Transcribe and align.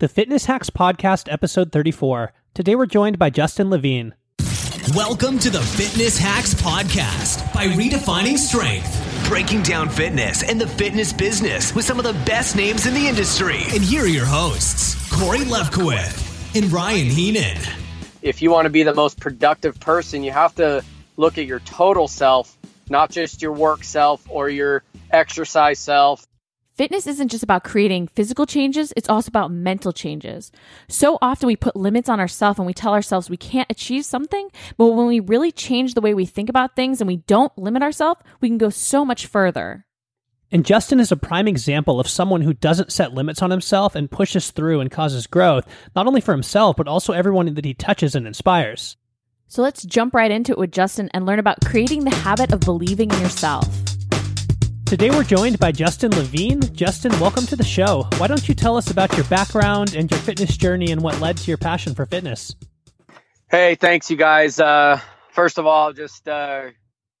The 0.00 0.06
Fitness 0.06 0.44
Hacks 0.44 0.70
Podcast, 0.70 1.26
episode 1.28 1.72
34. 1.72 2.32
Today 2.54 2.76
we're 2.76 2.86
joined 2.86 3.18
by 3.18 3.30
Justin 3.30 3.68
Levine. 3.68 4.14
Welcome 4.94 5.40
to 5.40 5.50
the 5.50 5.60
Fitness 5.60 6.16
Hacks 6.16 6.54
Podcast 6.54 7.52
by 7.52 7.66
Redefining 7.66 8.38
Strength. 8.38 9.26
Breaking 9.28 9.60
down 9.60 9.88
fitness 9.88 10.44
and 10.44 10.60
the 10.60 10.68
fitness 10.68 11.12
business 11.12 11.74
with 11.74 11.84
some 11.84 11.98
of 11.98 12.04
the 12.04 12.12
best 12.24 12.54
names 12.54 12.86
in 12.86 12.94
the 12.94 13.08
industry. 13.08 13.62
And 13.72 13.82
here 13.82 14.04
are 14.04 14.06
your 14.06 14.24
hosts, 14.24 14.94
Cori 15.10 15.38
Lefkowith 15.38 16.56
and 16.56 16.70
Ryan 16.70 17.08
Heenan. 17.08 17.58
If 18.22 18.40
you 18.40 18.52
want 18.52 18.66
to 18.66 18.70
be 18.70 18.84
the 18.84 18.94
most 18.94 19.18
productive 19.18 19.80
person, 19.80 20.22
you 20.22 20.30
have 20.30 20.54
to 20.54 20.84
look 21.16 21.38
at 21.38 21.46
your 21.46 21.58
total 21.58 22.06
self, 22.06 22.56
not 22.88 23.10
just 23.10 23.42
your 23.42 23.52
work 23.52 23.82
self 23.82 24.24
or 24.30 24.48
your 24.48 24.84
exercise 25.10 25.80
self 25.80 26.24
Fitness 26.78 27.08
isn't 27.08 27.32
just 27.32 27.42
about 27.42 27.64
creating 27.64 28.06
physical 28.06 28.46
changes, 28.46 28.92
it's 28.96 29.08
also 29.08 29.30
about 29.30 29.50
mental 29.50 29.92
changes. 29.92 30.52
So 30.86 31.18
often 31.20 31.48
we 31.48 31.56
put 31.56 31.74
limits 31.74 32.08
on 32.08 32.20
ourselves 32.20 32.60
and 32.60 32.68
we 32.68 32.72
tell 32.72 32.94
ourselves 32.94 33.28
we 33.28 33.36
can't 33.36 33.68
achieve 33.68 34.04
something, 34.04 34.48
but 34.76 34.86
when 34.86 35.08
we 35.08 35.18
really 35.18 35.50
change 35.50 35.94
the 35.94 36.00
way 36.00 36.14
we 36.14 36.24
think 36.24 36.48
about 36.48 36.76
things 36.76 37.00
and 37.00 37.08
we 37.08 37.16
don't 37.16 37.50
limit 37.58 37.82
ourselves, 37.82 38.20
we 38.40 38.46
can 38.46 38.58
go 38.58 38.70
so 38.70 39.04
much 39.04 39.26
further. 39.26 39.86
And 40.52 40.64
Justin 40.64 41.00
is 41.00 41.10
a 41.10 41.16
prime 41.16 41.48
example 41.48 41.98
of 41.98 42.06
someone 42.06 42.42
who 42.42 42.54
doesn't 42.54 42.92
set 42.92 43.12
limits 43.12 43.42
on 43.42 43.50
himself 43.50 43.96
and 43.96 44.08
pushes 44.08 44.52
through 44.52 44.78
and 44.78 44.88
causes 44.88 45.26
growth, 45.26 45.66
not 45.96 46.06
only 46.06 46.20
for 46.20 46.30
himself, 46.30 46.76
but 46.76 46.86
also 46.86 47.12
everyone 47.12 47.52
that 47.52 47.64
he 47.64 47.74
touches 47.74 48.14
and 48.14 48.24
inspires. 48.24 48.96
So 49.48 49.62
let's 49.62 49.82
jump 49.82 50.14
right 50.14 50.30
into 50.30 50.52
it 50.52 50.58
with 50.58 50.70
Justin 50.70 51.10
and 51.12 51.26
learn 51.26 51.40
about 51.40 51.64
creating 51.64 52.04
the 52.04 52.14
habit 52.14 52.52
of 52.52 52.60
believing 52.60 53.10
in 53.10 53.20
yourself. 53.20 53.66
Today 54.88 55.10
we're 55.10 55.22
joined 55.22 55.58
by 55.58 55.70
Justin 55.70 56.12
Levine. 56.12 56.62
Justin, 56.72 57.12
welcome 57.20 57.44
to 57.44 57.56
the 57.56 57.62
show. 57.62 58.08
Why 58.16 58.26
don't 58.26 58.48
you 58.48 58.54
tell 58.54 58.74
us 58.74 58.90
about 58.90 59.14
your 59.18 59.26
background 59.26 59.94
and 59.94 60.10
your 60.10 60.18
fitness 60.20 60.56
journey 60.56 60.90
and 60.92 61.02
what 61.02 61.20
led 61.20 61.36
to 61.36 61.50
your 61.50 61.58
passion 61.58 61.94
for 61.94 62.06
fitness? 62.06 62.56
Hey, 63.50 63.74
thanks, 63.74 64.10
you 64.10 64.16
guys. 64.16 64.58
Uh, 64.58 64.98
first 65.32 65.58
of 65.58 65.66
all, 65.66 65.92
just 65.92 66.26
uh, 66.26 66.70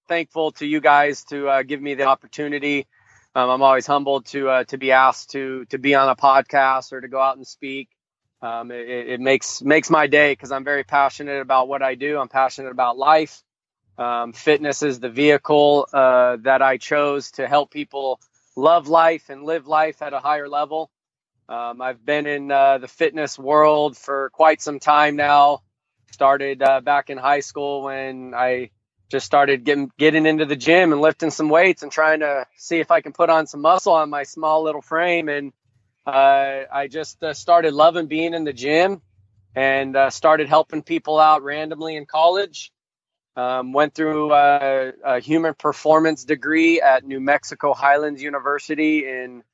thankful 0.08 0.52
to 0.52 0.66
you 0.66 0.80
guys 0.80 1.24
to 1.24 1.46
uh, 1.46 1.62
give 1.62 1.82
me 1.82 1.92
the 1.92 2.04
opportunity. 2.04 2.86
Um, 3.34 3.50
I'm 3.50 3.60
always 3.60 3.86
humbled 3.86 4.24
to 4.28 4.48
uh, 4.48 4.64
to 4.64 4.78
be 4.78 4.92
asked 4.92 5.32
to 5.32 5.66
to 5.66 5.76
be 5.76 5.94
on 5.94 6.08
a 6.08 6.16
podcast 6.16 6.92
or 6.92 7.02
to 7.02 7.08
go 7.08 7.20
out 7.20 7.36
and 7.36 7.46
speak. 7.46 7.90
Um, 8.40 8.70
it, 8.70 8.88
it 8.88 9.20
makes 9.20 9.60
makes 9.60 9.90
my 9.90 10.06
day 10.06 10.32
because 10.32 10.52
I'm 10.52 10.64
very 10.64 10.84
passionate 10.84 11.42
about 11.42 11.68
what 11.68 11.82
I 11.82 11.96
do. 11.96 12.18
I'm 12.18 12.28
passionate 12.28 12.70
about 12.70 12.96
life. 12.96 13.42
Um, 13.98 14.32
fitness 14.32 14.82
is 14.82 15.00
the 15.00 15.10
vehicle 15.10 15.88
uh, 15.92 16.36
that 16.42 16.62
I 16.62 16.78
chose 16.78 17.32
to 17.32 17.48
help 17.48 17.72
people 17.72 18.20
love 18.56 18.88
life 18.88 19.30
and 19.30 19.44
live 19.44 19.66
life 19.66 20.02
at 20.02 20.12
a 20.12 20.20
higher 20.20 20.48
level. 20.48 20.90
Um, 21.48 21.82
I've 21.82 22.04
been 22.04 22.26
in 22.26 22.50
uh, 22.52 22.78
the 22.78 22.88
fitness 22.88 23.38
world 23.38 23.96
for 23.96 24.30
quite 24.30 24.62
some 24.62 24.80
time 24.80 25.16
now. 25.16 25.62
Started 26.12 26.62
uh, 26.62 26.80
back 26.80 27.10
in 27.10 27.18
high 27.18 27.40
school 27.40 27.82
when 27.84 28.34
I 28.34 28.70
just 29.10 29.26
started 29.26 29.64
getting 29.64 29.90
getting 29.98 30.26
into 30.26 30.46
the 30.46 30.56
gym 30.56 30.92
and 30.92 31.00
lifting 31.00 31.30
some 31.30 31.48
weights 31.48 31.82
and 31.82 31.92
trying 31.92 32.20
to 32.20 32.46
see 32.56 32.80
if 32.80 32.90
I 32.90 33.00
can 33.00 33.12
put 33.12 33.30
on 33.30 33.46
some 33.46 33.62
muscle 33.62 33.94
on 33.94 34.10
my 34.10 34.24
small 34.24 34.62
little 34.64 34.82
frame. 34.82 35.28
And 35.28 35.52
uh, 36.06 36.64
I 36.72 36.88
just 36.88 37.22
uh, 37.22 37.34
started 37.34 37.74
loving 37.74 38.06
being 38.06 38.34
in 38.34 38.44
the 38.44 38.52
gym 38.52 39.02
and 39.54 39.96
uh, 39.96 40.10
started 40.10 40.48
helping 40.48 40.82
people 40.82 41.18
out 41.18 41.42
randomly 41.42 41.96
in 41.96 42.06
college. 42.06 42.72
Um, 43.38 43.72
went 43.72 43.94
through 43.94 44.32
a, 44.32 44.92
a, 45.04 45.20
human 45.20 45.54
performance 45.54 46.24
degree 46.24 46.80
at 46.80 47.04
New 47.04 47.20
Mexico 47.20 47.72
Highlands 47.72 48.20
University 48.20 49.08
in 49.08 49.44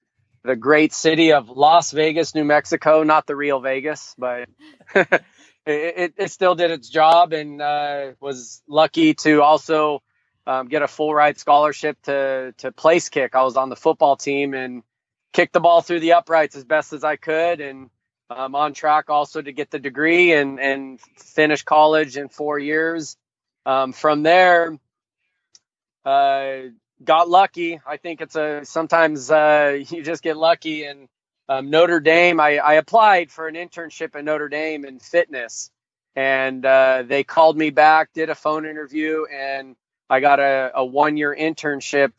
the 0.42 0.56
great 0.56 0.94
city 0.94 1.34
of 1.34 1.50
Las 1.50 1.90
Vegas, 1.90 2.34
New 2.34 2.44
Mexico. 2.44 3.02
Not 3.02 3.27
the 3.27 3.36
real 3.36 3.60
Vegas, 3.60 4.14
but 4.16 4.48
it, 4.94 5.22
it, 5.66 6.14
it, 6.16 6.30
still 6.30 6.55
did 6.55 6.70
its 6.70 6.88
job 6.88 7.34
and 7.34 7.60
uh, 7.60 8.12
was 8.20 8.62
lucky 8.66 9.12
to 9.16 9.42
also 9.42 10.02
um, 10.46 10.68
get 10.68 10.80
a 10.80 10.89
full 10.89 11.14
ride 11.14 11.39
scholarship 11.39 12.01
to, 12.05 12.55
to 12.56 12.72
place 12.72 13.11
kick. 13.11 13.34
I 13.34 13.42
was 13.42 13.58
on 13.58 13.68
the 13.68 13.77
football 13.77 14.16
team 14.16 14.55
and 14.55 14.83
kicked 15.34 15.52
the 15.52 15.61
ball 15.61 15.83
through 15.83 16.01
the 16.01 16.14
uprights 16.14 16.56
as 16.56 16.64
best 16.64 16.95
as 16.95 17.05
I 17.05 17.16
could. 17.16 17.61
And 17.61 17.90
I'm 18.30 18.55
on 18.55 18.72
track 18.72 19.11
also 19.11 19.42
to 19.42 19.52
get 19.52 19.70
the 19.70 19.78
degree 19.78 20.33
and, 20.33 20.58
and 20.58 20.98
finish 21.18 21.64
college 21.64 22.16
in 22.16 22.30
four 22.30 22.58
years 22.58 23.18
um, 23.67 23.92
from 23.92 24.23
there, 24.23 24.79
uh, 26.05 26.57
got 27.02 27.29
lucky. 27.29 27.80
I 27.86 27.97
think 27.97 28.20
it's 28.20 28.36
a 28.36 28.64
sometimes 28.64 29.30
uh, 29.30 29.79
you 29.89 30.02
just 30.02 30.23
get 30.23 30.36
lucky. 30.36 30.85
And 30.85 31.08
um, 31.48 31.70
Notre 31.70 32.01
Dame, 32.01 32.41
I, 32.41 32.58
I, 32.58 32.75
applied 32.75 33.30
for 33.30 33.48
an 33.48 33.55
internship 33.55 34.17
at 34.17 34.25
Notre 34.25 34.48
Dame 34.48 34.86
in 34.86 34.98
fitness, 34.98 35.70
and 36.17 36.64
uh, 36.64 37.02
they 37.07 37.23
called 37.23 37.57
me 37.57 37.69
back, 37.70 38.14
did 38.14 38.30
a 38.30 38.35
phone 38.35 38.64
interview, 38.64 39.25
and 39.27 39.77
I 40.08 40.20
got 40.20 40.41
a, 40.41 40.73
a 40.75 40.85
one 40.85 41.17
year 41.19 41.36
internship 41.39 42.13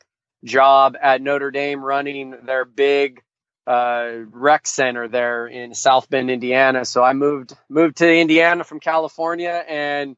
job 0.43 0.95
at 1.01 1.21
Notre 1.21 1.49
Dame 1.49 1.83
running 1.83 2.35
their 2.43 2.65
big 2.65 3.21
uh, 3.65 4.11
rec 4.31 4.67
center 4.67 5.07
there 5.07 5.47
in 5.47 5.73
South 5.73 6.07
Bend, 6.09 6.29
Indiana. 6.29 6.85
So 6.85 7.03
I 7.03 7.13
moved 7.13 7.55
moved 7.67 7.97
to 7.97 8.15
Indiana 8.15 8.63
from 8.63 8.79
California 8.79 9.63
and 9.67 10.15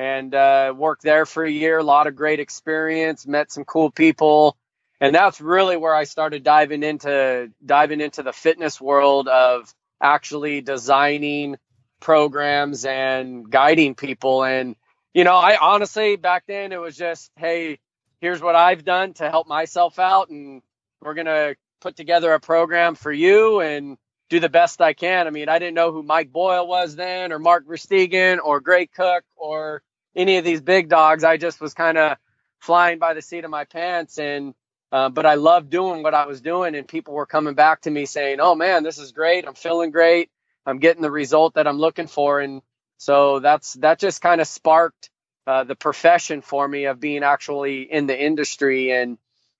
and 0.00 0.34
uh, 0.34 0.72
worked 0.74 1.02
there 1.02 1.26
for 1.26 1.44
a 1.44 1.50
year. 1.50 1.76
A 1.76 1.82
lot 1.82 2.06
of 2.06 2.16
great 2.16 2.40
experience, 2.40 3.26
met 3.26 3.52
some 3.52 3.66
cool 3.66 3.90
people, 3.90 4.56
and 4.98 5.14
that's 5.14 5.42
really 5.42 5.76
where 5.76 5.94
I 5.94 6.04
started 6.04 6.42
diving 6.42 6.82
into 6.82 7.50
diving 7.64 8.00
into 8.00 8.22
the 8.22 8.32
fitness 8.32 8.80
world 8.80 9.28
of 9.28 9.70
actually 10.02 10.62
designing 10.62 11.58
programs 12.00 12.86
and 12.86 13.50
guiding 13.50 13.94
people. 13.94 14.42
And 14.42 14.74
you 15.12 15.24
know, 15.24 15.34
I 15.34 15.58
honestly 15.60 16.16
back 16.16 16.44
then 16.48 16.72
it 16.72 16.80
was 16.80 16.96
just, 16.96 17.30
hey, 17.36 17.78
here's 18.22 18.40
what 18.40 18.56
I've 18.56 18.86
done 18.86 19.12
to 19.14 19.28
help 19.28 19.48
myself 19.48 19.98
out, 19.98 20.30
and 20.30 20.62
we're 21.02 21.12
gonna 21.12 21.56
put 21.82 21.94
together 21.94 22.32
a 22.32 22.40
program 22.40 22.94
for 22.94 23.12
you 23.12 23.60
and 23.60 23.98
do 24.30 24.40
the 24.40 24.48
best 24.48 24.80
I 24.80 24.94
can. 24.94 25.26
I 25.26 25.30
mean, 25.30 25.50
I 25.50 25.58
didn't 25.58 25.74
know 25.74 25.92
who 25.92 26.02
Mike 26.02 26.32
Boyle 26.32 26.66
was 26.66 26.96
then, 26.96 27.32
or 27.32 27.38
Mark 27.38 27.66
Verstegen, 27.66 28.38
or 28.42 28.60
Gray 28.60 28.86
Cook, 28.86 29.24
or 29.36 29.82
any 30.14 30.36
of 30.38 30.44
these 30.44 30.60
big 30.60 30.88
dogs. 30.88 31.24
I 31.24 31.36
just 31.36 31.60
was 31.60 31.74
kind 31.74 31.98
of 31.98 32.16
flying 32.60 32.98
by 32.98 33.14
the 33.14 33.22
seat 33.22 33.44
of 33.44 33.50
my 33.50 33.64
pants 33.64 34.18
and 34.18 34.54
uh, 34.92 35.08
but 35.08 35.24
I 35.24 35.34
loved 35.34 35.70
doing 35.70 36.02
what 36.02 36.14
I 36.14 36.26
was 36.26 36.40
doing, 36.40 36.74
and 36.74 36.86
people 36.86 37.14
were 37.14 37.26
coming 37.26 37.54
back 37.54 37.82
to 37.82 37.90
me 37.90 38.06
saying, 38.06 38.38
"Oh 38.40 38.54
man, 38.54 38.82
this 38.82 38.98
is 38.98 39.12
great! 39.12 39.46
I'm 39.46 39.54
feeling 39.54 39.90
great. 39.90 40.30
I'm 40.66 40.78
getting 40.78 41.02
the 41.02 41.10
result 41.10 41.54
that 41.54 41.68
I'm 41.68 41.78
looking 41.78 42.08
for." 42.08 42.40
And 42.40 42.62
so 42.96 43.38
that's 43.38 43.74
that 43.74 44.00
just 44.00 44.20
kind 44.20 44.40
of 44.40 44.48
sparked 44.48 45.10
uh, 45.46 45.64
the 45.64 45.76
profession 45.76 46.42
for 46.42 46.66
me 46.66 46.86
of 46.86 46.98
being 46.98 47.22
actually 47.22 47.82
in 47.82 48.06
the 48.06 48.20
industry, 48.20 48.90
and 48.90 49.18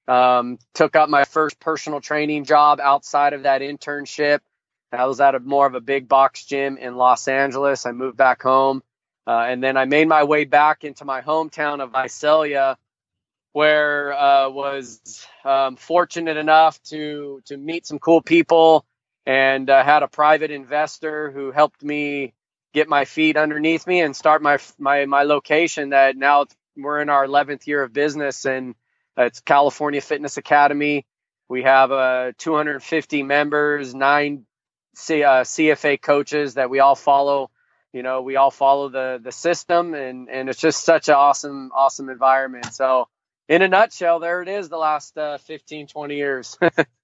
um, 0.09 0.59
took 0.75 0.97
up 0.97 1.09
my 1.09 1.25
first 1.25 1.61
personal 1.61 2.01
training 2.01 2.45
job 2.45 2.81
outside 2.81 3.33
of 3.33 3.45
that 3.45 3.61
internship. 3.61 4.41
I 4.93 5.07
was 5.07 5.21
at 5.21 5.37
a 5.37 5.41
more 5.41 5.67
of 5.67 5.77
a 5.77 5.81
big 5.81 6.09
box 6.09 6.45
gym 6.45 6.77
in 6.77 6.97
Los 6.97 7.29
Angeles. 7.29 7.87
I 7.87 7.93
moved 7.93 8.17
back 8.17 8.43
home 8.43 8.83
uh, 9.31 9.45
and 9.47 9.63
then 9.63 9.77
I 9.77 9.85
made 9.85 10.09
my 10.09 10.25
way 10.25 10.45
back 10.45 10.83
into 10.83 11.05
my 11.05 11.21
hometown 11.21 11.81
of 11.81 11.93
Visalia, 11.93 12.77
where 13.53 14.13
uh, 14.13 14.51
was 14.51 15.25
um, 15.45 15.77
fortunate 15.77 16.37
enough 16.37 16.83
to 16.85 17.41
to 17.45 17.57
meet 17.57 17.87
some 17.87 18.01
cool 18.01 18.23
people 18.23 18.85
and 19.25 19.71
uh, 19.71 19.85
had 19.85 20.03
a 20.03 20.09
private 20.09 20.51
investor 20.51 21.31
who 21.31 21.53
helped 21.53 21.81
me 21.85 22.35
get 22.75 22.89
my 22.89 23.05
feet 23.05 23.37
underneath 23.37 23.87
me 23.87 24.01
and 24.01 24.17
start 24.17 24.43
my 24.43 24.59
my 24.79 25.07
my 25.07 25.23
location 25.23 25.91
that 25.91 26.17
now 26.17 26.47
we're 26.77 27.01
in 27.01 27.09
our 27.09 27.25
11th 27.25 27.69
year 27.69 27.85
of 27.85 27.93
business 27.93 28.45
and 28.47 28.75
it's 29.17 29.43
California 29.43 30.01
Fitness 30.01 30.39
Academy. 30.39 31.07
We 31.49 31.63
have 31.63 31.93
uh, 31.93 32.33
250 32.37 33.23
members, 33.23 33.95
nine 33.95 34.45
C, 34.97 35.23
uh, 35.23 35.45
CFA 35.45 36.03
coaches 36.03 36.55
that 36.55 36.69
we 36.69 36.81
all 36.81 36.97
follow 36.97 37.49
you 37.93 38.03
know 38.03 38.23
we 38.23 38.37
all 38.37 38.51
follow 38.53 38.89
the 38.91 39.21
the 39.23 39.33
system 39.33 39.95
and 39.95 40.31
and 40.31 40.49
it's 40.51 40.61
just 40.61 40.85
such 40.85 41.09
an 41.09 41.15
awesome 41.17 41.73
awesome 41.75 42.11
environment. 42.11 42.75
So 42.75 43.09
in 43.49 43.63
a 43.63 43.69
nutshell 43.69 44.21
there 44.21 44.43
it 44.43 44.49
is 44.49 44.69
the 44.71 44.79
last 44.79 45.19
uh, 45.19 45.39
15 45.39 45.89
20 45.89 46.17
years 46.17 46.59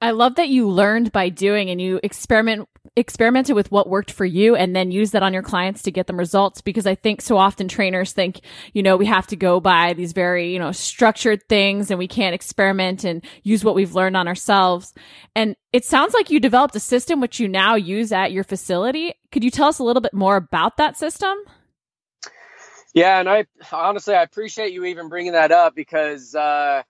I 0.00 0.10
love 0.10 0.34
that 0.34 0.50
you 0.50 0.68
learned 0.68 1.10
by 1.10 1.30
doing 1.30 1.70
and 1.70 1.80
you 1.80 2.00
experiment 2.02 2.68
experimented 2.96 3.54
with 3.54 3.70
what 3.70 3.88
worked 3.88 4.10
for 4.10 4.24
you 4.24 4.56
and 4.56 4.74
then 4.74 4.90
use 4.90 5.10
that 5.10 5.22
on 5.22 5.32
your 5.32 5.42
clients 5.42 5.82
to 5.82 5.90
get 5.90 6.06
them 6.06 6.18
results 6.18 6.60
because 6.62 6.86
I 6.86 6.94
think 6.94 7.20
so 7.20 7.36
often 7.36 7.68
trainers 7.68 8.12
think, 8.12 8.40
you 8.72 8.82
know, 8.82 8.96
we 8.96 9.04
have 9.06 9.26
to 9.28 9.36
go 9.36 9.60
by 9.60 9.92
these 9.92 10.12
very, 10.12 10.52
you 10.52 10.58
know, 10.58 10.72
structured 10.72 11.46
things 11.48 11.90
and 11.90 11.98
we 11.98 12.08
can't 12.08 12.34
experiment 12.34 13.04
and 13.04 13.22
use 13.42 13.64
what 13.64 13.74
we've 13.74 13.94
learned 13.94 14.16
on 14.16 14.28
ourselves. 14.28 14.94
And 15.34 15.56
it 15.72 15.84
sounds 15.84 16.14
like 16.14 16.30
you 16.30 16.40
developed 16.40 16.76
a 16.76 16.80
system 16.80 17.20
which 17.20 17.38
you 17.38 17.48
now 17.48 17.74
use 17.74 18.12
at 18.12 18.32
your 18.32 18.44
facility. 18.44 19.14
Could 19.30 19.44
you 19.44 19.50
tell 19.50 19.68
us 19.68 19.78
a 19.78 19.84
little 19.84 20.02
bit 20.02 20.14
more 20.14 20.36
about 20.36 20.78
that 20.78 20.96
system? 20.96 21.36
Yeah, 22.94 23.20
and 23.20 23.28
I 23.28 23.44
honestly 23.72 24.14
I 24.14 24.22
appreciate 24.22 24.72
you 24.72 24.84
even 24.84 25.10
bringing 25.10 25.32
that 25.32 25.52
up 25.52 25.74
because 25.74 26.34
uh 26.34 26.82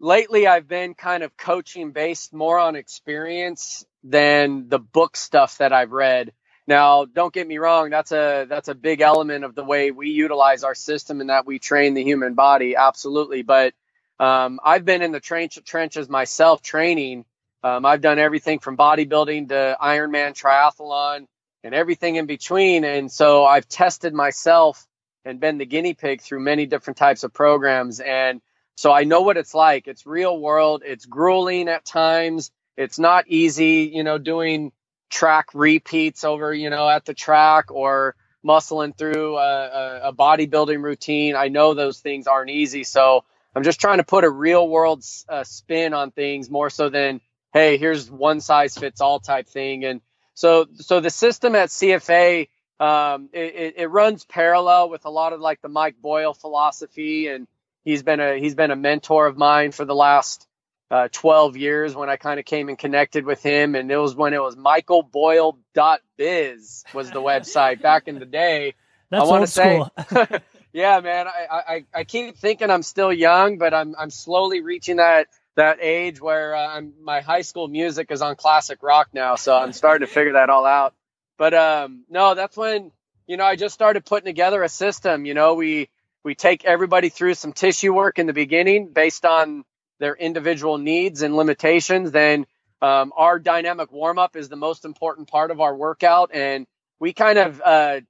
lately 0.00 0.46
I've 0.46 0.68
been 0.68 0.94
kind 0.94 1.22
of 1.22 1.36
coaching 1.36 1.92
based 1.92 2.32
more 2.32 2.58
on 2.58 2.76
experience 2.76 3.84
than 4.04 4.68
the 4.68 4.78
book 4.78 5.16
stuff 5.16 5.58
that 5.58 5.72
I've 5.72 5.92
read. 5.92 6.32
Now, 6.68 7.04
don't 7.04 7.32
get 7.32 7.46
me 7.46 7.58
wrong, 7.58 7.90
that's 7.90 8.10
a 8.12 8.46
that's 8.48 8.68
a 8.68 8.74
big 8.74 9.00
element 9.00 9.44
of 9.44 9.54
the 9.54 9.64
way 9.64 9.92
we 9.92 10.10
utilize 10.10 10.64
our 10.64 10.74
system 10.74 11.20
and 11.20 11.30
that 11.30 11.46
we 11.46 11.58
train 11.60 11.94
the 11.94 12.02
human 12.02 12.34
body, 12.34 12.74
absolutely. 12.74 13.42
But 13.42 13.74
um, 14.18 14.58
I've 14.64 14.84
been 14.84 15.02
in 15.02 15.12
the 15.12 15.20
trench, 15.20 15.58
trenches 15.64 16.08
myself 16.08 16.62
training. 16.62 17.24
Um, 17.62 17.84
I've 17.84 18.00
done 18.00 18.18
everything 18.18 18.58
from 18.58 18.76
bodybuilding 18.76 19.48
to 19.48 19.76
Ironman 19.80 20.32
triathlon 20.34 21.26
and 21.62 21.74
everything 21.74 22.16
in 22.16 22.26
between. 22.26 22.84
And 22.84 23.10
so 23.10 23.44
I've 23.44 23.68
tested 23.68 24.14
myself 24.14 24.86
and 25.24 25.40
been 25.40 25.58
the 25.58 25.66
guinea 25.66 25.94
pig 25.94 26.22
through 26.22 26.40
many 26.40 26.66
different 26.66 26.96
types 26.96 27.24
of 27.24 27.32
programs. 27.32 28.00
And 28.00 28.40
so 28.76 28.92
I 28.92 29.04
know 29.04 29.22
what 29.22 29.36
it's 29.36 29.54
like. 29.54 29.88
It's 29.88 30.06
real 30.06 30.38
world. 30.38 30.82
It's 30.84 31.06
grueling 31.06 31.68
at 31.68 31.84
times. 31.84 32.50
It's 32.76 32.98
not 32.98 33.24
easy, 33.26 33.90
you 33.92 34.04
know, 34.04 34.18
doing 34.18 34.70
track 35.08 35.48
repeats 35.54 36.24
over, 36.24 36.52
you 36.52 36.68
know, 36.68 36.88
at 36.88 37.06
the 37.06 37.14
track 37.14 37.70
or 37.70 38.14
muscling 38.44 38.96
through 38.96 39.38
a, 39.38 40.00
a, 40.04 40.12
bodybuilding 40.12 40.82
routine. 40.82 41.34
I 41.34 41.48
know 41.48 41.74
those 41.74 42.00
things 42.00 42.26
aren't 42.26 42.50
easy. 42.50 42.84
So 42.84 43.24
I'm 43.54 43.64
just 43.64 43.80
trying 43.80 43.98
to 43.98 44.04
put 44.04 44.24
a 44.24 44.30
real 44.30 44.68
world 44.68 45.02
uh, 45.28 45.42
spin 45.44 45.94
on 45.94 46.10
things 46.10 46.50
more 46.50 46.68
so 46.68 46.90
than, 46.90 47.20
hey, 47.52 47.78
here's 47.78 48.10
one 48.10 48.40
size 48.40 48.76
fits 48.76 49.00
all 49.00 49.20
type 49.20 49.48
thing. 49.48 49.84
And 49.84 50.00
so, 50.34 50.66
so 50.74 51.00
the 51.00 51.10
system 51.10 51.54
at 51.54 51.70
CFA, 51.70 52.48
um, 52.78 53.30
it, 53.32 53.74
it, 53.78 53.86
runs 53.86 54.26
parallel 54.26 54.90
with 54.90 55.06
a 55.06 55.10
lot 55.10 55.32
of 55.32 55.40
like 55.40 55.62
the 55.62 55.68
Mike 55.68 55.96
Boyle 55.98 56.34
philosophy, 56.34 57.28
and 57.28 57.48
he's 57.86 58.02
been 58.02 58.20
a 58.20 58.38
he's 58.38 58.54
been 58.54 58.70
a 58.70 58.76
mentor 58.76 59.26
of 59.26 59.38
mine 59.38 59.72
for 59.72 59.86
the 59.86 59.94
last 59.94 60.46
uh, 60.90 61.08
12 61.10 61.56
years 61.56 61.94
when 61.94 62.10
I 62.10 62.16
kind 62.16 62.38
of 62.38 62.44
came 62.44 62.68
and 62.68 62.78
connected 62.78 63.24
with 63.24 63.42
him. 63.42 63.74
And 63.74 63.90
it 63.90 63.96
was 63.96 64.14
when 64.14 64.34
it 64.34 64.42
was 64.42 64.56
michaelboyle.biz 64.56 66.84
was 66.92 67.10
the 67.10 67.22
website 67.22 67.80
back 67.80 68.08
in 68.08 68.18
the 68.18 68.26
day. 68.26 68.74
That's 69.10 69.24
I 69.24 69.26
want 69.26 69.46
to 69.46 69.50
say, 69.50 69.82
yeah, 70.72 71.00
man, 71.00 71.26
I, 71.28 71.46
I, 71.50 71.84
I 71.94 72.04
keep 72.04 72.36
thinking 72.36 72.70
I'm 72.70 72.82
still 72.82 73.12
young, 73.12 73.58
but 73.58 73.72
I'm, 73.72 73.94
I'm 73.96 74.10
slowly 74.10 74.62
reaching 74.62 74.96
that, 74.96 75.28
that 75.54 75.78
age 75.80 76.20
where 76.20 76.56
uh, 76.56 76.66
I'm, 76.66 76.94
my 77.02 77.20
high 77.20 77.42
school 77.42 77.68
music 77.68 78.10
is 78.10 78.20
on 78.20 78.34
classic 78.34 78.82
rock 78.82 79.10
now. 79.12 79.36
So 79.36 79.56
I'm 79.56 79.72
starting 79.72 80.04
to 80.06 80.12
figure 80.12 80.32
that 80.32 80.50
all 80.50 80.66
out. 80.66 80.92
But, 81.38 81.54
um, 81.54 82.04
no, 82.10 82.34
that's 82.34 82.56
when, 82.56 82.90
you 83.28 83.36
know, 83.36 83.44
I 83.44 83.54
just 83.54 83.74
started 83.74 84.04
putting 84.04 84.26
together 84.26 84.64
a 84.64 84.68
system, 84.68 85.24
you 85.24 85.34
know, 85.34 85.54
we, 85.54 85.88
we 86.26 86.34
take 86.34 86.64
everybody 86.64 87.08
through 87.08 87.34
some 87.34 87.52
tissue 87.52 87.94
work 87.94 88.18
in 88.18 88.26
the 88.26 88.32
beginning 88.32 88.88
based 88.92 89.24
on 89.24 89.64
their 90.00 90.16
individual 90.16 90.76
needs 90.76 91.22
and 91.22 91.36
limitations. 91.36 92.10
Then, 92.10 92.46
um, 92.82 93.12
our 93.16 93.38
dynamic 93.38 93.92
warm 93.92 94.18
up 94.18 94.34
is 94.34 94.48
the 94.48 94.56
most 94.56 94.84
important 94.84 95.30
part 95.30 95.52
of 95.52 95.60
our 95.60 95.74
workout. 95.74 96.32
And 96.34 96.66
we 96.98 97.12
kind 97.12 97.38
of, 97.38 97.62
uh, 97.64 98.00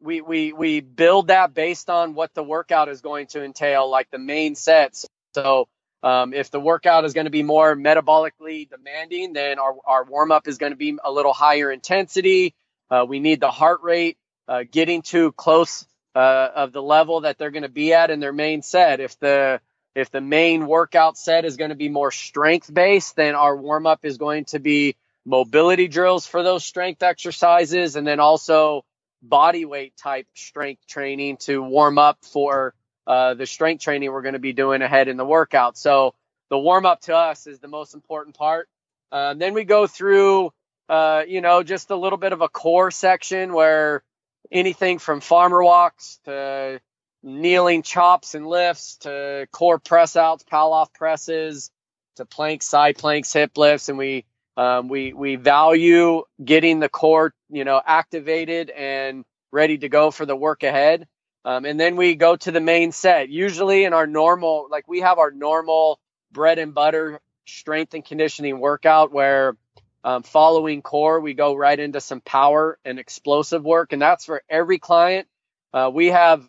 we 0.00 0.20
we 0.20 0.52
we 0.52 0.80
build 0.82 1.28
that 1.28 1.52
based 1.52 1.90
on 1.90 2.14
what 2.14 2.32
the 2.32 2.44
workout 2.44 2.88
is 2.88 3.00
going 3.00 3.26
to 3.28 3.42
entail, 3.42 3.90
like 3.90 4.08
the 4.12 4.18
main 4.18 4.54
sets. 4.54 5.08
So 5.34 5.66
um, 6.04 6.32
if 6.32 6.52
the 6.52 6.60
workout 6.60 7.04
is 7.04 7.12
going 7.12 7.26
to 7.26 7.30
be 7.30 7.42
more 7.42 7.74
metabolically 7.74 8.70
demanding, 8.70 9.32
then 9.32 9.58
our, 9.58 9.74
our 9.84 10.04
warm 10.04 10.30
up 10.30 10.46
is 10.46 10.58
going 10.58 10.72
to 10.72 10.76
be 10.76 10.96
a 11.02 11.10
little 11.10 11.32
higher 11.32 11.72
intensity. 11.72 12.54
Uh, 12.88 13.04
we 13.08 13.18
need 13.18 13.40
the 13.40 13.50
heart 13.50 13.80
rate 13.82 14.16
uh, 14.46 14.62
getting 14.70 15.02
to 15.02 15.32
close 15.32 15.84
uh, 16.14 16.48
of 16.54 16.72
the 16.72 16.82
level 16.82 17.22
that 17.22 17.38
they're 17.38 17.50
going 17.50 17.62
to 17.62 17.68
be 17.68 17.92
at 17.92 18.10
in 18.10 18.20
their 18.20 18.32
main 18.32 18.62
set. 18.62 19.00
If 19.00 19.18
the 19.18 19.60
if 19.94 20.10
the 20.10 20.20
main 20.20 20.66
workout 20.66 21.16
set 21.16 21.44
is 21.44 21.56
going 21.56 21.70
to 21.70 21.76
be 21.76 21.88
more 21.88 22.10
strength 22.10 22.72
based, 22.72 23.14
then 23.16 23.34
our 23.34 23.56
warm 23.56 23.86
up 23.86 24.04
is 24.04 24.18
going 24.18 24.44
to 24.46 24.58
be 24.58 24.96
mobility 25.24 25.88
drills 25.88 26.26
for 26.26 26.42
those 26.42 26.64
strength 26.64 27.02
exercises, 27.02 27.96
and 27.96 28.06
then 28.06 28.20
also 28.20 28.84
body 29.22 29.64
weight 29.64 29.96
type 29.96 30.26
strength 30.34 30.86
training 30.86 31.38
to 31.38 31.62
warm 31.62 31.98
up 31.98 32.18
for 32.22 32.74
uh, 33.06 33.34
the 33.34 33.46
strength 33.46 33.82
training 33.82 34.12
we're 34.12 34.22
going 34.22 34.34
to 34.34 34.38
be 34.38 34.52
doing 34.52 34.82
ahead 34.82 35.08
in 35.08 35.16
the 35.16 35.24
workout. 35.24 35.78
So 35.78 36.14
the 36.50 36.58
warm 36.58 36.86
up 36.86 37.00
to 37.02 37.16
us 37.16 37.46
is 37.46 37.58
the 37.58 37.68
most 37.68 37.94
important 37.94 38.36
part. 38.36 38.68
Uh, 39.10 39.34
then 39.34 39.54
we 39.54 39.64
go 39.64 39.86
through, 39.86 40.52
uh, 40.88 41.22
you 41.26 41.40
know, 41.40 41.62
just 41.62 41.90
a 41.90 41.96
little 41.96 42.18
bit 42.18 42.32
of 42.32 42.40
a 42.40 42.48
core 42.48 42.90
section 42.90 43.52
where 43.52 44.02
anything 44.50 44.98
from 44.98 45.20
farmer 45.20 45.62
walks 45.62 46.20
to 46.24 46.80
kneeling 47.22 47.82
chops 47.82 48.34
and 48.34 48.46
lifts 48.46 48.98
to 48.98 49.46
core 49.50 49.78
press 49.78 50.16
outs, 50.16 50.44
Pallof 50.44 50.92
presses 50.94 51.70
to 52.16 52.24
planks, 52.24 52.66
side 52.66 52.98
planks, 52.98 53.32
hip 53.32 53.56
lifts, 53.56 53.88
and 53.88 53.98
we 53.98 54.24
um, 54.56 54.88
we 54.88 55.12
we 55.12 55.36
value 55.36 56.22
getting 56.42 56.78
the 56.78 56.88
core, 56.88 57.34
you 57.50 57.64
know, 57.64 57.80
activated 57.84 58.70
and 58.70 59.24
ready 59.50 59.78
to 59.78 59.88
go 59.88 60.10
for 60.10 60.26
the 60.26 60.36
work 60.36 60.62
ahead. 60.62 61.06
Um, 61.44 61.64
and 61.64 61.78
then 61.78 61.96
we 61.96 62.14
go 62.14 62.36
to 62.36 62.50
the 62.50 62.60
main 62.60 62.92
set. 62.92 63.28
Usually 63.28 63.84
in 63.84 63.92
our 63.92 64.06
normal, 64.06 64.68
like 64.70 64.88
we 64.88 65.00
have 65.00 65.18
our 65.18 65.30
normal 65.30 65.98
bread 66.32 66.58
and 66.58 66.72
butter 66.74 67.20
strength 67.46 67.94
and 67.94 68.04
conditioning 68.04 68.58
workout 68.58 69.12
where 69.12 69.56
um, 70.04 70.22
following 70.22 70.82
core, 70.82 71.18
we 71.20 71.32
go 71.32 71.54
right 71.56 71.80
into 71.80 72.00
some 72.00 72.20
power 72.20 72.78
and 72.84 72.98
explosive 72.98 73.64
work. 73.64 73.92
And 73.92 74.02
that's 74.02 74.26
for 74.26 74.42
every 74.50 74.78
client. 74.78 75.26
Uh, 75.72 75.90
we 75.92 76.08
have 76.08 76.46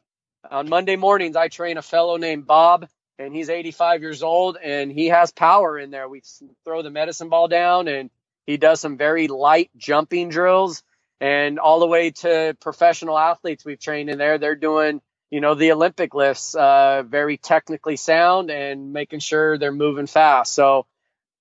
on 0.51 0.69
Monday 0.69 0.97
mornings, 0.97 1.35
I 1.35 1.47
train 1.47 1.77
a 1.77 1.81
fellow 1.81 2.17
named 2.17 2.45
Bob 2.45 2.87
and 3.17 3.33
he's 3.33 3.49
85 3.49 4.01
years 4.01 4.23
old 4.23 4.57
and 4.61 4.91
he 4.91 5.07
has 5.07 5.31
power 5.31 5.79
in 5.79 5.89
there. 5.89 6.07
We 6.09 6.21
throw 6.65 6.81
the 6.81 6.89
medicine 6.89 7.29
ball 7.29 7.47
down 7.47 7.87
and 7.87 8.09
he 8.45 8.57
does 8.57 8.81
some 8.81 8.97
very 8.97 9.27
light 9.27 9.71
jumping 9.77 10.29
drills 10.29 10.83
and 11.21 11.57
all 11.57 11.79
the 11.79 11.87
way 11.87 12.11
to 12.11 12.55
professional 12.59 13.17
athletes 13.17 13.63
we've 13.65 13.79
trained 13.79 14.09
in 14.09 14.17
there. 14.17 14.37
They're 14.37 14.55
doing, 14.55 15.01
you 15.31 15.39
know, 15.39 15.55
the 15.55 15.71
Olympic 15.71 16.13
lifts, 16.13 16.53
uh, 16.55 17.03
very 17.07 17.37
technically 17.37 17.95
sound 17.95 18.51
and 18.51 18.91
making 18.91 19.19
sure 19.19 19.57
they're 19.57 19.71
moving 19.71 20.07
fast. 20.07 20.53
So 20.53 20.85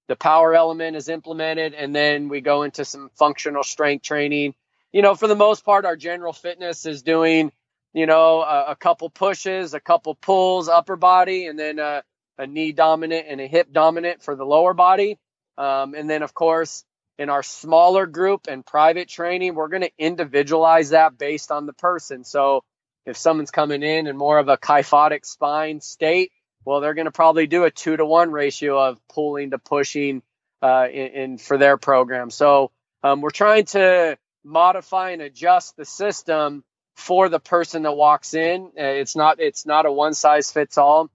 the 0.09 0.17
power 0.17 0.55
element 0.55 0.97
is 0.97 1.09
implemented 1.09 1.75
and 1.75 1.95
then 1.95 2.29
we 2.29 2.41
go 2.41 2.62
into 2.62 2.85
some 2.85 3.11
functional 3.15 3.62
strength 3.62 4.05
training. 4.05 4.55
You 4.93 5.03
know, 5.03 5.15
for 5.15 5.27
the 5.27 5.37
most 5.37 5.65
part, 5.65 5.85
our 5.85 5.97
general 5.97 6.33
fitness 6.33 6.87
is 6.87 7.03
doing 7.03 7.53
you 7.95 8.06
know, 8.06 8.43
a, 8.43 8.73
a 8.73 8.77
couple 8.77 9.09
pushes, 9.09 9.73
a 9.73 9.81
couple 9.81 10.17
pulls, 10.17 10.69
upper 10.69 10.97
body, 10.97 11.47
and 11.47 11.59
then 11.59 11.79
a, 11.79 12.03
a, 12.37 12.47
knee 12.47 12.73
dominant 12.73 13.27
and 13.29 13.41
a 13.41 13.47
hip 13.47 13.73
dominant 13.73 14.21
for 14.21 14.35
the 14.35 14.45
lower 14.45 14.75
body. 14.75 15.17
Um, 15.56 15.95
and 15.95 16.11
then, 16.11 16.23
of 16.23 16.35
course, 16.35 16.85
in 17.19 17.31
our 17.31 17.45
smaller 17.45 18.06
group 18.06 18.49
and 18.49 18.67
private 18.67 19.09
training, 19.09 19.55
we're 19.55 19.69
going 19.69 19.83
to 19.83 19.93
individualize 19.97 20.91
that 20.91 21.17
based 21.17 21.53
on 21.53 21.67
the 21.67 21.73
person. 21.73 22.25
So 22.25 22.65
if 23.06 23.17
someone's 23.17 23.53
coming 23.53 23.84
in 23.84 24.08
in 24.08 24.17
more 24.17 24.39
of 24.39 24.49
a 24.49 24.58
kyphotic 24.58 25.25
spine 25.25 25.81
state, 25.81 26.32
well, 26.65 26.81
they're 26.81 26.94
going 26.94 27.06
to 27.06 27.13
probably 27.13 27.47
do 27.47 27.65
a 27.65 27.71
two 27.71 27.97
to 27.97 28.05
one 28.05 28.31
ratio 28.31 28.79
of 28.79 28.99
pulling 29.09 29.51
to 29.51 29.59
pushing 29.59 30.23
uh, 30.63 30.89
in, 30.91 31.06
in, 31.09 31.39
for 31.39 31.59
their 31.59 31.77
program. 31.77 32.31
So 32.31 32.71
um, 33.03 33.21
we're 33.21 33.31
trying 33.31 33.67
to 33.67 34.17
modify 34.44 35.11
and 35.11 35.23
adjust 35.23 35.77
the 35.77 35.85
system 35.85 36.65
for 36.94 37.29
the 37.29 37.41
person 37.41 37.83
that 37.83 37.93
walks 37.93 38.35
in. 38.35 38.67
Uh, 38.79 38.83
it's 38.83 39.17
not 39.17 39.41
it's 39.41 39.67
not 39.67 39.87
a 39.87 39.93
one 39.93 40.15
size 40.15 40.53
fits 40.53 40.79
all. 40.79 41.11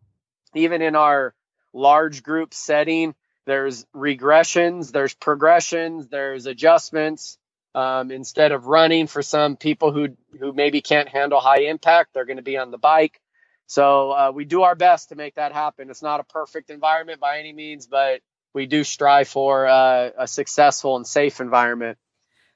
Even 0.53 0.81
in 0.81 0.95
our 0.95 1.33
large 1.73 2.23
group 2.23 2.53
setting, 2.53 3.15
there's 3.45 3.85
regressions, 3.95 4.91
there's 4.91 5.13
progressions, 5.13 6.07
there's 6.07 6.45
adjustments. 6.45 7.37
Um, 7.75 8.09
instead 8.09 8.51
of 8.51 8.65
running 8.65 9.05
for 9.05 9.21
some 9.21 9.55
people 9.55 9.91
who 9.91 10.09
who 10.39 10.53
maybe 10.53 10.81
can't 10.81 11.07
handle 11.07 11.39
high 11.39 11.61
impact, 11.61 12.13
they're 12.13 12.25
going 12.25 12.37
to 12.37 12.43
be 12.43 12.57
on 12.57 12.71
the 12.71 12.77
bike. 12.77 13.21
So 13.69 14.11
uh, 14.11 14.31
we 14.33 14.45
do 14.45 14.63
our 14.63 14.73
best 14.73 15.09
to 15.09 15.15
make 15.15 15.35
that 15.35 15.53
happen. 15.53 15.91
It's 15.91 16.01
not 16.01 16.19
a 16.19 16.23
perfect 16.23 16.71
environment 16.71 17.19
by 17.19 17.37
any 17.37 17.53
means, 17.53 17.85
but 17.85 18.21
we 18.51 18.65
do 18.65 18.83
strive 18.83 19.27
for 19.27 19.67
uh, 19.67 20.09
a 20.17 20.27
successful 20.27 20.95
and 20.95 21.05
safe 21.05 21.39
environment. 21.39 21.99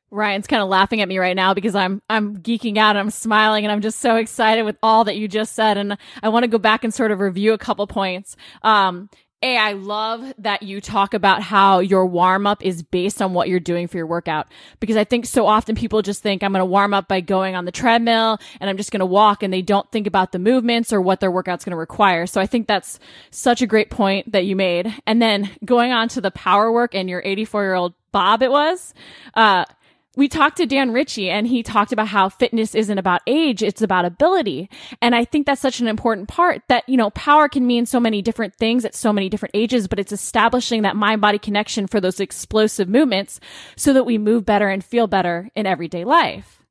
Ryan's 0.10 0.48
kind 0.48 0.64
of 0.64 0.70
laughing 0.70 1.02
at 1.02 1.08
me 1.08 1.20
right 1.20 1.36
now 1.36 1.54
because 1.54 1.76
I'm 1.76 2.02
I'm 2.10 2.38
geeking 2.38 2.78
out 2.78 2.92
and 2.92 3.00
I'm 3.00 3.12
smiling 3.12 3.64
and 3.64 3.72
I'm 3.72 3.82
just 3.82 4.00
so 4.00 4.16
excited 4.16 4.64
with 4.64 4.78
all 4.82 5.04
that 5.04 5.16
you 5.16 5.28
just 5.28 5.54
said 5.54 5.78
and 5.78 5.98
I 6.24 6.30
want 6.30 6.44
to 6.44 6.48
go 6.48 6.58
back 6.58 6.84
and 6.84 6.92
sort 6.92 7.12
of 7.12 7.20
review 7.20 7.54
a 7.54 7.60
couple 7.60 7.86
points. 7.86 8.36
Um, 8.64 9.10
a, 9.44 9.58
I 9.58 9.74
love 9.74 10.34
that 10.40 10.64
you 10.64 10.80
talk 10.80 11.14
about 11.14 11.42
how 11.42 11.80
your 11.80 12.06
warm 12.06 12.48
up 12.48 12.66
is 12.66 12.82
based 12.82 13.22
on 13.22 13.34
what 13.34 13.50
you're 13.50 13.60
doing 13.60 13.88
for 13.88 13.98
your 13.98 14.08
workout. 14.08 14.48
Because 14.80 14.96
I 14.96 15.04
think 15.04 15.26
so 15.26 15.46
often 15.46 15.76
people 15.76 16.02
just 16.02 16.24
think 16.24 16.42
I'm 16.42 16.54
going 16.54 16.62
to 16.62 16.66
warm 16.66 16.94
up 16.94 17.10
by 17.10 17.20
going 17.20 17.56
on 17.56 17.66
the 17.66 17.72
treadmill 17.72 18.40
and 18.62 18.70
I'm 18.70 18.78
just 18.78 18.92
going 18.92 19.02
to 19.02 19.06
walk 19.06 19.44
and 19.44 19.54
they 19.54 19.62
don't 19.62 19.90
think 19.92 20.08
about 20.08 20.32
the 20.32 20.40
movements 20.40 20.94
or 20.94 21.02
what 21.02 21.20
their 21.20 21.30
workout's 21.30 21.66
going 21.66 21.72
to 21.72 21.78
require. 21.78 22.26
So 22.26 22.40
I 22.40 22.48
think 22.48 22.68
that's 22.68 23.00
such 23.32 23.62
a 23.62 23.68
great 23.68 23.90
point 23.90 24.32
that 24.32 24.46
you 24.46 24.56
made. 24.56 24.94
And 25.06 25.22
then 25.22 25.50
going 25.66 25.92
on 25.92 26.08
to 26.10 26.22
the 26.22 26.32
power 26.32 26.72
work 26.72 26.96
and 26.96 27.10
your 27.10 27.22
84 27.24 27.64
year 27.64 27.76
old 27.76 27.94
Bob, 28.14 28.44
it 28.44 28.52
was, 28.52 28.94
uh, 29.34 29.66
we 30.16 30.28
talked 30.28 30.58
to 30.58 30.66
Dan 30.66 30.92
Ritchie 30.92 31.30
and 31.30 31.48
he 31.48 31.64
talked 31.64 31.92
about 31.92 32.08
how 32.08 32.30
fitness 32.30 32.76
isn't 32.76 32.98
about 32.98 33.22
age, 33.26 33.64
it's 33.64 33.82
about 33.82 34.06
ability. 34.06 34.70
And 35.02 35.16
I 35.16 35.26
think 35.26 35.46
that's 35.46 35.62
such 35.62 35.80
an 35.80 35.88
important 35.88 36.28
part 36.28 36.62
that, 36.68 36.88
you 36.88 36.98
know, 36.98 37.10
power 37.12 37.50
can 37.50 37.66
mean 37.66 37.86
so 37.86 38.00
many 38.00 38.22
different 38.22 38.56
things 38.56 38.86
at 38.86 38.94
so 38.94 39.12
many 39.12 39.28
different 39.28 39.56
ages, 39.56 39.88
but 39.88 40.00
it's 40.00 40.12
establishing 40.12 40.84
that 40.84 40.96
mind 40.96 41.22
body 41.22 41.40
connection 41.40 41.88
for 41.88 42.00
those 42.00 42.20
explosive 42.20 42.88
movements 42.88 43.40
so 43.76 43.94
that 43.94 44.06
we 44.06 44.18
move 44.18 44.46
better 44.46 44.68
and 44.68 44.84
feel 44.84 45.08
better 45.08 45.50
in 45.56 45.66
everyday 45.66 46.04
life. 46.04 46.64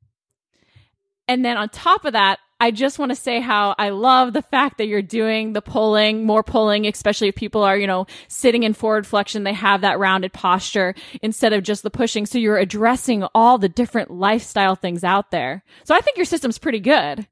And 1.27 1.43
then 1.43 1.57
on 1.57 1.69
top 1.69 2.05
of 2.05 2.13
that, 2.13 2.39
I 2.59 2.71
just 2.71 2.97
want 2.97 3.09
to 3.09 3.15
say 3.15 3.41
how 3.41 3.75
I 3.77 3.89
love 3.89 4.33
the 4.33 4.41
fact 4.41 4.77
that 4.77 4.87
you're 4.87 5.01
doing 5.01 5.53
the 5.53 5.61
pulling, 5.61 6.25
more 6.25 6.43
pulling, 6.43 6.87
especially 6.87 7.27
if 7.27 7.35
people 7.35 7.63
are, 7.63 7.77
you 7.77 7.87
know, 7.87 8.07
sitting 8.27 8.63
in 8.63 8.73
forward 8.73 9.05
flexion, 9.05 9.43
they 9.43 9.53
have 9.53 9.81
that 9.81 9.99
rounded 9.99 10.31
posture 10.31 10.95
instead 11.21 11.51
of 11.51 11.63
just 11.63 11.83
the 11.83 11.89
pushing. 11.89 12.25
So 12.25 12.37
you're 12.37 12.57
addressing 12.57 13.23
all 13.35 13.57
the 13.57 13.69
different 13.69 14.11
lifestyle 14.11 14.75
things 14.75 15.03
out 15.03 15.31
there. 15.31 15.63
So 15.83 15.93
I 15.93 15.99
think 15.99 16.17
your 16.17 16.25
system's 16.25 16.57
pretty 16.57 16.79
good. 16.79 17.27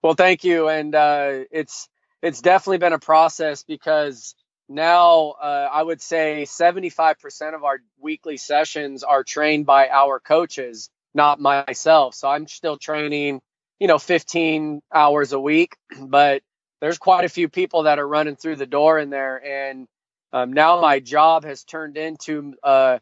well, 0.03 0.15
thank 0.15 0.45
you. 0.45 0.69
And 0.69 0.95
uh, 0.95 1.45
it's 1.51 1.89
it's 2.23 2.41
definitely 2.41 2.79
been 2.79 2.93
a 2.93 2.99
process 2.99 3.63
because 3.63 4.35
now 4.69 5.35
uh, 5.41 5.69
I 5.73 5.83
would 5.83 6.01
say 6.03 6.45
75% 6.49 7.55
of 7.55 7.65
our 7.65 7.79
weekly 8.01 8.37
sessions 8.37 9.05
are 9.05 9.23
trained 9.23 9.67
by 9.67 9.89
our 9.89 10.19
coaches, 10.19 10.91
not 11.15 11.41
myself. 11.41 12.15
So 12.15 12.29
I'm 12.29 12.47
still 12.47 12.77
training 12.77 13.41
you 13.79 13.89
know 13.89 13.99
15 13.99 14.81
hours 14.93 15.33
a 15.33 15.41
week 15.41 15.77
but 16.01 16.43
there's 16.81 16.99
quite 16.99 17.25
a 17.25 17.29
few 17.29 17.49
people 17.49 17.85
that 17.85 17.99
are 17.99 18.07
running 18.07 18.37
through 18.37 18.57
the 18.57 18.67
door 18.67 18.99
in 18.99 19.11
there. 19.11 19.43
And 19.45 19.87
um, 20.33 20.53
now 20.53 20.81
my 20.81 21.01
job 21.01 21.45
has 21.45 21.65
turned 21.65 21.97
into 21.97 22.55
uh, 22.63 22.99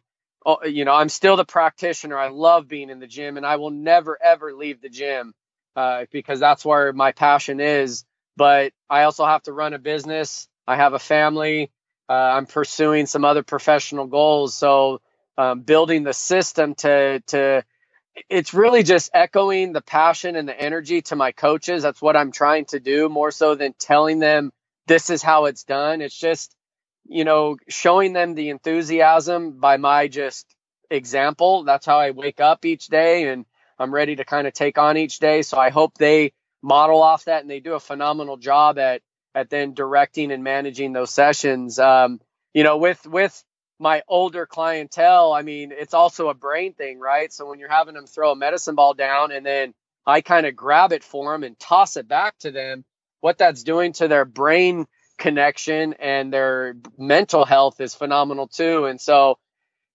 you 0.64 0.85
know 0.85 0.95
i'm 0.95 1.09
still 1.09 1.37
the 1.37 1.45
practitioner. 1.45 2.19
I 2.19 2.28
love 2.28 2.69
being 2.69 2.90
in 2.90 3.00
the 3.00 3.07
gym 3.07 3.37
and 3.38 3.47
i 3.47 3.57
will 3.57 3.71
never 3.71 4.19
ever 4.23 4.52
leave 4.54 4.81
the 4.83 4.90
gym 4.90 5.33
uh, 5.75 6.04
because 6.12 6.38
that's 6.38 6.64
where 6.64 6.93
my 6.93 7.12
passion 7.12 7.61
is. 7.61 8.04
But 8.37 8.73
i 8.90 9.04
also 9.04 9.25
have 9.25 9.43
to 9.45 9.52
run 9.52 9.75
a 9.75 9.78
business. 9.78 10.49
I 10.66 10.76
have 10.76 10.93
a 10.95 10.99
family. 10.99 11.71
Uh, 12.09 12.12
i'm 12.12 12.47
pursuing 12.47 13.07
some 13.07 13.25
other 13.25 13.43
professional 13.43 14.07
goals. 14.07 14.54
So 14.54 15.00
um, 15.38 15.62
building 15.62 16.04
the 16.04 16.12
system 16.12 16.75
to 16.76 17.21
to 17.28 17.64
it's 18.28 18.54
really 18.54 18.83
just 18.83 19.11
echoing 19.14 19.73
the 19.73 19.80
passion 19.80 20.37
and 20.37 20.49
the 20.49 20.59
energy 20.59 21.02
to 21.02 21.16
my 21.16 21.33
coaches. 21.33 21.83
That's 21.83 22.00
what 22.00 22.16
I'm 22.16 22.33
trying 22.33 22.66
to 22.66 22.80
do 22.80 23.09
more 23.09 23.30
so 23.30 23.54
than 23.54 23.75
telling 23.78 24.18
them 24.18 24.52
this 24.87 25.11
is 25.11 25.23
how 25.23 25.47
it's 25.47 25.64
done. 25.64 26.00
It's 26.00 26.18
just, 26.18 26.54
you 27.06 27.25
know, 27.25 27.56
showing 27.68 28.12
them 28.12 28.35
the 28.35 28.50
enthusiasm 28.50 29.59
by 29.59 29.76
my 29.78 30.09
just 30.09 30.47
example. 30.90 31.64
That's 31.64 31.87
how 31.87 31.99
I 31.99 32.12
wake 32.12 32.40
up 32.40 32.64
each 32.64 32.87
day 32.87 33.28
and 33.28 33.47
I'm 33.78 33.92
ready 33.92 34.16
to 34.16 34.25
kind 34.25 34.47
of 34.47 34.52
take 34.52 34.78
on 34.78 34.97
each 34.97 35.18
day. 35.18 35.42
So 35.42 35.59
I 35.59 35.71
hope 35.71 35.99
they 35.99 36.33
model 36.62 37.02
off 37.02 37.25
that 37.25 37.42
and 37.42 37.50
they 37.50 37.61
do 37.61 37.75
a 37.75 37.80
phenomenal 37.80 38.37
job 38.37 38.78
at 38.78 39.02
at 39.35 39.50
then 39.50 39.75
directing 39.75 40.30
and 40.30 40.44
managing 40.44 40.92
those 40.92 41.11
sessions. 41.11 41.78
Um, 41.78 42.21
you 42.52 42.62
know, 42.62 42.76
with 42.76 43.04
with 43.06 43.42
my 43.85 44.03
older 44.09 44.47
clientele, 44.47 45.35
I 45.35 45.43
mean, 45.43 45.71
it's 45.71 45.93
also 45.93 46.31
a 46.31 46.35
brain 46.35 46.73
thing, 46.73 46.99
right? 46.99 47.31
So 47.31 47.47
when 47.47 47.59
you're 47.59 47.69
having 47.69 47.93
them 47.93 48.07
throw 48.07 48.33
a 48.33 48.37
medicine 48.37 48.76
ball 48.76 48.95
down 48.95 49.31
and 49.31 49.45
then 49.45 49.75
I 50.07 50.23
kind 50.23 50.47
of 50.47 50.57
grab 50.57 50.93
it 50.93 51.05
for 51.05 51.33
them 51.33 51.43
and 51.43 51.61
toss 51.61 51.99
it 51.99 52.09
back 52.09 52.38
to 52.38 52.50
them, 52.50 52.87
what 53.21 53.37
that's 53.37 53.62
doing 53.62 53.93
to 53.95 54.09
their 54.09 54.25
brain 54.25 54.87
connection 55.19 55.93
and 56.00 56.33
their 56.33 56.76
mental 56.97 57.45
health 57.45 57.79
is 57.79 57.95
phenomenal 57.95 58.49
too. 58.49 58.87
And 58.87 58.99
so, 58.99 59.37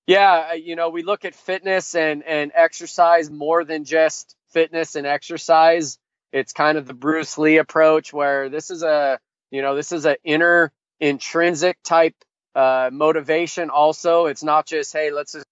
yeah, 0.05 0.53
you 0.53 0.75
know, 0.75 0.89
we 0.89 1.01
look 1.01 1.25
at 1.25 1.33
fitness 1.33 1.95
and, 1.95 2.21
and 2.23 2.51
exercise 2.53 3.31
more 3.31 3.65
than 3.65 3.85
just 3.85 4.35
fitness 4.51 4.97
and 4.97 5.07
exercise. 5.07 5.97
It's 6.31 6.53
kind 6.53 6.77
of 6.77 6.85
the 6.85 6.93
Bruce 6.93 7.39
Lee 7.39 7.57
approach 7.57 8.13
where 8.13 8.49
this 8.49 8.69
is 8.69 8.83
a, 8.83 9.17
you 9.49 9.63
know, 9.63 9.75
this 9.75 9.91
is 9.91 10.05
an 10.05 10.17
inner 10.23 10.71
intrinsic 10.99 11.79
type 11.83 12.13
uh, 12.55 12.89
motivation 12.91 13.69
also. 13.69 14.25
It's 14.25 14.43
not 14.43 14.65
just, 14.65 14.93
hey, 14.93 15.11
let's 15.11 15.33
just 15.33 15.45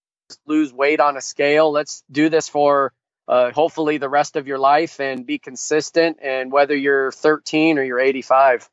lose 0.46 0.72
weight 0.72 1.00
on 1.00 1.16
a 1.16 1.20
scale. 1.20 1.70
Let's 1.70 2.02
do 2.10 2.28
this 2.28 2.48
for 2.48 2.92
uh, 3.26 3.50
hopefully 3.52 3.98
the 3.98 4.08
rest 4.08 4.36
of 4.36 4.46
your 4.46 4.58
life 4.58 5.00
and 5.00 5.26
be 5.26 5.38
consistent. 5.38 6.18
And 6.22 6.50
whether 6.50 6.76
you're 6.76 7.12
13 7.12 7.78
or 7.78 7.82
you're 7.82 8.00
85. 8.00 8.68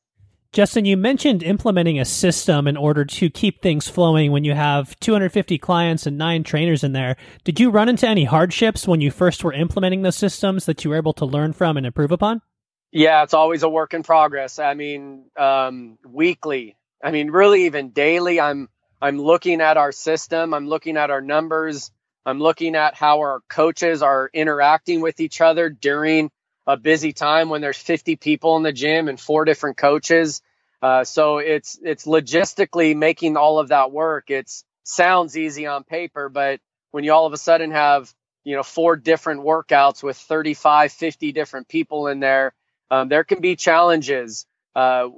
Justin, 0.56 0.86
you 0.86 0.96
mentioned 0.96 1.44
implementing 1.44 2.00
a 2.00 2.06
system 2.06 2.66
in 2.66 2.78
order 2.78 3.04
to 3.04 3.30
keep 3.30 3.62
things 3.62 3.90
flowing 3.90 4.32
when 4.32 4.46
you 4.46 4.54
have 4.54 4.98
250 5.02 5.58
clients 5.58 6.06
and 6.06 6.18
nine 6.18 6.44
trainers 6.44 6.82
in 6.82 6.94
there. 6.94 7.18
Did 7.44 7.60
you 7.60 7.70
run 7.70 7.90
into 7.90 8.08
any 8.08 8.24
hardships 8.24 8.88
when 8.88 9.02
you 9.02 9.12
first 9.12 9.44
were 9.44 9.52
implementing 9.52 10.04
those 10.04 10.16
systems 10.16 10.66
that 10.66 10.86
you 10.86 10.92
were 10.92 10.96
able 10.96 11.12
to 11.12 11.26
learn 11.26 11.52
from 11.52 11.76
and 11.76 11.86
improve 11.86 12.14
upon? 12.14 12.42
Yeah, 12.94 13.24
it's 13.24 13.34
always 13.34 13.64
a 13.64 13.70
work 13.70 13.94
in 13.94 14.04
progress. 14.04 14.58
I 14.58 14.76
mean, 14.76 15.26
um, 15.36 15.98
weekly, 16.08 16.78
I 17.06 17.12
mean, 17.12 17.30
really, 17.30 17.66
even 17.66 17.92
daily, 17.92 18.40
I'm 18.42 18.68
I'm 19.00 19.22
looking 19.22 19.62
at 19.62 19.78
our 19.78 19.92
system. 19.92 20.56
I'm 20.56 20.68
looking 20.68 20.98
at 20.98 21.12
our 21.12 21.22
numbers. 21.22 21.92
I'm 22.26 22.40
looking 22.40 22.76
at 22.76 22.96
how 22.96 23.20
our 23.20 23.42
coaches 23.48 24.02
are 24.02 24.28
interacting 24.34 25.02
with 25.02 25.20
each 25.20 25.40
other 25.40 25.70
during 25.70 26.32
a 26.66 26.78
busy 26.78 27.14
time 27.14 27.50
when 27.50 27.62
there's 27.62 27.78
50 27.78 28.16
people 28.16 28.58
in 28.58 28.64
the 28.64 28.74
gym 28.74 29.08
and 29.08 29.20
four 29.20 29.46
different 29.46 29.78
coaches. 29.78 30.42
Uh, 30.82 31.04
so 31.04 31.38
it's 31.38 31.78
it's 31.84 32.08
logistically 32.08 32.96
making 32.96 33.38
all 33.38 33.60
of 33.60 33.68
that 33.68 33.92
work. 33.92 34.32
It 34.32 34.52
sounds 34.84 35.38
easy 35.38 35.68
on 35.68 35.84
paper, 35.84 36.28
but 36.28 36.60
when 36.90 37.04
you 37.04 37.14
all 37.14 37.28
of 37.28 37.34
a 37.34 37.38
sudden 37.38 37.70
have 37.70 38.12
you 38.44 38.56
know 38.56 38.64
four 38.64 38.96
different 38.96 39.42
workouts 39.42 40.02
with 40.02 40.18
35, 40.18 40.92
50 40.92 41.32
different 41.34 41.68
people 41.68 42.08
in 42.08 42.20
there, 42.20 42.56
um, 42.90 43.10
there 43.10 43.24
can 43.24 43.42
be 43.42 43.56
challenges. 43.56 44.48
Uh, 44.76 45.10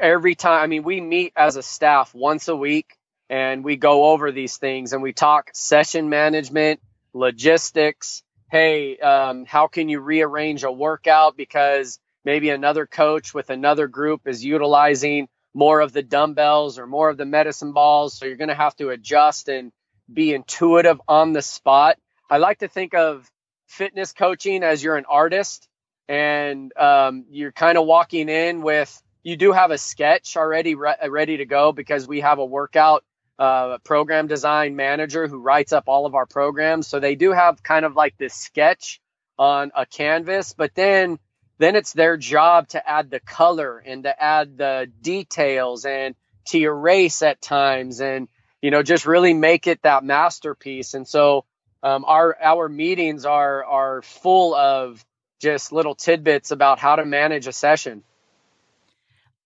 every 0.00 0.34
time, 0.34 0.62
I 0.62 0.66
mean, 0.66 0.82
we 0.82 1.00
meet 1.00 1.32
as 1.36 1.56
a 1.56 1.62
staff 1.62 2.14
once 2.14 2.48
a 2.48 2.56
week 2.56 2.96
and 3.28 3.64
we 3.64 3.76
go 3.76 4.06
over 4.06 4.32
these 4.32 4.56
things 4.58 4.92
and 4.92 5.02
we 5.02 5.12
talk 5.12 5.50
session 5.54 6.08
management, 6.08 6.80
logistics. 7.14 8.22
Hey, 8.50 8.98
um, 8.98 9.44
how 9.46 9.66
can 9.68 9.88
you 9.88 10.00
rearrange 10.00 10.64
a 10.64 10.72
workout 10.72 11.36
because 11.36 11.98
maybe 12.24 12.50
another 12.50 12.86
coach 12.86 13.34
with 13.34 13.50
another 13.50 13.88
group 13.88 14.26
is 14.26 14.44
utilizing 14.44 15.28
more 15.54 15.80
of 15.80 15.92
the 15.92 16.02
dumbbells 16.02 16.78
or 16.78 16.86
more 16.86 17.10
of 17.10 17.16
the 17.16 17.26
medicine 17.26 17.72
balls. 17.72 18.14
So 18.14 18.26
you're 18.26 18.36
going 18.36 18.48
to 18.48 18.54
have 18.54 18.76
to 18.76 18.90
adjust 18.90 19.48
and 19.48 19.72
be 20.12 20.34
intuitive 20.34 21.00
on 21.08 21.32
the 21.32 21.42
spot. 21.42 21.98
I 22.30 22.38
like 22.38 22.58
to 22.58 22.68
think 22.68 22.94
of 22.94 23.30
fitness 23.66 24.12
coaching 24.12 24.62
as 24.62 24.82
you're 24.82 24.96
an 24.96 25.04
artist 25.08 25.68
and 26.08 26.76
um, 26.76 27.26
you're 27.30 27.52
kind 27.52 27.78
of 27.78 27.86
walking 27.86 28.28
in 28.28 28.62
with 28.62 29.02
you 29.22 29.36
do 29.36 29.52
have 29.52 29.70
a 29.70 29.78
sketch 29.78 30.36
already 30.36 30.74
re- 30.74 30.96
ready 31.08 31.38
to 31.38 31.46
go 31.46 31.72
because 31.72 32.06
we 32.06 32.20
have 32.20 32.38
a 32.38 32.44
workout 32.44 33.04
uh, 33.38 33.78
program 33.78 34.26
design 34.26 34.76
manager 34.76 35.26
who 35.26 35.38
writes 35.38 35.72
up 35.72 35.84
all 35.86 36.06
of 36.06 36.14
our 36.14 36.26
programs. 36.26 36.86
So 36.86 37.00
they 37.00 37.14
do 37.14 37.32
have 37.32 37.62
kind 37.62 37.84
of 37.84 37.96
like 37.96 38.16
this 38.18 38.34
sketch 38.34 39.00
on 39.38 39.72
a 39.74 39.86
canvas, 39.86 40.54
but 40.54 40.74
then 40.74 41.18
then 41.58 41.76
it's 41.76 41.92
their 41.92 42.16
job 42.16 42.68
to 42.68 42.88
add 42.88 43.10
the 43.10 43.20
color 43.20 43.78
and 43.78 44.02
to 44.02 44.22
add 44.22 44.58
the 44.58 44.90
details 45.00 45.84
and 45.84 46.14
to 46.46 46.58
erase 46.58 47.22
at 47.22 47.40
times 47.40 48.00
and 48.00 48.26
you 48.60 48.70
know 48.70 48.82
just 48.82 49.06
really 49.06 49.34
make 49.34 49.66
it 49.66 49.82
that 49.82 50.04
masterpiece. 50.04 50.94
And 50.94 51.06
so 51.06 51.44
um, 51.82 52.04
our 52.06 52.36
our 52.40 52.68
meetings 52.68 53.24
are 53.24 53.64
are 53.64 54.02
full 54.02 54.54
of 54.54 55.04
just 55.40 55.72
little 55.72 55.94
tidbits 55.94 56.52
about 56.52 56.78
how 56.78 56.96
to 56.96 57.04
manage 57.04 57.46
a 57.46 57.52
session. 57.52 58.04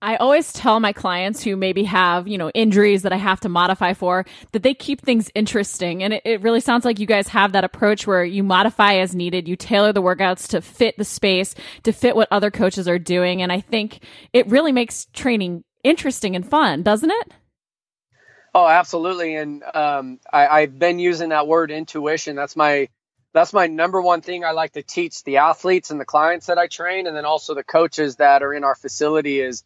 I 0.07 0.15
always 0.19 0.53
tell 0.53 0.79
my 0.79 0.93
clients 0.93 1.43
who 1.43 1.57
maybe 1.57 1.83
have, 1.83 2.29
you 2.29 2.39
know, 2.39 2.49
injuries 2.51 3.03
that 3.03 3.13
I 3.13 3.17
have 3.17 3.41
to 3.41 3.49
modify 3.49 3.93
for 3.93 4.25
that 4.53 4.63
they 4.63 4.73
keep 4.73 5.01
things 5.01 5.33
interesting. 5.35 6.05
And 6.05 6.15
it, 6.15 6.23
it, 6.25 6.43
really 6.43 6.61
sounds 6.61 6.85
like 6.85 7.01
you 7.01 7.07
guys 7.07 7.27
have 7.27 7.51
that 7.53 7.65
approach 7.65 8.07
where 8.07 8.25
you 8.25 8.45
modify 8.45 8.99
as 8.99 9.17
needed. 9.17 9.49
You 9.49 9.57
tailor 9.57 9.93
the 9.93 10.01
workouts 10.01 10.47
to 10.51 10.63
fit 10.63 10.97
the 10.97 11.05
space, 11.05 11.57
to 11.83 11.91
fit 11.91 12.15
what 12.15 12.29
other 12.31 12.53
coaches 12.53 12.87
are 12.87 13.01
doing. 13.01 13.43
And 13.43 13.51
I 13.51 13.61
think 13.61 13.99
it 14.33 14.47
really 14.47 14.71
makes 14.71 15.07
training 15.07 15.65
interesting 15.83 16.37
and 16.37 16.49
fun, 16.49 16.85
doesn't 16.85 17.11
it? 17.11 17.33
Oh, 18.55 18.69
absolutely. 18.69 19.35
And 19.35 19.65
um, 19.75 20.21
I, 20.33 20.47
I've 20.47 20.79
been 20.79 21.01
using 21.01 21.31
that 21.31 21.49
word 21.49 21.73
intuition. 21.73 22.37
That's 22.37 22.55
my 22.55 22.91
that's 23.33 23.53
my 23.53 23.67
number 23.67 24.01
one 24.01 24.23
thing 24.23 24.45
I 24.45 24.53
like 24.53 24.73
to 24.75 24.83
teach 24.83 25.25
the 25.25 25.39
athletes 25.39 25.91
and 25.91 26.01
the 26.01 26.07
clients 26.07 26.47
that 26.47 26.57
I 26.57 26.69
train, 26.69 27.07
and 27.07 27.15
then 27.15 27.27
also 27.27 27.55
the 27.55 27.65
coaches 27.65 28.17
that 28.17 28.43
are 28.43 28.55
in 28.55 28.65
our 28.65 28.75
facility 28.75 29.41
is 29.41 29.63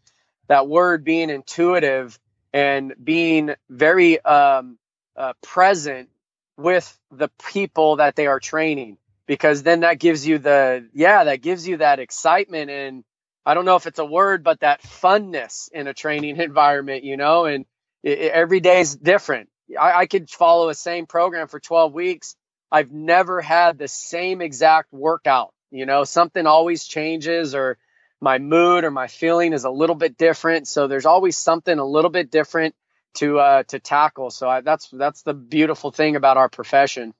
that 0.50 0.68
word 0.68 1.04
being 1.04 1.30
intuitive 1.30 2.18
and 2.52 2.94
being 3.02 3.54
very 3.70 4.22
um, 4.24 4.78
uh, 5.16 5.32
present 5.42 6.10
with 6.58 6.98
the 7.12 7.30
people 7.52 7.96
that 7.96 8.16
they 8.16 8.26
are 8.26 8.40
training 8.40 8.98
because 9.26 9.62
then 9.62 9.80
that 9.80 10.00
gives 10.00 10.26
you 10.26 10.38
the 10.38 10.88
yeah 10.92 11.24
that 11.24 11.40
gives 11.40 11.68
you 11.68 11.78
that 11.78 12.00
excitement 12.00 12.70
and 12.70 13.04
i 13.46 13.54
don't 13.54 13.64
know 13.64 13.76
if 13.76 13.86
it's 13.86 14.00
a 14.00 14.04
word 14.04 14.44
but 14.44 14.60
that 14.60 14.82
funness 14.82 15.70
in 15.72 15.86
a 15.86 15.94
training 15.94 16.36
environment 16.40 17.04
you 17.04 17.16
know 17.16 17.46
and 17.46 17.64
it, 18.02 18.18
it, 18.18 18.32
every 18.32 18.60
day 18.60 18.80
is 18.80 18.96
different 18.96 19.48
I, 19.80 20.00
I 20.00 20.06
could 20.06 20.28
follow 20.28 20.68
a 20.68 20.74
same 20.74 21.06
program 21.06 21.48
for 21.48 21.60
12 21.60 21.94
weeks 21.94 22.36
I've 22.70 22.92
never 22.92 23.40
had 23.40 23.78
the 23.78 23.88
same 23.88 24.40
exact 24.40 24.92
workout. 24.92 25.52
You 25.70 25.86
know, 25.86 26.04
something 26.04 26.46
always 26.46 26.84
changes 26.86 27.54
or 27.54 27.78
my 28.20 28.38
mood 28.38 28.84
or 28.84 28.90
my 28.90 29.06
feeling 29.06 29.52
is 29.52 29.64
a 29.64 29.70
little 29.70 29.96
bit 29.96 30.16
different. 30.18 30.68
So 30.68 30.88
there's 30.88 31.06
always 31.06 31.36
something 31.36 31.78
a 31.78 31.84
little 31.84 32.10
bit 32.10 32.30
different 32.30 32.74
to 33.14 33.38
uh, 33.38 33.62
to 33.64 33.78
tackle. 33.78 34.30
So 34.30 34.48
I, 34.48 34.60
that's 34.60 34.88
that's 34.90 35.22
the 35.22 35.34
beautiful 35.34 35.90
thing 35.90 36.16
about 36.16 36.36
our 36.36 36.48
profession. 36.48 37.14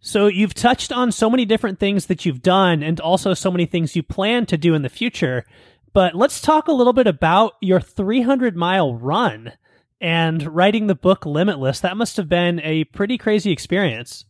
So 0.00 0.28
you've 0.28 0.54
touched 0.54 0.92
on 0.92 1.12
so 1.12 1.28
many 1.28 1.44
different 1.44 1.78
things 1.78 2.06
that 2.06 2.24
you've 2.24 2.40
done 2.40 2.82
and 2.82 2.98
also 3.00 3.34
so 3.34 3.50
many 3.50 3.66
things 3.66 3.94
you 3.94 4.02
plan 4.02 4.46
to 4.46 4.56
do 4.56 4.74
in 4.74 4.80
the 4.80 4.88
future. 4.88 5.44
But 5.92 6.14
let's 6.14 6.40
talk 6.40 6.68
a 6.68 6.72
little 6.72 6.94
bit 6.94 7.06
about 7.06 7.54
your 7.60 7.80
300 7.80 8.56
mile 8.56 8.94
run 8.94 9.52
and 10.00 10.54
writing 10.54 10.86
the 10.86 10.94
book 10.94 11.26
Limitless. 11.26 11.80
That 11.80 11.98
must 11.98 12.16
have 12.16 12.28
been 12.28 12.60
a 12.60 12.84
pretty 12.84 13.18
crazy 13.18 13.52
experience. 13.52 14.24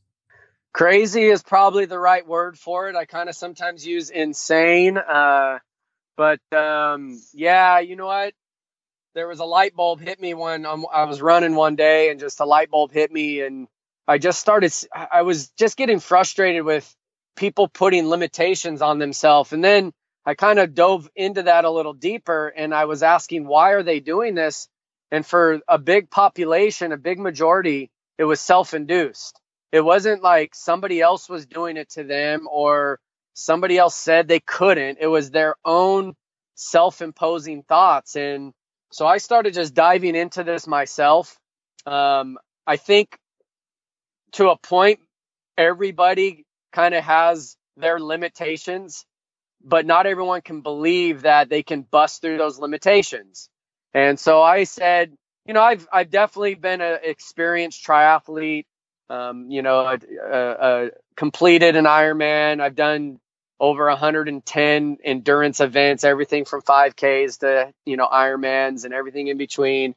Crazy 0.73 1.25
is 1.25 1.43
probably 1.43 1.85
the 1.85 1.99
right 1.99 2.27
word 2.27 2.59
for 2.59 2.89
it. 2.89 2.97
I 2.97 3.05
kind 3.05 3.29
of 3.29 3.37
sometimes 3.37 3.87
use 3.87 4.11
insane. 4.11 4.99
Uh, 4.99 5.59
but 6.21 6.41
um, 6.53 7.19
yeah, 7.33 7.79
you 7.79 7.97
know 7.97 8.05
what? 8.05 8.35
There 9.15 9.27
was 9.27 9.39
a 9.41 9.47
light 9.47 9.75
bulb 9.75 10.01
hit 10.01 10.21
me 10.21 10.35
when 10.35 10.67
um, 10.67 10.85
I 10.93 11.05
was 11.05 11.23
running 11.23 11.55
one 11.55 11.77
day, 11.77 12.11
and 12.11 12.21
just 12.21 12.41
a 12.41 12.45
light 12.45 12.71
bulb 12.71 12.93
hit 12.93 13.11
me, 13.11 13.41
and 13.41 13.69
I 14.07 14.19
just 14.19 14.39
started. 14.39 14.71
I 14.93 15.23
was 15.23 15.49
just 15.59 15.79
getting 15.79 15.99
frustrated 15.99 16.63
with 16.63 16.95
people 17.37 17.69
putting 17.69 18.07
limitations 18.07 18.83
on 18.83 18.99
themselves, 18.99 19.55
and 19.55 19.65
then 19.65 19.93
I 20.27 20.35
kind 20.35 20.59
of 20.59 20.75
dove 20.75 21.09
into 21.17 21.45
that 21.45 21.65
a 21.65 21.71
little 21.71 21.95
deeper, 21.95 22.49
and 22.49 22.75
I 22.75 22.85
was 22.85 23.03
asking 23.03 23.47
why 23.47 23.71
are 23.71 23.83
they 23.83 24.01
doing 24.01 24.35
this? 24.35 24.69
And 25.11 25.25
for 25.25 25.61
a 25.67 25.79
big 25.79 26.11
population, 26.11 26.93
a 26.93 26.99
big 26.99 27.19
majority, 27.19 27.91
it 28.19 28.25
was 28.25 28.43
self-induced 28.43 29.41
it 29.73 29.81
wasn't 29.83 30.23
like 30.23 30.55
somebody 30.55 31.01
else 31.01 31.29
was 31.29 31.47
doing 31.47 31.77
it 31.77 31.91
to 31.91 32.05
them 32.05 32.49
or 32.51 32.99
somebody 33.41 33.79
else 33.79 33.97
said 33.97 34.29
they 34.29 34.41
couldn't. 34.41 34.99
It 35.01 35.07
was 35.07 35.31
their 35.31 35.57
own 35.65 36.15
self 36.55 37.01
imposing 37.01 37.63
thoughts. 37.63 38.15
And 38.17 38.53
so 38.93 39.07
I 39.07 39.19
started 39.19 39.55
just 39.55 39.75
diving 39.75 40.15
into 40.15 40.45
this 40.45 40.67
myself. 40.67 41.39
Um, 41.87 42.39
I 42.67 42.77
think 42.77 43.17
to 44.33 44.51
a 44.51 44.59
point, 44.59 45.01
everybody 45.57 46.45
kind 46.73 46.95
of 46.95 47.03
has 47.03 47.57
their 47.77 47.99
limitations, 47.99 49.07
but 49.65 49.87
not 49.87 50.07
everyone 50.07 50.43
can 50.43 50.61
believe 50.61 51.23
that 51.23 51.49
they 51.49 51.63
can 51.63 51.83
bust 51.83 52.21
through 52.21 52.37
those 52.37 52.59
limitations. 52.59 53.49
And 53.95 54.21
so 54.21 54.43
I 54.43 54.65
said, 54.65 55.13
you 55.47 55.55
know, 55.55 55.63
I've 55.63 55.89
I've 55.93 56.11
definitely 56.11 56.55
been 56.55 56.81
an 56.81 56.99
experienced 57.03 57.85
triathlete. 57.85 58.67
Um, 59.09 59.51
you 59.51 59.63
know, 59.63 59.85
I, 59.85 60.91
completed 61.17 61.77
an 61.77 61.85
Ironman. 61.85 62.61
I've 62.61 62.77
done 62.77 63.19
over 63.61 63.87
110 63.87 64.99
endurance 65.05 65.61
events, 65.61 66.03
everything 66.03 66.47
from 66.47 66.63
5Ks 66.63 67.41
to 67.41 67.73
you 67.85 67.97
know 67.97 68.09
Ironmans 68.09 68.85
and 68.85 68.95
everything 68.95 69.29
in 69.29 69.37
between. 69.37 69.95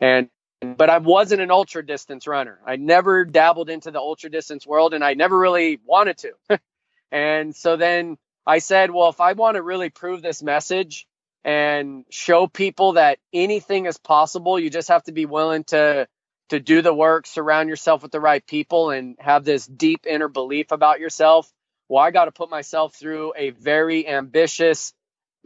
And 0.00 0.28
but 0.60 0.90
I 0.90 0.98
wasn't 0.98 1.42
an 1.42 1.50
ultra 1.50 1.84
distance 1.84 2.26
runner. 2.26 2.58
I 2.66 2.76
never 2.76 3.24
dabbled 3.24 3.70
into 3.70 3.90
the 3.90 4.00
ultra 4.00 4.30
distance 4.30 4.66
world, 4.66 4.94
and 4.94 5.04
I 5.04 5.14
never 5.14 5.38
really 5.38 5.78
wanted 5.84 6.18
to. 6.18 6.60
and 7.12 7.54
so 7.54 7.76
then 7.76 8.18
I 8.46 8.58
said, 8.58 8.90
well, 8.90 9.08
if 9.08 9.20
I 9.20 9.32
want 9.32 9.56
to 9.56 9.62
really 9.62 9.90
prove 9.90 10.22
this 10.22 10.42
message 10.42 11.06
and 11.44 12.04
show 12.10 12.46
people 12.46 12.92
that 12.92 13.18
anything 13.32 13.86
is 13.86 13.98
possible, 13.98 14.58
you 14.58 14.70
just 14.70 14.88
have 14.88 15.04
to 15.04 15.12
be 15.12 15.26
willing 15.26 15.64
to 15.64 16.08
to 16.50 16.60
do 16.60 16.82
the 16.82 16.92
work, 16.92 17.26
surround 17.26 17.70
yourself 17.70 18.02
with 18.02 18.12
the 18.12 18.20
right 18.20 18.46
people, 18.46 18.90
and 18.90 19.16
have 19.18 19.44
this 19.44 19.66
deep 19.66 20.06
inner 20.06 20.28
belief 20.28 20.72
about 20.72 21.00
yourself. 21.00 21.50
Well, 21.88 22.02
I 22.02 22.10
got 22.10 22.26
to 22.26 22.32
put 22.32 22.50
myself 22.50 22.94
through 22.94 23.34
a 23.36 23.50
very 23.50 24.08
ambitious, 24.08 24.92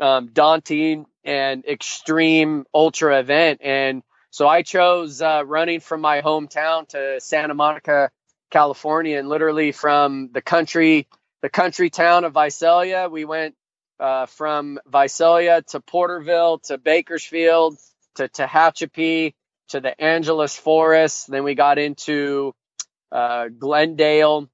um, 0.01 0.31
daunting, 0.33 1.07
and 1.25 1.65
extreme 1.67 2.65
ultra 2.73 3.19
event. 3.19 3.61
And 3.63 4.03
so 4.31 4.47
I 4.47 4.63
chose 4.63 5.21
uh, 5.21 5.43
running 5.45 5.81
from 5.81 6.01
my 6.01 6.23
hometown 6.23 6.89
to 6.89 7.21
Santa 7.21 7.55
Monica, 7.55 8.11
California, 8.51 9.19
and 9.19 9.29
literally 9.29 9.73
from 9.73 10.31
the 10.33 10.41
country, 10.41 11.09
the 11.43 11.49
country 11.49 11.91
town 11.91 12.25
of 12.25 12.35
Visalia, 12.35 13.09
we 13.11 13.25
went 13.25 13.55
uh, 14.01 14.27
from 14.27 14.79
Visalia 14.87 15.63
to 15.63 15.81
Porterville 15.81 16.59
to 16.61 16.79
Bakersfield 16.79 17.79
to 18.15 18.29
Tehachapi 18.29 19.35
to 19.69 19.81
the 19.81 20.01
Angeles 20.01 20.57
Forest. 20.57 21.31
Then 21.31 21.45
we 21.45 21.55
got 21.55 21.79
into 21.79 22.55
uh, 23.11 23.49
Glendale, 23.49 24.49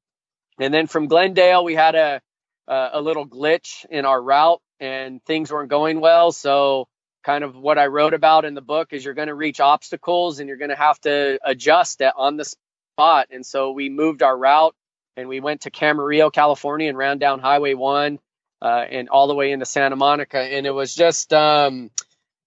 and 0.58 0.72
then 0.72 0.86
from 0.86 1.06
Glendale 1.08 1.64
we 1.64 1.74
had 1.74 1.94
a 1.94 2.20
a 2.66 3.00
little 3.00 3.26
glitch 3.26 3.84
in 3.90 4.06
our 4.06 4.20
route, 4.20 4.60
and 4.80 5.22
things 5.24 5.52
weren't 5.52 5.70
going 5.70 6.00
well. 6.00 6.32
So 6.32 6.88
kind 7.24 7.44
of 7.44 7.56
what 7.56 7.78
I 7.78 7.86
wrote 7.86 8.14
about 8.14 8.44
in 8.44 8.54
the 8.54 8.60
book 8.60 8.92
is 8.92 9.04
you're 9.04 9.14
going 9.14 9.28
to 9.28 9.34
reach 9.34 9.60
obstacles 9.60 10.40
and 10.40 10.48
you're 10.48 10.58
going 10.58 10.70
to 10.70 10.76
have 10.76 11.00
to 11.00 11.38
adjust 11.44 12.02
on 12.16 12.36
the 12.36 12.44
spot. 12.44 13.28
And 13.30 13.44
so 13.44 13.72
we 13.72 13.88
moved 13.88 14.22
our 14.22 14.36
route 14.36 14.74
and 15.16 15.28
we 15.28 15.40
went 15.40 15.62
to 15.62 15.70
Camarillo, 15.70 16.32
California, 16.32 16.88
and 16.88 16.98
ran 16.98 17.18
down 17.18 17.40
Highway 17.40 17.74
One 17.74 18.18
uh, 18.60 18.84
and 18.90 19.08
all 19.08 19.26
the 19.26 19.34
way 19.34 19.52
into 19.52 19.64
Santa 19.64 19.96
Monica. 19.96 20.38
And 20.38 20.66
it 20.66 20.70
was 20.70 20.94
just, 20.94 21.32
um, 21.32 21.90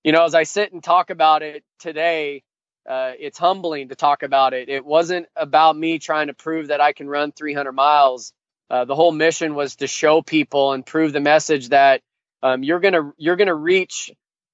you 0.04 0.12
know, 0.12 0.24
as 0.26 0.36
I 0.36 0.43
sit 0.43 0.72
and 0.72 0.84
talk 0.84 1.10
about 1.10 1.41
it 1.41 1.63
today, 1.80 2.43
uh, 2.88 3.12
it's 3.19 3.38
humbling 3.38 3.89
to 3.89 3.95
talk 3.95 4.23
about 4.23 4.54
it. 4.54 4.69
It 4.69 4.86
wasn't 4.86 5.28
about 5.36 5.78
me 5.78 6.00
trying 6.00 6.28
to 6.28 6.34
prove 6.34 6.67
that 6.67 6.82
I 6.82 6.93
can 6.93 7.10
run 7.10 7.32
300 7.32 7.71
miles. 7.73 8.34
Uh, 8.69 8.86
the 8.86 8.95
whole 8.95 9.12
mission 9.12 9.56
was 9.56 9.78
to 9.78 9.88
show 9.88 10.21
people 10.21 10.73
and 10.73 10.86
prove 10.86 11.13
the 11.13 11.19
message 11.19 11.69
that 11.69 12.02
um, 12.43 12.63
you're 12.63 12.80
gonna 12.80 13.12
you're 13.17 13.36
gonna 13.36 13.56
reach 13.56 14.12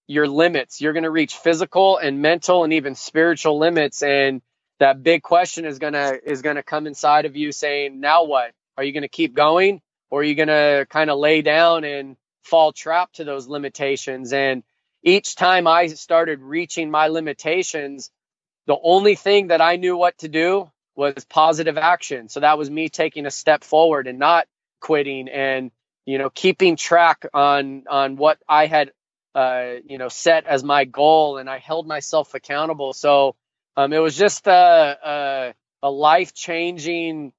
your 0.08 0.28
limits. 0.28 0.82
You're 0.82 0.94
gonna 0.94 1.12
reach 1.12 1.36
physical 1.36 1.98
and 1.98 2.22
mental 2.22 2.64
and 2.64 2.74
even 2.74 2.96
spiritual 2.96 3.58
limits. 3.60 4.04
And 4.04 4.42
that 4.80 5.04
big 5.04 5.22
question 5.24 5.66
is 5.66 5.80
gonna 5.80 6.14
is 6.24 6.42
gonna 6.42 6.64
come 6.64 6.88
inside 6.88 7.26
of 7.26 7.36
you, 7.36 7.52
saying, 7.52 8.00
"Now 8.00 8.24
what? 8.26 8.52
Are 8.78 8.84
you 8.84 8.94
gonna 8.94 9.08
keep 9.08 9.34
going, 9.34 9.82
or 10.10 10.22
are 10.22 10.24
you 10.24 10.36
gonna 10.36 10.86
kind 10.90 11.10
of 11.10 11.20
lay 11.20 11.42
down 11.42 11.84
and 11.84 12.18
fall 12.44 12.72
trapped 12.72 13.16
to 13.16 13.24
those 13.24 13.48
limitations?" 13.48 14.34
And 14.34 14.64
each 15.04 15.36
time 15.36 15.68
I 15.68 15.88
started 15.88 16.42
reaching 16.42 16.90
my 16.92 17.08
limitations, 17.08 18.10
the 18.68 18.78
only 18.82 19.16
thing 19.16 19.48
that 19.48 19.62
I 19.62 19.76
knew 19.76 19.98
what 19.98 20.18
to 20.20 20.28
do 20.28 20.72
was 20.96 21.26
positive 21.26 21.78
action. 21.78 22.30
So 22.30 22.40
that 22.42 22.58
was 22.58 22.70
me 22.70 22.90
taking 22.90 23.26
a 23.26 23.32
step 23.32 23.64
forward 23.64 24.08
and 24.08 24.20
not 24.20 24.48
quitting 24.80 25.30
and 25.30 25.72
you 26.06 26.18
know 26.18 26.30
keeping 26.30 26.76
track 26.76 27.26
on 27.34 27.84
on 27.90 28.18
what 28.18 28.38
I 28.48 28.68
had 28.68 28.92
uh, 29.34 29.74
you 29.86 29.98
know 29.98 30.10
set 30.10 30.46
as 30.46 30.64
my 30.64 30.86
goal 30.86 31.38
and 31.38 31.50
I 31.50 31.60
held 31.60 31.88
myself 31.88 32.34
accountable. 32.34 32.94
So 32.94 33.36
um, 33.76 33.92
it 33.94 34.00
was 34.00 34.16
just 34.16 34.48
a 34.48 34.98
a, 35.04 35.54
a 35.88 35.90
life 35.90 36.34
changing 36.34 37.34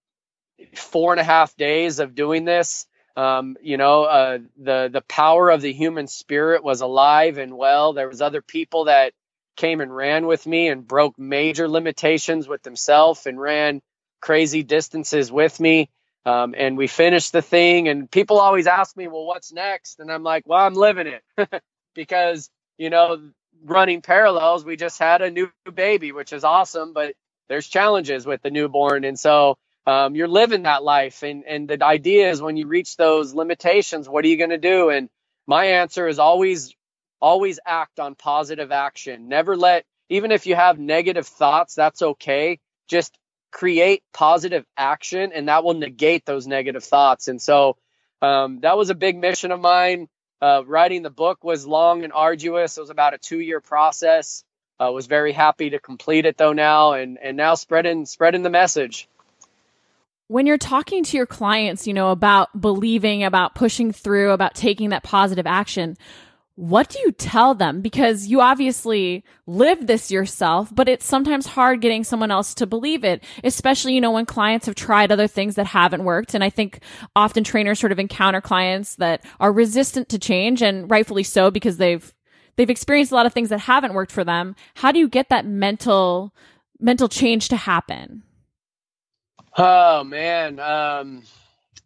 four 0.74 1.12
and 1.12 1.20
a 1.20 1.24
half 1.24 1.56
days 1.56 2.00
of 2.00 2.14
doing 2.14 2.44
this. 2.44 2.86
Um, 3.16 3.56
you 3.62 3.76
know, 3.76 4.04
uh, 4.04 4.38
the 4.58 4.90
the 4.92 5.02
power 5.02 5.50
of 5.50 5.60
the 5.62 5.72
human 5.72 6.08
spirit 6.08 6.64
was 6.64 6.80
alive 6.80 7.38
and 7.38 7.56
well. 7.56 7.92
There 7.92 8.08
was 8.08 8.20
other 8.20 8.42
people 8.42 8.86
that 8.86 9.12
came 9.56 9.80
and 9.80 9.94
ran 9.94 10.26
with 10.26 10.46
me 10.46 10.68
and 10.68 10.86
broke 10.86 11.18
major 11.18 11.68
limitations 11.68 12.48
with 12.48 12.64
himself 12.64 13.26
and 13.26 13.40
ran 13.40 13.80
crazy 14.20 14.62
distances 14.62 15.30
with 15.30 15.58
me. 15.60 15.90
Um, 16.26 16.54
and 16.56 16.78
we 16.78 16.86
finished 16.86 17.32
the 17.32 17.42
thing. 17.42 17.88
And 17.88 18.10
people 18.10 18.38
always 18.40 18.66
ask 18.66 18.96
me, 18.96 19.06
well, 19.08 19.26
what's 19.26 19.52
next? 19.52 20.00
And 20.00 20.10
I'm 20.10 20.22
like, 20.22 20.44
well, 20.46 20.64
I'm 20.64 20.74
living 20.74 21.06
it 21.06 21.62
because, 21.94 22.48
you 22.78 22.90
know, 22.90 23.30
running 23.62 24.00
parallels, 24.02 24.64
we 24.64 24.76
just 24.76 24.98
had 24.98 25.22
a 25.22 25.30
new 25.30 25.50
baby, 25.72 26.12
which 26.12 26.32
is 26.32 26.44
awesome, 26.44 26.92
but 26.94 27.14
there's 27.48 27.68
challenges 27.68 28.24
with 28.24 28.42
the 28.42 28.50
newborn. 28.50 29.04
And 29.04 29.18
so 29.18 29.56
um, 29.86 30.14
you're 30.14 30.28
living 30.28 30.62
that 30.62 30.82
life. 30.82 31.22
And, 31.22 31.44
and 31.44 31.68
the 31.68 31.84
idea 31.84 32.30
is 32.30 32.40
when 32.40 32.56
you 32.56 32.66
reach 32.66 32.96
those 32.96 33.34
limitations, 33.34 34.08
what 34.08 34.24
are 34.24 34.28
you 34.28 34.38
going 34.38 34.50
to 34.50 34.58
do? 34.58 34.88
And 34.88 35.10
my 35.46 35.66
answer 35.66 36.08
is 36.08 36.18
always 36.18 36.74
always 37.20 37.58
act 37.66 38.00
on 38.00 38.14
positive 38.14 38.72
action. 38.72 39.28
Never 39.28 39.56
let, 39.56 39.84
even 40.08 40.30
if 40.30 40.46
you 40.46 40.54
have 40.54 40.78
negative 40.78 41.26
thoughts, 41.26 41.74
that's 41.74 42.02
okay. 42.02 42.60
Just 42.88 43.16
create 43.50 44.02
positive 44.12 44.64
action 44.76 45.32
and 45.32 45.48
that 45.48 45.64
will 45.64 45.74
negate 45.74 46.26
those 46.26 46.46
negative 46.46 46.84
thoughts. 46.84 47.28
And 47.28 47.40
so 47.40 47.76
um, 48.20 48.60
that 48.60 48.76
was 48.76 48.90
a 48.90 48.94
big 48.94 49.16
mission 49.16 49.52
of 49.52 49.60
mine. 49.60 50.08
Uh, 50.42 50.62
writing 50.66 51.02
the 51.02 51.10
book 51.10 51.42
was 51.42 51.66
long 51.66 52.04
and 52.04 52.12
arduous. 52.12 52.76
It 52.76 52.80
was 52.80 52.90
about 52.90 53.14
a 53.14 53.18
two 53.18 53.40
year 53.40 53.60
process. 53.60 54.44
I 54.78 54.86
uh, 54.86 54.90
was 54.90 55.06
very 55.06 55.32
happy 55.32 55.70
to 55.70 55.78
complete 55.78 56.26
it 56.26 56.36
though 56.36 56.52
now 56.52 56.94
and, 56.94 57.16
and 57.22 57.36
now 57.36 57.54
spreading, 57.54 58.06
spreading 58.06 58.42
the 58.42 58.50
message 58.50 59.08
when 60.28 60.46
you're 60.46 60.58
talking 60.58 61.04
to 61.04 61.16
your 61.16 61.26
clients, 61.26 61.86
you 61.86 61.94
know, 61.94 62.10
about 62.10 62.58
believing, 62.58 63.24
about 63.24 63.54
pushing 63.54 63.92
through, 63.92 64.32
about 64.32 64.54
taking 64.54 64.90
that 64.90 65.02
positive 65.02 65.46
action, 65.46 65.96
what 66.56 66.88
do 66.88 67.00
you 67.00 67.10
tell 67.10 67.54
them? 67.54 67.80
Because 67.80 68.28
you 68.28 68.40
obviously 68.40 69.24
live 69.46 69.86
this 69.86 70.10
yourself, 70.10 70.72
but 70.72 70.88
it's 70.88 71.04
sometimes 71.04 71.46
hard 71.46 71.80
getting 71.80 72.04
someone 72.04 72.30
else 72.30 72.54
to 72.54 72.66
believe 72.66 73.02
it, 73.02 73.24
especially, 73.42 73.94
you 73.94 74.00
know, 74.00 74.12
when 74.12 74.24
clients 74.24 74.66
have 74.66 74.76
tried 74.76 75.10
other 75.10 75.26
things 75.26 75.56
that 75.56 75.66
haven't 75.66 76.04
worked. 76.04 76.32
And 76.32 76.44
I 76.44 76.50
think 76.50 76.78
often 77.16 77.42
trainers 77.42 77.80
sort 77.80 77.90
of 77.90 77.98
encounter 77.98 78.40
clients 78.40 78.94
that 78.96 79.24
are 79.40 79.52
resistant 79.52 80.08
to 80.10 80.18
change 80.18 80.62
and 80.62 80.88
rightfully 80.88 81.24
so 81.24 81.50
because 81.50 81.78
they've, 81.78 82.14
they've 82.54 82.70
experienced 82.70 83.10
a 83.10 83.16
lot 83.16 83.26
of 83.26 83.32
things 83.32 83.48
that 83.48 83.60
haven't 83.60 83.94
worked 83.94 84.12
for 84.12 84.22
them. 84.22 84.54
How 84.74 84.92
do 84.92 85.00
you 85.00 85.08
get 85.08 85.30
that 85.30 85.46
mental, 85.46 86.32
mental 86.78 87.08
change 87.08 87.48
to 87.48 87.56
happen? 87.56 88.22
Oh 89.58 90.04
man. 90.04 90.60
Um, 90.60 91.24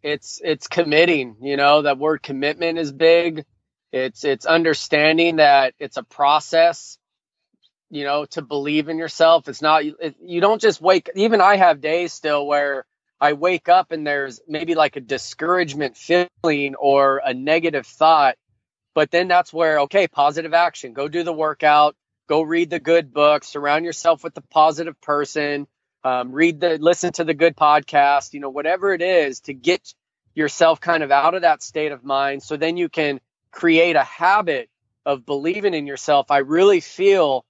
it's, 0.03 0.39
it's 0.43 0.67
committing, 0.67 1.37
you 1.41 1.57
know, 1.57 1.81
that 1.81 1.97
word 1.97 2.21
commitment 2.21 2.77
is 2.77 2.91
big 2.91 3.45
it's 3.91 4.23
it's 4.23 4.45
understanding 4.45 5.37
that 5.37 5.73
it's 5.79 5.97
a 5.97 6.03
process, 6.03 6.97
you 7.89 8.03
know, 8.03 8.25
to 8.25 8.41
believe 8.41 8.89
in 8.89 8.97
yourself. 8.97 9.47
It's 9.47 9.61
not 9.61 9.83
it, 9.83 10.15
you 10.21 10.41
don't 10.41 10.61
just 10.61 10.81
wake. 10.81 11.09
Even 11.15 11.41
I 11.41 11.55
have 11.55 11.81
days 11.81 12.13
still 12.13 12.45
where 12.45 12.85
I 13.19 13.33
wake 13.33 13.67
up 13.67 13.91
and 13.91 14.05
there's 14.05 14.39
maybe 14.47 14.75
like 14.75 14.95
a 14.95 15.01
discouragement 15.01 15.97
feeling 15.97 16.75
or 16.75 17.21
a 17.23 17.33
negative 17.33 17.85
thought, 17.85 18.35
but 18.93 19.11
then 19.11 19.27
that's 19.27 19.51
where 19.51 19.81
okay, 19.81 20.07
positive 20.07 20.53
action. 20.53 20.93
Go 20.93 21.07
do 21.07 21.23
the 21.23 21.33
workout. 21.33 21.95
Go 22.27 22.43
read 22.43 22.69
the 22.69 22.79
good 22.79 23.11
book. 23.11 23.43
Surround 23.43 23.85
yourself 23.85 24.23
with 24.23 24.35
the 24.35 24.43
positive 24.51 24.99
person. 25.01 25.67
Um, 26.03 26.31
read 26.31 26.61
the 26.61 26.77
listen 26.77 27.11
to 27.13 27.23
the 27.23 27.33
good 27.33 27.55
podcast. 27.57 28.33
You 28.33 28.39
know, 28.39 28.51
whatever 28.51 28.93
it 28.93 29.01
is 29.01 29.39
to 29.41 29.53
get 29.53 29.93
yourself 30.35 30.79
kind 30.79 31.01
of 31.01 31.11
out 31.11 31.33
of 31.33 31.41
that 31.41 31.63
state 31.63 31.91
of 31.91 32.03
mind, 32.03 32.43
so 32.43 32.55
then 32.55 32.77
you 32.77 32.87
can 32.87 33.19
create 33.51 33.95
a 33.95 34.03
habit 34.03 34.69
of 35.05 35.25
believing 35.25 35.73
in 35.73 35.87
yourself, 35.87 36.31
I 36.31 36.39
really 36.39 36.81
feel 36.81 37.45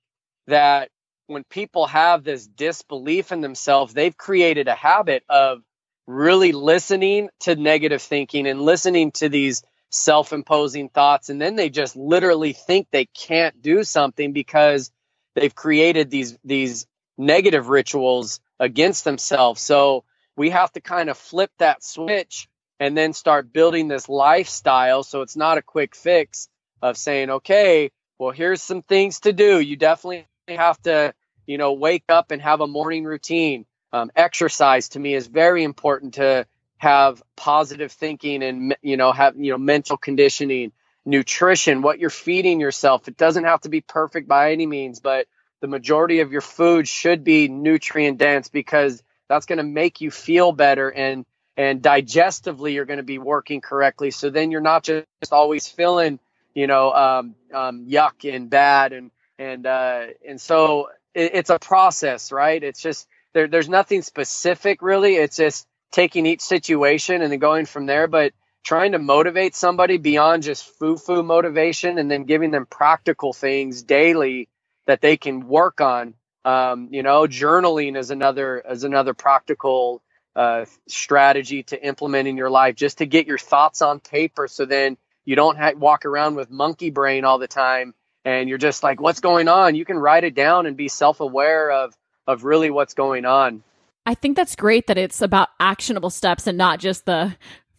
that 0.47 0.89
when 1.27 1.43
people 1.43 1.85
have 1.88 2.23
this 2.23 2.47
disbelief 2.47 3.31
in 3.31 3.41
themselves, 3.41 3.93
they've 3.93 4.17
created 4.17 4.67
a 4.67 4.75
habit 4.75 5.23
of 5.29 5.62
really 6.07 6.51
listening 6.51 7.29
to 7.41 7.55
negative 7.55 8.01
thinking 8.01 8.47
and 8.47 8.62
listening 8.62 9.12
to 9.12 9.29
these 9.29 9.63
self 9.91 10.33
imposing 10.33 10.89
thoughts. 10.89 11.29
And 11.29 11.39
then 11.39 11.55
they 11.55 11.69
just 11.69 11.95
literally 11.95 12.53
think 12.53 12.88
they 12.89 13.05
can't 13.05 13.62
do 13.62 13.83
something 13.83 14.33
because 14.33 14.91
they've 15.35 15.53
created 15.53 16.09
these, 16.09 16.38
these 16.43 16.88
negative 17.17 17.69
rituals 17.69 18.39
against 18.59 19.03
themselves. 19.03 19.62
So 19.62 20.03
we 20.35 20.49
have 20.49 20.71
to 20.73 20.81
kind 20.81 21.09
of 21.09 21.17
flip 21.17 21.51
that 21.59 21.83
switch 21.83 22.47
and 22.80 22.98
then 22.98 23.13
start 23.13 23.52
building 23.52 23.88
this 23.88 24.08
lifestyle. 24.10 25.04
So 25.04 25.22
it's 25.22 25.36
not 25.36 25.58
a 25.58 25.62
quick 25.62 25.96
fix 25.96 26.48
of 26.82 26.98
saying, 26.98 27.30
okay, 27.30 27.92
well, 28.18 28.32
here's 28.32 28.62
some 28.62 28.82
things 28.82 29.22
to 29.22 29.34
do. 29.34 29.60
You 29.60 29.76
definitely 29.76 30.28
have 30.48 30.82
to, 30.84 31.13
you 31.46 31.58
know, 31.58 31.74
wake 31.74 32.06
up 32.10 32.32
and 32.32 32.42
have 32.42 32.62
a 32.62 32.68
morning 32.68 33.04
routine. 33.04 33.65
Um, 33.92 34.12
exercise 34.15 34.89
to 34.89 35.00
me 35.00 35.15
is 35.15 35.28
very 35.28 35.63
important 35.63 36.15
to 36.15 36.46
have 36.78 37.22
positive 37.36 37.92
thinking 37.92 38.44
and, 38.44 38.76
you 38.82 38.98
know, 38.98 39.12
have, 39.12 39.36
you 39.36 39.52
know, 39.52 39.58
mental 39.58 39.98
conditioning, 39.98 40.72
nutrition, 41.06 41.82
what 41.82 42.00
you're 42.00 42.10
feeding 42.10 42.60
yourself. 42.60 43.08
It 43.08 43.18
doesn't 43.18 43.44
have 43.44 43.62
to 43.62 43.70
be 43.70 43.82
perfect 43.82 44.28
by 44.28 44.52
any 44.52 44.65
means, 44.65 45.00
but 45.00 45.28
the 45.60 45.68
majority 45.68 46.22
of 46.22 46.32
your 46.32 46.42
food 46.42 46.88
should 46.88 47.24
be 47.24 47.50
nutrient 47.50 48.18
dense 48.18 48.48
because 48.48 49.04
that's 49.28 49.46
going 49.46 49.58
to 49.58 49.63
make 49.63 50.02
you 50.02 50.12
feel 50.12 50.52
better 50.52 50.89
and 50.89 51.26
and 51.60 51.82
digestively 51.82 52.74
you're 52.74 52.86
going 52.86 52.98
to 52.98 53.04
be 53.04 53.17
working 53.17 53.60
correctly. 53.60 54.12
So 54.12 54.30
then 54.30 54.50
you're 54.50 54.62
not 54.62 54.84
just 54.84 55.06
always 55.34 55.67
feeling, 55.67 56.17
you 56.54 56.67
know, 56.67 56.93
um, 56.93 57.36
um, 57.54 57.86
yuck 57.86 58.34
and 58.34 58.50
bad 58.50 58.93
and 58.93 59.12
and 59.38 59.65
uh, 59.65 60.06
and 60.26 60.39
so 60.39 60.88
it, 61.13 61.32
it's 61.34 61.50
a 61.50 61.60
process, 61.60 62.32
right? 62.32 62.63
It's 62.63 62.82
just 62.82 63.10
there, 63.34 63.50
there's 63.50 63.67
nothing 63.67 64.04
specific 64.04 64.82
really. 64.82 65.15
It's 65.15 65.36
just 65.36 65.67
taking 65.91 66.26
each 66.26 66.39
situation 66.39 67.22
and 67.22 67.30
then 67.30 67.39
going 67.39 67.65
from 67.65 67.88
there. 67.88 68.08
But 68.08 68.32
trying 68.63 68.93
to 68.93 69.00
motivate 69.00 69.54
somebody 69.54 69.98
beyond 69.98 70.43
just 70.43 70.63
foo-foo 70.80 71.24
motivation 71.24 71.98
and 71.98 72.10
then 72.10 72.24
giving 72.24 72.52
them 72.52 72.67
practical 72.67 73.34
things 73.34 73.84
daily 73.84 74.48
that 74.88 75.02
they 75.02 75.17
can 75.17 75.45
work 75.45 75.82
on. 75.82 76.13
Um, 76.45 76.88
you 76.91 77.04
know, 77.04 77.24
journaling 77.24 77.98
is 77.98 78.12
another 78.12 78.60
is 78.60 78.86
another 78.86 79.13
practical 79.13 80.02
uh, 80.39 80.65
strategy 80.88 81.63
to 81.63 81.86
implement 81.86 82.25
in 82.25 82.38
your 82.38 82.49
life 82.49 82.73
just 82.73 82.99
to 82.99 83.06
get 83.06 83.28
your 83.28 83.38
thoughts 83.38 83.82
on 83.82 83.99
paper 83.99 84.47
so 84.47 84.63
then 84.63 84.95
you 85.25 85.36
don't 85.36 85.58
ha- 85.58 85.73
walk 85.75 86.06
around 86.06 86.36
with 86.36 86.49
monkey 86.49 86.91
brain 86.91 87.25
all 87.25 87.39
the 87.39 87.47
time 87.47 87.93
and 88.23 88.47
you're 88.47 88.58
just 88.58 88.82
like 88.82 89.02
what's 89.02 89.19
going 89.19 89.49
on? 89.49 89.75
You 89.75 89.84
can 89.84 89.99
write 89.99 90.23
it 90.23 90.36
down 90.36 90.65
and 90.65 90.78
be 90.78 90.88
self-aware 90.88 91.71
of 91.71 91.93
of 92.25 92.45
really 92.45 92.69
what's 92.69 92.93
going 92.93 93.25
on. 93.25 93.63
I 94.06 94.13
think 94.13 94.38
that's 94.38 94.56
great 94.56 94.88
that 94.88 94.97
it's 94.97 95.21
about 95.21 95.49
actionable 95.60 96.10
steps 96.10 96.47
and 96.47 96.58
not 96.58 96.80
just 96.80 97.06
the 97.06 97.36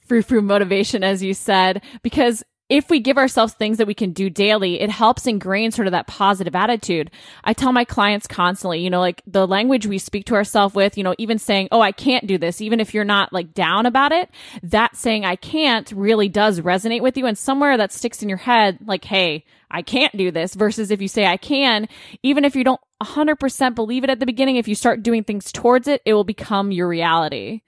frou 0.07 0.20
frou 0.20 0.42
motivation 0.42 1.03
as 1.03 1.23
you 1.23 1.33
said 1.33 1.83
because 2.03 2.44
if 2.70 2.88
we 2.88 3.00
give 3.00 3.18
ourselves 3.18 3.52
things 3.52 3.78
that 3.78 3.88
we 3.88 3.94
can 3.94 4.12
do 4.12 4.30
daily, 4.30 4.80
it 4.80 4.90
helps 4.90 5.26
ingrain 5.26 5.72
sort 5.72 5.88
of 5.88 5.92
that 5.92 6.06
positive 6.06 6.54
attitude. 6.54 7.11
I 7.42 7.52
tell 7.52 7.72
my 7.72 7.85
clients 7.85 8.28
constantly, 8.28 8.78
you 8.78 8.88
know, 8.88 9.00
like 9.00 9.22
the 9.26 9.46
language 9.46 9.87
we 9.87 9.98
speak 9.98 10.24
to 10.26 10.37
ourselves 10.37 10.72
with, 10.72 10.96
you 10.96 11.02
know, 11.02 11.16
even 11.18 11.38
saying, 11.38 11.68
Oh, 11.72 11.80
I 11.80 11.90
can't 11.90 12.28
do 12.28 12.38
this, 12.38 12.61
even 12.61 12.78
if 12.78 12.94
you're 12.94 13.04
not 13.04 13.33
like 13.33 13.52
down 13.52 13.87
about 13.87 14.12
it, 14.12 14.30
that 14.62 14.96
saying 14.96 15.24
I 15.24 15.35
can't 15.35 15.90
really 15.90 16.28
does 16.28 16.61
resonate 16.61 17.02
with 17.02 17.16
you. 17.16 17.26
And 17.26 17.37
somewhere 17.37 17.76
that 17.76 17.92
sticks 17.92 18.22
in 18.22 18.28
your 18.28 18.38
head, 18.38 18.78
like, 18.87 19.04
Hey, 19.04 19.44
I 19.68 19.83
can't 19.83 20.16
do 20.16 20.30
this 20.30 20.54
versus 20.54 20.92
if 20.92 21.02
you 21.02 21.09
say 21.09 21.26
I 21.26 21.37
can, 21.37 21.88
even 22.22 22.44
if 22.44 22.54
you 22.54 22.62
don't 22.62 22.80
100% 23.02 23.74
believe 23.74 24.04
it 24.04 24.11
at 24.11 24.20
the 24.20 24.26
beginning, 24.26 24.56
if 24.56 24.68
you 24.68 24.76
start 24.76 25.02
doing 25.02 25.24
things 25.24 25.50
towards 25.50 25.88
it, 25.88 26.02
it 26.04 26.14
will 26.14 26.24
become 26.24 26.70
your 26.70 26.87
reality. 26.87 27.62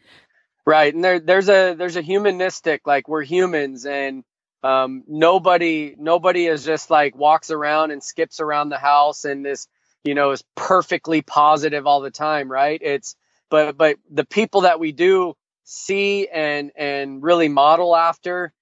Right. 0.64 0.94
And 0.94 1.02
there, 1.02 1.18
there's 1.18 1.48
a, 1.48 1.74
there's 1.74 1.96
a 1.96 2.02
humanistic, 2.02 2.86
like 2.86 3.08
we're 3.08 3.22
humans 3.22 3.84
and, 3.84 4.22
um, 4.62 5.04
nobody, 5.08 5.94
nobody 5.98 6.46
is 6.46 6.64
just 6.64 6.90
like 6.90 7.16
walks 7.16 7.50
around 7.50 7.90
and 7.90 8.02
skips 8.02 8.40
around 8.40 8.68
the 8.68 8.78
house 8.78 9.24
and 9.24 9.44
this, 9.44 9.66
you 10.04 10.14
know, 10.14 10.30
is 10.30 10.44
perfectly 10.54 11.22
positive 11.22 11.86
all 11.86 12.00
the 12.00 12.10
time, 12.10 12.50
right? 12.50 12.80
It's, 12.82 13.16
but, 13.50 13.76
but 13.76 13.96
the 14.10 14.24
people 14.24 14.62
that 14.62 14.80
we 14.80 14.92
do 14.92 15.34
see 15.64 16.28
and, 16.28 16.70
and 16.76 17.22
really 17.22 17.48
model 17.48 17.94
after, 17.96 18.52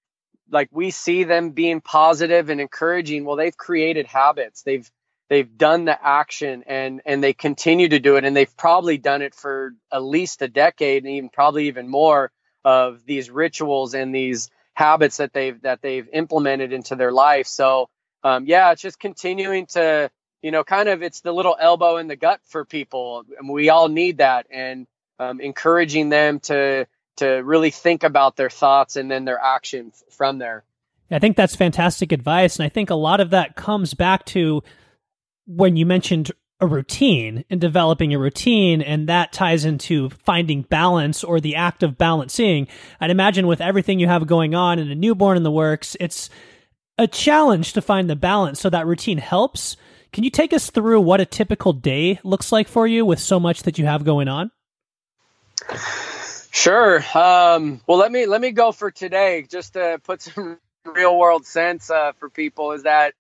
like 0.51 0.69
we 0.73 0.91
see 0.91 1.25
them 1.25 1.51
being 1.51 1.81
positive 1.81 2.51
and 2.51 2.61
encouraging. 2.61 3.25
Well, 3.25 3.37
they've 3.37 3.57
created 3.57 4.07
habits. 4.07 4.63
They've, 4.63 4.91
they've 5.29 5.57
done 5.57 5.85
the 5.85 5.99
action 6.05 6.65
and, 6.67 7.03
and 7.07 7.23
they 7.23 7.33
continue 7.33 7.89
to 7.89 8.01
do 8.01 8.17
it. 8.17 8.25
And 8.25 8.35
they've 8.35 8.57
probably 8.57 8.99
done 8.99 9.23
it 9.23 9.35
for 9.35 9.75
at 9.93 10.03
least 10.03 10.43
a 10.43 10.49
decade 10.49 11.05
and 11.05 11.13
even 11.13 11.31
probably 11.31 11.69
even 11.69 11.89
more 11.89 12.33
of 12.65 13.05
these 13.05 13.31
rituals 13.31 13.95
and 13.95 14.15
these, 14.15 14.51
habits 14.81 15.19
that 15.19 15.35
they've 15.35 15.61
that 15.61 15.83
they've 15.83 16.09
implemented 16.13 16.73
into 16.73 16.97
their 16.97 17.13
life. 17.13 17.47
So 17.47 17.91
um, 18.25 18.47
yeah, 18.47 18.73
it's 18.73 18.83
just 18.83 18.99
continuing 18.99 19.67
to 19.67 20.11
you 20.43 20.51
know 20.51 20.65
kind 20.65 20.89
of 20.89 21.03
it's 21.03 21.21
the 21.21 21.33
little 21.33 21.57
elbow 21.61 21.99
in 21.99 22.09
the 22.09 22.17
gut 22.17 22.41
for 22.47 22.65
people, 22.65 23.25
and 23.39 23.49
we 23.49 23.69
all 23.69 23.89
need 23.89 24.19
that, 24.19 24.47
and 24.51 24.87
um, 25.19 25.41
encouraging 25.41 26.09
them 26.09 26.41
to 26.41 26.87
to 27.19 27.27
really 27.27 27.71
think 27.71 28.03
about 28.03 28.37
their 28.37 28.49
thoughts 28.49 28.97
and 28.97 29.11
then 29.11 29.27
their 29.27 29.39
actions 29.39 30.03
from 30.11 30.39
there. 30.39 30.65
I 31.11 31.19
think 31.19 31.37
that's 31.37 31.55
fantastic 31.55 32.11
advice, 32.11 32.59
and 32.59 32.65
I 32.65 32.71
think 32.71 32.89
a 32.89 32.95
lot 32.95 33.21
of 33.21 33.31
that 33.31 33.57
comes 33.57 33.93
back 33.95 34.25
to 34.27 34.63
when 35.47 35.77
you 35.77 35.85
mentioned 35.85 36.31
a 36.61 36.67
routine 36.67 37.45
and 37.49 37.61
developing 37.61 38.13
a 38.13 38.19
routine 38.19 38.83
and 38.83 39.09
that 39.09 39.33
ties 39.33 39.65
into 39.65 40.11
finding 40.11 40.63
balance 40.63 41.25
or 41.25 41.41
the 41.41 41.57
act 41.57 41.83
of 41.83 41.97
balancing. 41.97 42.69
I'd 43.01 43.11
imagine 43.11 43.47
with 43.47 43.61
everything 43.61 43.99
you 43.99 44.07
have 44.07 44.27
going 44.27 44.55
on 44.55 44.79
and 44.79 44.91
a 44.91 44.95
newborn 44.95 45.37
in 45.37 45.43
the 45.43 45.51
works 45.51 45.97
it's 46.01 46.31
a 46.99 47.07
challenge 47.07 47.73
to 47.73 47.81
find 47.81 48.11
the 48.11 48.17
balance. 48.17 48.61
So 48.61 48.69
that 48.69 48.87
routine 48.87 49.19
helps. 49.19 49.77
Can 50.13 50.23
you 50.23 50.31
take 50.31 50.53
us 50.53 50.71
through 50.71 51.01
what 51.01 51.21
a 51.21 51.25
typical 51.25 51.73
day 51.73 52.21
looks 52.25 52.53
like 52.53 52.69
for 52.69 52.87
you 52.87 53.07
with 53.07 53.21
so 53.21 53.41
much 53.41 53.63
that 53.63 53.79
you 53.79 53.87
have 53.87 54.05
going 54.05 54.29
on? 54.29 54.51
Sure. 56.53 56.97
Um, 57.15 57.81
well 57.87 57.99
let 57.99 58.13
me 58.13 58.27
let 58.27 58.41
me 58.41 58.51
go 58.51 58.73
for 58.73 58.91
today 58.91 59.47
just 59.49 59.75
to 59.75 60.01
put 60.05 60.21
some 60.21 60.59
real 60.85 61.17
world 61.19 61.47
sense 61.47 61.91
uh, 61.91 62.13
for 62.19 62.29
people 62.29 62.73
is 62.73 62.83
that 62.83 63.15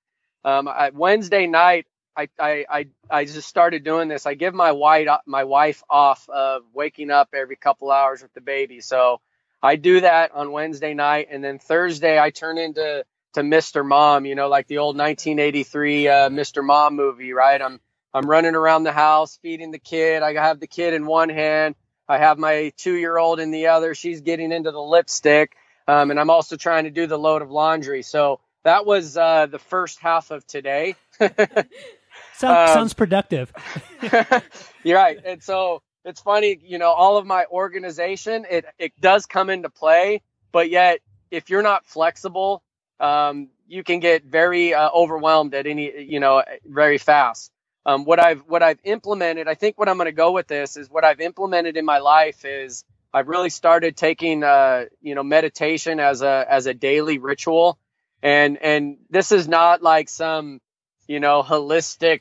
um, 0.44 0.70
wednesday 0.94 1.46
night 1.46 1.86
I, 2.16 2.28
I, 2.38 2.86
I, 3.10 3.24
just 3.24 3.48
started 3.48 3.84
doing 3.84 4.08
this. 4.08 4.26
I 4.26 4.34
give 4.34 4.54
my 4.54 4.72
wife, 4.72 5.08
my 5.26 5.44
wife 5.44 5.82
off 5.88 6.28
of 6.28 6.62
waking 6.74 7.10
up 7.10 7.30
every 7.34 7.56
couple 7.56 7.90
hours 7.90 8.22
with 8.22 8.32
the 8.34 8.40
baby. 8.40 8.80
So 8.80 9.20
I 9.62 9.76
do 9.76 10.00
that 10.00 10.32
on 10.32 10.52
Wednesday 10.52 10.94
night. 10.94 11.28
And 11.30 11.42
then 11.42 11.58
Thursday 11.58 12.18
I 12.18 12.30
turn 12.30 12.58
into, 12.58 13.04
to 13.34 13.40
Mr. 13.42 13.86
Mom, 13.86 14.26
you 14.26 14.34
know, 14.34 14.48
like 14.48 14.66
the 14.66 14.78
old 14.78 14.96
1983 14.96 16.08
uh, 16.08 16.12
Mr. 16.30 16.64
Mom 16.64 16.96
movie, 16.96 17.32
right? 17.32 17.60
I'm, 17.60 17.80
I'm 18.12 18.28
running 18.28 18.54
around 18.54 18.82
the 18.82 18.92
house 18.92 19.38
feeding 19.40 19.70
the 19.70 19.78
kid. 19.78 20.22
I 20.22 20.34
have 20.34 20.60
the 20.60 20.66
kid 20.66 20.94
in 20.94 21.06
one 21.06 21.28
hand. 21.28 21.76
I 22.08 22.18
have 22.18 22.38
my 22.38 22.72
two 22.76 22.94
year 22.94 23.16
old 23.16 23.38
in 23.38 23.52
the 23.52 23.68
other. 23.68 23.94
She's 23.94 24.20
getting 24.20 24.50
into 24.50 24.72
the 24.72 24.82
lipstick. 24.82 25.54
Um, 25.86 26.10
and 26.10 26.18
I'm 26.18 26.30
also 26.30 26.56
trying 26.56 26.84
to 26.84 26.90
do 26.90 27.06
the 27.06 27.18
load 27.18 27.42
of 27.42 27.50
laundry. 27.50 28.02
So 28.02 28.40
that 28.64 28.84
was 28.84 29.16
uh, 29.16 29.46
the 29.46 29.58
first 29.58 30.00
half 30.00 30.30
of 30.30 30.46
today. 30.46 30.96
Sounds, 32.40 32.70
um, 32.70 32.74
sounds 32.74 32.94
productive. 32.94 33.52
you're 34.82 34.96
right. 34.96 35.18
And 35.22 35.42
so 35.42 35.82
it's 36.06 36.22
funny, 36.22 36.58
you 36.64 36.78
know, 36.78 36.90
all 36.90 37.18
of 37.18 37.26
my 37.26 37.44
organization, 37.50 38.46
it, 38.50 38.64
it 38.78 38.98
does 38.98 39.26
come 39.26 39.50
into 39.50 39.68
play, 39.68 40.22
but 40.50 40.70
yet 40.70 41.00
if 41.30 41.50
you're 41.50 41.62
not 41.62 41.84
flexible, 41.84 42.62
um, 42.98 43.48
you 43.68 43.84
can 43.84 44.00
get 44.00 44.24
very 44.24 44.72
uh, 44.72 44.88
overwhelmed 44.88 45.54
at 45.54 45.66
any, 45.66 46.02
you 46.02 46.18
know, 46.18 46.42
very 46.64 46.96
fast. 46.96 47.52
Um, 47.84 48.06
what 48.06 48.18
I've 48.18 48.40
what 48.46 48.62
I've 48.62 48.80
implemented, 48.84 49.46
I 49.46 49.54
think 49.54 49.78
what 49.78 49.90
I'm 49.90 49.96
going 49.96 50.06
to 50.06 50.12
go 50.12 50.32
with 50.32 50.46
this 50.46 50.78
is 50.78 50.88
what 50.90 51.04
I've 51.04 51.20
implemented 51.20 51.76
in 51.76 51.84
my 51.84 51.98
life 51.98 52.44
is 52.46 52.84
I've 53.12 53.28
really 53.28 53.50
started 53.50 53.98
taking, 53.98 54.44
uh, 54.44 54.86
you 55.02 55.14
know, 55.14 55.22
meditation 55.22 56.00
as 56.00 56.22
a 56.22 56.46
as 56.48 56.66
a 56.66 56.74
daily 56.74 57.18
ritual, 57.18 57.78
and 58.22 58.56
and 58.58 58.98
this 59.10 59.32
is 59.32 59.46
not 59.48 59.82
like 59.82 60.08
some, 60.08 60.60
you 61.06 61.20
know, 61.20 61.42
holistic 61.42 62.20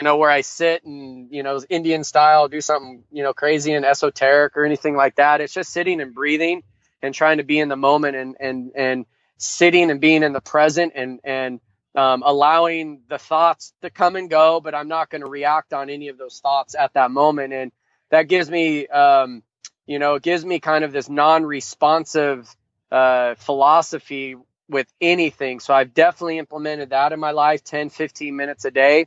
you 0.00 0.04
know, 0.04 0.16
where 0.16 0.30
I 0.30 0.40
sit 0.40 0.84
and, 0.84 1.28
you 1.30 1.42
know, 1.42 1.60
Indian 1.68 2.04
style, 2.04 2.48
do 2.48 2.60
something, 2.60 3.04
you 3.10 3.22
know, 3.22 3.32
crazy 3.32 3.72
and 3.72 3.84
esoteric 3.84 4.56
or 4.56 4.64
anything 4.64 4.96
like 4.96 5.16
that. 5.16 5.40
It's 5.40 5.52
just 5.52 5.72
sitting 5.72 6.00
and 6.00 6.14
breathing 6.14 6.62
and 7.02 7.14
trying 7.14 7.38
to 7.38 7.44
be 7.44 7.58
in 7.58 7.68
the 7.68 7.76
moment 7.76 8.16
and, 8.16 8.36
and, 8.40 8.72
and 8.74 9.06
sitting 9.38 9.90
and 9.90 10.00
being 10.00 10.22
in 10.22 10.32
the 10.32 10.40
present 10.40 10.92
and, 10.96 11.20
and, 11.24 11.60
um, 11.94 12.22
allowing 12.24 13.02
the 13.08 13.18
thoughts 13.18 13.72
to 13.82 13.90
come 13.90 14.16
and 14.16 14.28
go, 14.28 14.60
but 14.60 14.74
I'm 14.74 14.88
not 14.88 15.10
going 15.10 15.20
to 15.20 15.28
react 15.28 15.72
on 15.72 15.90
any 15.90 16.08
of 16.08 16.18
those 16.18 16.40
thoughts 16.40 16.74
at 16.74 16.94
that 16.94 17.10
moment. 17.10 17.52
And 17.52 17.72
that 18.10 18.22
gives 18.22 18.50
me, 18.50 18.88
um, 18.88 19.42
you 19.86 19.98
know, 19.98 20.16
it 20.16 20.22
gives 20.22 20.44
me 20.44 20.58
kind 20.58 20.84
of 20.84 20.92
this 20.92 21.08
non-responsive 21.08 22.48
uh, 22.90 23.34
philosophy 23.36 24.36
with 24.68 24.86
anything. 25.00 25.60
So 25.60 25.74
I've 25.74 25.94
definitely 25.94 26.38
implemented 26.38 26.90
that 26.90 27.12
in 27.12 27.20
my 27.20 27.32
life, 27.32 27.62
10, 27.62 27.90
15 27.90 28.34
minutes 28.34 28.64
a 28.64 28.70
day. 28.70 29.06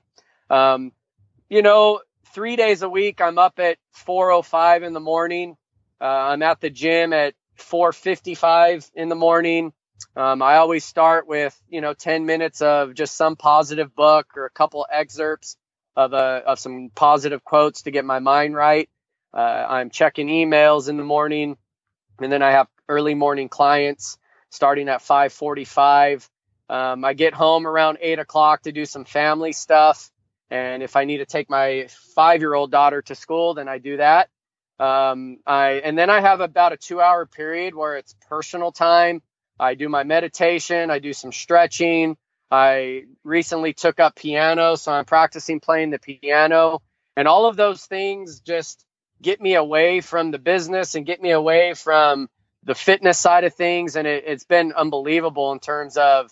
Um, 0.50 0.92
you 1.50 1.62
know, 1.62 2.02
three 2.34 2.56
days 2.56 2.82
a 2.82 2.90
week, 2.90 3.22
I'm 3.22 3.38
up 3.38 3.60
at 3.60 3.78
4:05 4.06 4.84
in 4.84 4.94
the 4.94 5.00
morning. 5.00 5.58
Uh, 6.02 6.06
I'm 6.06 6.44
at 6.44 6.62
the 6.62 6.70
gym 6.70 7.14
at 7.14 7.36
4:55 7.58 8.90
in 8.96 9.10
the 9.10 9.16
morning. 9.16 9.74
Um, 10.16 10.42
I 10.42 10.58
always 10.58 10.86
start 10.86 11.28
with 11.28 11.60
you 11.70 11.82
know 11.82 11.94
10 11.94 12.26
minutes 12.26 12.62
of 12.62 12.94
just 12.94 13.16
some 13.16 13.36
positive 13.36 13.96
book 13.96 14.28
or 14.36 14.46
a 14.46 14.50
couple 14.52 14.86
excerpts 14.92 15.58
of 15.96 16.14
a, 16.14 16.18
uh, 16.18 16.42
of 16.48 16.60
some 16.60 16.92
positive 16.94 17.44
quotes 17.44 17.84
to 17.84 17.92
get 17.92 18.06
my 18.06 18.20
mind 18.20 18.56
right. 18.56 18.90
Uh, 19.34 19.66
I'm 19.70 19.90
checking 19.90 20.28
emails 20.28 20.90
in 20.90 20.98
the 20.98 21.04
morning, 21.04 21.58
and 22.20 22.32
then 22.32 22.42
I 22.42 22.52
have 22.52 22.68
early 22.90 23.16
morning 23.16 23.50
clients 23.50 24.18
starting 24.50 24.90
at 24.90 25.02
5:45. 25.02 26.30
Um, 26.70 27.06
I 27.06 27.14
get 27.14 27.34
home 27.34 27.66
around 27.68 28.00
eight 28.02 28.20
o'clock 28.20 28.64
to 28.64 28.74
do 28.74 28.86
some 28.86 29.06
family 29.06 29.54
stuff. 29.54 30.12
And 30.50 30.82
if 30.82 30.96
I 30.96 31.06
need 31.06 31.18
to 31.18 31.26
take 31.26 31.50
my 31.50 31.88
five 32.16 32.42
year 32.42 32.54
old 32.54 32.72
daughter 32.72 33.02
to 33.04 33.16
school, 33.16 33.54
then 33.54 33.68
I 33.68 33.80
do 33.80 33.98
that. 33.98 34.30
Um, 34.80 35.40
I, 35.46 35.82
and 35.84 35.98
then 35.98 36.10
I 36.10 36.22
have 36.22 36.40
about 36.40 36.74
a 36.74 36.78
two 36.78 37.02
hour 37.02 37.26
period 37.26 37.76
where 37.76 37.98
it's 37.98 38.16
personal 38.30 38.72
time. 38.72 39.22
I 39.60 39.74
do 39.76 39.90
my 39.90 40.04
meditation. 40.04 40.92
I 40.92 41.00
do 41.00 41.14
some 41.14 41.32
stretching. 41.32 42.16
I 42.50 43.04
recently 43.24 43.74
took 43.74 44.00
up 44.00 44.16
piano, 44.16 44.76
so 44.76 44.92
I'm 44.92 45.06
practicing 45.06 45.60
playing 45.60 45.90
the 45.90 46.00
piano. 46.00 46.82
And 47.16 47.28
all 47.28 47.48
of 47.48 47.56
those 47.58 47.84
things 47.84 48.40
just 48.40 48.86
get 49.22 49.42
me 49.42 49.56
away 49.56 50.02
from 50.02 50.32
the 50.32 50.40
business 50.40 50.96
and 50.96 51.06
get 51.06 51.22
me 51.22 51.32
away 51.32 51.74
from 51.74 52.30
the 52.64 52.76
fitness 52.76 53.18
side 53.18 53.44
of 53.44 53.56
things. 53.56 53.96
And 53.96 54.08
it, 54.08 54.28
has 54.28 54.46
been 54.46 54.72
unbelievable 54.74 55.52
in 55.52 55.60
terms 55.60 55.98
of 55.98 56.32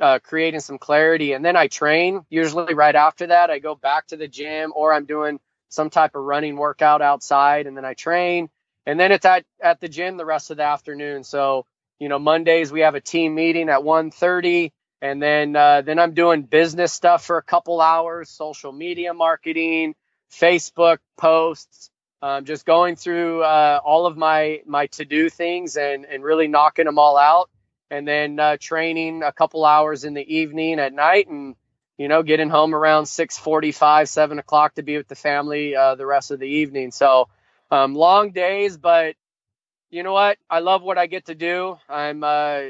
uh, 0.00 0.18
creating 0.22 0.60
some 0.60 0.78
clarity. 0.78 1.32
And 1.32 1.44
then 1.44 1.56
I 1.56 1.68
train. 1.68 2.24
Usually, 2.28 2.74
right 2.74 2.94
after 2.94 3.28
that, 3.28 3.50
I 3.50 3.58
go 3.58 3.74
back 3.74 4.08
to 4.08 4.16
the 4.16 4.28
gym 4.28 4.72
or 4.74 4.92
I'm 4.92 5.06
doing 5.06 5.40
some 5.68 5.90
type 5.90 6.14
of 6.14 6.22
running 6.22 6.56
workout 6.56 7.02
outside, 7.02 7.66
and 7.66 7.76
then 7.76 7.84
I 7.84 7.94
train. 7.94 8.48
And 8.86 9.00
then 9.00 9.12
it's 9.12 9.26
at 9.26 9.44
at 9.60 9.80
the 9.80 9.88
gym 9.88 10.16
the 10.16 10.24
rest 10.24 10.50
of 10.50 10.58
the 10.58 10.62
afternoon. 10.64 11.24
So 11.24 11.66
you 11.98 12.08
know, 12.08 12.18
Mondays 12.18 12.70
we 12.70 12.80
have 12.80 12.94
a 12.94 13.00
team 13.00 13.34
meeting 13.34 13.68
at 13.68 13.82
1:30, 13.82 14.72
and 15.02 15.22
then 15.22 15.56
uh, 15.56 15.82
then 15.82 15.98
I'm 15.98 16.14
doing 16.14 16.42
business 16.42 16.92
stuff 16.92 17.24
for 17.24 17.38
a 17.38 17.42
couple 17.42 17.80
hours, 17.80 18.30
social 18.30 18.72
media 18.72 19.14
marketing, 19.14 19.94
Facebook 20.32 20.98
posts. 21.16 21.90
Um, 22.22 22.44
just 22.44 22.64
going 22.64 22.96
through 22.96 23.42
uh, 23.42 23.80
all 23.84 24.06
of 24.06 24.16
my 24.16 24.62
my 24.66 24.86
to 24.88 25.04
do 25.04 25.28
things 25.28 25.76
and 25.76 26.04
and 26.04 26.22
really 26.22 26.48
knocking 26.48 26.86
them 26.86 26.98
all 26.98 27.16
out 27.16 27.50
and 27.90 28.06
then 28.06 28.38
uh, 28.38 28.56
training 28.60 29.22
a 29.22 29.32
couple 29.32 29.64
hours 29.64 30.04
in 30.04 30.14
the 30.14 30.36
evening 30.36 30.78
at 30.80 30.92
night 30.92 31.28
and 31.28 31.56
you 31.98 32.08
know 32.08 32.22
getting 32.22 32.50
home 32.50 32.74
around 32.74 33.04
6.45 33.04 34.08
7 34.08 34.38
o'clock 34.38 34.74
to 34.74 34.82
be 34.82 34.96
with 34.96 35.08
the 35.08 35.14
family 35.14 35.76
uh, 35.76 35.94
the 35.94 36.06
rest 36.06 36.30
of 36.30 36.40
the 36.40 36.48
evening. 36.48 36.90
So 36.90 37.28
um, 37.70 37.94
long 37.94 38.30
days 38.32 38.76
but 38.76 39.14
you 39.90 40.02
know 40.02 40.12
what? 40.12 40.38
I 40.50 40.58
love 40.60 40.82
what 40.82 40.98
i 40.98 41.06
get 41.06 41.26
to 41.26 41.34
do. 41.34 41.78
I'm 41.88 42.24
uh, 42.24 42.62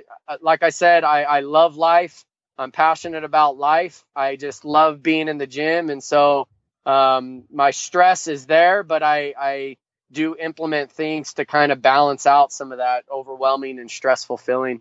like 0.42 0.62
i 0.62 0.70
said 0.70 1.04
I, 1.04 1.22
I 1.22 1.40
love 1.40 1.76
life. 1.76 2.24
I'm 2.58 2.72
passionate 2.72 3.24
about 3.24 3.58
life. 3.58 4.04
I 4.14 4.36
just 4.36 4.64
love 4.64 5.02
being 5.02 5.28
in 5.28 5.38
the 5.38 5.46
gym 5.46 5.90
and 5.90 6.02
so 6.02 6.48
um, 6.84 7.44
my 7.52 7.72
stress 7.72 8.28
is 8.28 8.46
there 8.46 8.82
but 8.82 9.02
i 9.02 9.34
i 9.38 9.76
do 10.12 10.36
implement 10.36 10.92
things 10.92 11.34
to 11.34 11.44
kind 11.44 11.72
of 11.72 11.82
balance 11.82 12.26
out 12.26 12.52
some 12.52 12.70
of 12.70 12.78
that 12.78 13.04
overwhelming 13.12 13.80
and 13.80 13.90
stressful 13.90 14.36
feeling 14.36 14.80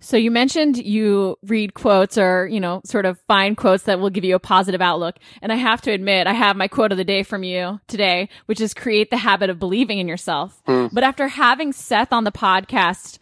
so 0.00 0.16
you 0.16 0.30
mentioned 0.30 0.76
you 0.76 1.36
read 1.42 1.74
quotes 1.74 2.18
or, 2.18 2.46
you 2.46 2.60
know, 2.60 2.82
sort 2.84 3.06
of 3.06 3.18
find 3.26 3.56
quotes 3.56 3.84
that 3.84 4.00
will 4.00 4.10
give 4.10 4.24
you 4.24 4.34
a 4.34 4.40
positive 4.40 4.82
outlook. 4.82 5.16
And 5.40 5.50
I 5.50 5.56
have 5.56 5.80
to 5.82 5.90
admit, 5.90 6.26
I 6.26 6.34
have 6.34 6.56
my 6.56 6.68
quote 6.68 6.92
of 6.92 6.98
the 6.98 7.04
day 7.04 7.22
from 7.22 7.42
you 7.42 7.80
today, 7.88 8.28
which 8.46 8.60
is 8.60 8.74
create 8.74 9.10
the 9.10 9.16
habit 9.16 9.48
of 9.48 9.58
believing 9.58 9.98
in 9.98 10.08
yourself. 10.08 10.62
Mm. 10.68 10.90
But 10.92 11.04
after 11.04 11.28
having 11.28 11.72
Seth 11.72 12.12
on 12.12 12.24
the 12.24 12.32
podcast, 12.32 13.18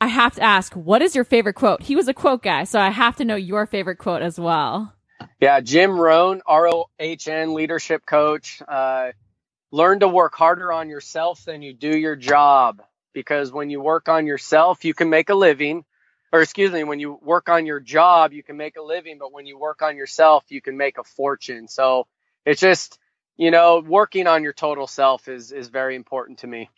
I 0.00 0.08
have 0.08 0.34
to 0.34 0.42
ask, 0.42 0.74
what 0.74 1.00
is 1.00 1.14
your 1.14 1.24
favorite 1.24 1.54
quote? 1.54 1.82
He 1.82 1.96
was 1.96 2.06
a 2.06 2.14
quote 2.14 2.42
guy, 2.42 2.64
so 2.64 2.78
I 2.78 2.90
have 2.90 3.16
to 3.16 3.24
know 3.24 3.36
your 3.36 3.64
favorite 3.64 3.96
quote 3.96 4.20
as 4.20 4.38
well. 4.38 4.92
Yeah, 5.40 5.60
Jim 5.60 5.98
Rohn, 5.98 6.42
R 6.46 6.68
O 6.68 6.84
H 6.98 7.28
N, 7.28 7.54
leadership 7.54 8.04
coach. 8.04 8.60
Uh, 8.68 9.12
learn 9.72 10.00
to 10.00 10.08
work 10.08 10.34
harder 10.34 10.70
on 10.70 10.90
yourself 10.90 11.44
than 11.44 11.62
you 11.62 11.72
do 11.72 11.96
your 11.96 12.16
job 12.16 12.82
because 13.14 13.50
when 13.50 13.70
you 13.70 13.80
work 13.80 14.10
on 14.10 14.26
yourself, 14.26 14.84
you 14.84 14.92
can 14.92 15.08
make 15.08 15.30
a 15.30 15.34
living 15.34 15.84
or 16.36 16.42
excuse 16.42 16.70
me, 16.70 16.84
when 16.84 17.00
you 17.00 17.18
work 17.22 17.48
on 17.48 17.64
your 17.64 17.80
job, 17.80 18.32
you 18.34 18.42
can 18.42 18.58
make 18.58 18.76
a 18.76 18.82
living, 18.82 19.16
but 19.18 19.32
when 19.32 19.46
you 19.46 19.58
work 19.58 19.80
on 19.80 19.96
yourself, 19.96 20.44
you 20.50 20.60
can 20.60 20.76
make 20.76 20.98
a 20.98 21.04
fortune. 21.04 21.66
So 21.66 22.06
it's 22.44 22.60
just, 22.60 22.98
you 23.38 23.50
know, 23.50 23.82
working 23.86 24.26
on 24.26 24.42
your 24.42 24.52
total 24.52 24.86
self 24.86 25.28
is 25.28 25.50
is 25.50 25.68
very 25.68 25.96
important 25.96 26.40
to 26.40 26.46
me. 26.46 26.68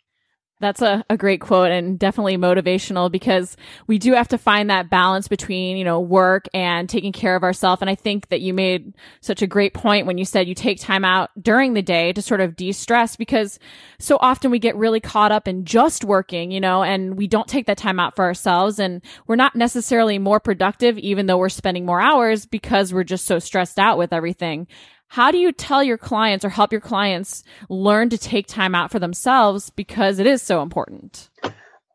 That's 0.61 0.81
a, 0.81 1.05
a 1.09 1.15
great 1.15 1.39
quote 1.39 1.71
and 1.71 1.97
definitely 1.97 2.37
motivational 2.37 3.09
because 3.09 3.55
we 3.87 3.97
do 3.97 4.13
have 4.13 4.27
to 4.29 4.37
find 4.37 4.69
that 4.69 4.89
balance 4.89 5.29
between, 5.29 5.77
you 5.77 5.85
know, 5.85 6.01
work 6.01 6.47
and 6.53 6.89
taking 6.89 7.13
care 7.13 7.37
of 7.37 7.43
ourselves. 7.43 7.81
And 7.81 7.89
I 7.89 7.95
think 7.95 8.27
that 8.27 8.41
you 8.41 8.53
made 8.53 8.93
such 9.21 9.41
a 9.41 9.47
great 9.47 9.73
point 9.73 10.05
when 10.05 10.17
you 10.17 10.25
said 10.25 10.49
you 10.49 10.55
take 10.55 10.81
time 10.81 11.05
out 11.05 11.29
during 11.41 11.75
the 11.75 11.81
day 11.81 12.11
to 12.11 12.21
sort 12.21 12.41
of 12.41 12.57
de-stress 12.57 13.15
because 13.15 13.57
so 13.99 14.17
often 14.19 14.51
we 14.51 14.59
get 14.59 14.75
really 14.75 14.99
caught 14.99 15.31
up 15.31 15.47
in 15.47 15.63
just 15.63 16.03
working, 16.03 16.51
you 16.51 16.59
know, 16.59 16.83
and 16.83 17.15
we 17.17 17.27
don't 17.27 17.47
take 17.47 17.67
that 17.67 17.77
time 17.77 17.99
out 17.99 18.17
for 18.17 18.25
ourselves 18.25 18.79
and 18.79 19.01
we're 19.27 19.37
not 19.37 19.55
necessarily 19.55 20.19
more 20.19 20.41
productive 20.41 20.97
even 20.97 21.25
though 21.25 21.37
we're 21.37 21.47
spending 21.47 21.85
more 21.85 22.01
hours 22.01 22.45
because 22.45 22.93
we're 22.93 23.05
just 23.05 23.25
so 23.25 23.39
stressed 23.39 23.79
out 23.79 23.97
with 23.97 24.11
everything. 24.11 24.67
How 25.09 25.31
do 25.31 25.39
you 25.39 25.51
tell 25.51 25.83
your 25.83 25.97
clients 25.97 26.45
or 26.45 26.49
help 26.49 26.71
your 26.71 26.81
clients 26.81 27.43
learn 27.67 28.09
to 28.09 28.17
take 28.17 28.45
time 28.45 28.75
out 28.75 28.91
for 28.91 28.99
themselves 28.99 29.71
because 29.71 30.19
it 30.19 30.27
is 30.27 30.39
so 30.43 30.61
important? 30.61 31.31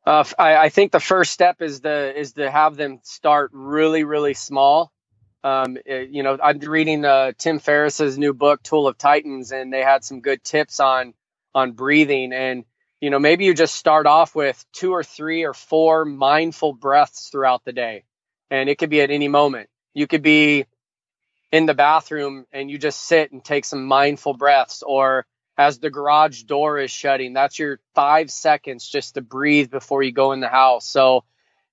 Uh, 0.05 0.25
I, 0.37 0.57
I, 0.57 0.69
think 0.69 0.91
the 0.91 0.99
first 0.99 1.31
step 1.31 1.63
is 1.63 1.81
the 1.81 2.13
is 2.19 2.33
to 2.33 2.51
have 2.51 2.77
them 2.77 2.99
start 3.05 3.53
really 3.55 4.03
really 4.03 4.35
small. 4.35 4.93
Um, 5.45 5.77
it, 5.77 5.83
eh, 5.87 6.07
you 6.11 6.25
know, 6.25 6.37
I'm 6.43 6.59
reading 6.59 7.05
uh, 7.05 7.33
Tim 7.39 7.61
Ferriss's 7.61 8.19
new 8.19 8.35
book, 8.35 8.63
Tool 8.65 8.89
of 8.89 8.99
Titans, 8.99 9.53
and 9.53 9.73
they 9.73 9.83
had 9.83 10.05
some 10.05 10.21
good 10.21 10.43
tips 10.43 10.81
on 10.81 11.15
on 11.55 11.73
breathing. 11.73 12.33
And 12.33 12.65
you 13.01 13.11
know, 13.11 13.21
maybe 13.21 13.45
you 13.45 13.55
just 13.55 13.77
start 13.77 14.07
off 14.07 14.35
with 14.35 14.63
two 14.73 14.91
or 14.91 15.05
three 15.05 15.45
or 15.45 15.55
four 15.55 16.05
mindful 16.05 16.73
breaths 16.73 17.29
throughout 17.31 17.65
the 17.65 17.73
day, 17.73 18.03
and 18.51 18.69
it 18.69 18.77
could 18.77 18.91
be 18.91 19.03
at 19.03 19.13
any 19.13 19.29
moment. 19.29 19.71
You 19.95 20.09
could 20.09 20.23
be 20.23 20.67
in 21.55 21.67
the 21.67 21.75
bathroom 21.75 22.47
and 22.53 22.71
you 22.71 22.79
just 22.79 23.03
sit 23.03 23.33
and 23.33 23.45
take 23.45 23.65
some 23.65 23.87
mindful 23.87 24.35
breaths 24.35 24.83
or 24.85 25.27
as 25.59 25.79
the 25.79 25.91
garage 25.91 26.43
door 26.45 26.81
is 26.81 26.91
shutting 26.91 27.35
that's 27.35 27.61
your 27.61 27.81
5 27.95 28.31
seconds 28.33 28.89
just 28.89 29.15
to 29.15 29.23
breathe 29.23 29.71
before 29.71 30.03
you 30.03 30.13
go 30.13 30.33
in 30.33 30.41
the 30.41 30.49
house. 30.49 30.89
So 30.89 31.25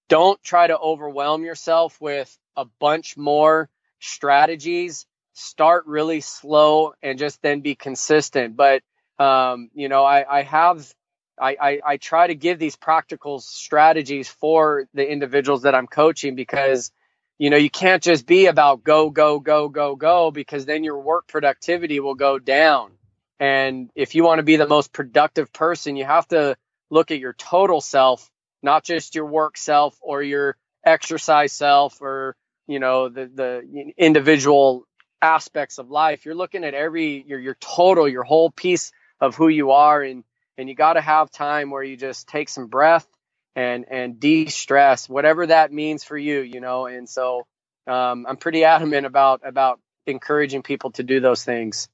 don't 0.09 0.41
try 0.43 0.67
to 0.67 0.79
overwhelm 0.79 1.43
yourself 1.43 1.99
with 2.01 2.37
a 2.57 2.65
bunch 2.79 3.17
more 3.17 3.69
strategies. 4.01 5.07
Start 5.33 5.87
really 5.87 6.21
slow 6.21 6.93
and 7.03 7.19
just 7.19 7.41
then 7.41 7.61
be 7.61 7.75
consistent. 7.75 8.57
But 8.57 8.83
um, 9.19 9.71
you 9.73 9.89
know 9.89 10.05
i, 10.05 10.39
I 10.39 10.43
have 10.43 10.93
I, 11.41 11.57
I, 11.61 11.81
I 11.85 11.97
try 11.97 12.27
to 12.27 12.35
give 12.35 12.59
these 12.59 12.77
practical 12.77 13.39
strategies 13.39 14.29
for 14.29 14.87
the 14.93 15.09
individuals 15.09 15.63
that 15.63 15.75
i'm 15.75 15.87
coaching 15.87 16.35
because 16.35 16.91
you 17.37 17.49
know, 17.49 17.57
you 17.57 17.69
can't 17.69 18.03
just 18.03 18.25
be 18.25 18.45
about 18.45 18.83
go, 18.83 19.09
go, 19.09 19.39
go, 19.39 19.67
go, 19.69 19.95
go, 19.95 20.31
because 20.31 20.65
then 20.65 20.83
your 20.83 20.99
work 20.99 21.27
productivity 21.27 21.99
will 21.99 22.15
go 22.15 22.37
down. 22.39 22.91
And 23.39 23.89
if 23.95 24.13
you 24.13 24.23
want 24.23 24.39
to 24.39 24.43
be 24.43 24.57
the 24.57 24.67
most 24.67 24.93
productive 24.93 25.51
person, 25.51 25.95
you 25.95 26.05
have 26.05 26.27
to 26.27 26.55
look 26.91 27.09
at 27.09 27.19
your 27.19 27.33
total 27.33 27.81
self, 27.81 28.29
not 28.61 28.83
just 28.83 29.15
your 29.15 29.25
work 29.25 29.57
self 29.57 29.97
or 30.01 30.21
your 30.21 30.55
exercise 30.85 31.51
self 31.51 31.99
or, 32.01 32.35
you 32.67 32.79
know, 32.79 33.09
the, 33.09 33.25
the 33.33 33.91
individual 33.97 34.85
aspects 35.21 35.79
of 35.79 35.89
life. 35.89 36.25
You're 36.25 36.35
looking 36.35 36.63
at 36.63 36.75
every, 36.75 37.23
your, 37.27 37.39
your 37.39 37.57
total, 37.59 38.07
your 38.07 38.23
whole 38.23 38.51
piece 38.51 38.91
of 39.19 39.35
who 39.35 39.47
you 39.47 39.71
are. 39.71 40.03
And, 40.03 40.23
and 40.57 40.69
you 40.69 40.75
got 40.75 40.93
to 40.93 41.01
have 41.01 41.31
time 41.31 41.71
where 41.71 41.83
you 41.83 41.97
just 41.97 42.27
take 42.27 42.49
some 42.49 42.67
breath 42.67 43.07
and 43.55 43.85
and 43.89 44.19
de-stress 44.19 45.09
whatever 45.09 45.47
that 45.47 45.71
means 45.71 46.03
for 46.03 46.17
you 46.17 46.39
you 46.41 46.61
know? 46.61 46.85
And 46.85 47.07
so 47.09 47.45
um, 47.87 48.25
i'm 48.27 48.37
pretty 48.37 48.63
adamant 48.63 49.05
about 49.05 49.41
about 49.43 49.79
encouraging 50.07 50.63
people 50.63 50.91
to 50.91 51.03
do 51.03 51.19
those 51.19 51.43
things. 51.43 51.87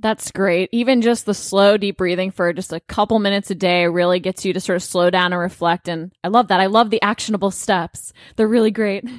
That's 0.00 0.30
great. 0.30 0.68
Even 0.70 1.02
just 1.02 1.26
the 1.26 1.34
slow 1.34 1.76
deep 1.76 1.96
breathing 1.96 2.30
for 2.30 2.52
just 2.52 2.72
a 2.72 2.78
couple 2.78 3.18
minutes 3.18 3.50
a 3.50 3.54
day 3.56 3.86
really 3.86 4.20
gets 4.20 4.44
you 4.44 4.52
to 4.52 4.60
sort 4.60 4.76
of 4.76 4.82
slow 4.84 5.10
down 5.10 5.32
and 5.32 5.40
reflect 5.40 5.88
and 5.88 6.12
i 6.22 6.28
love 6.28 6.48
that. 6.48 6.60
I 6.60 6.66
love 6.66 6.90
the 6.90 7.02
actionable 7.02 7.50
steps. 7.50 8.12
They're 8.36 8.48
really 8.48 8.70
great. 8.70 9.04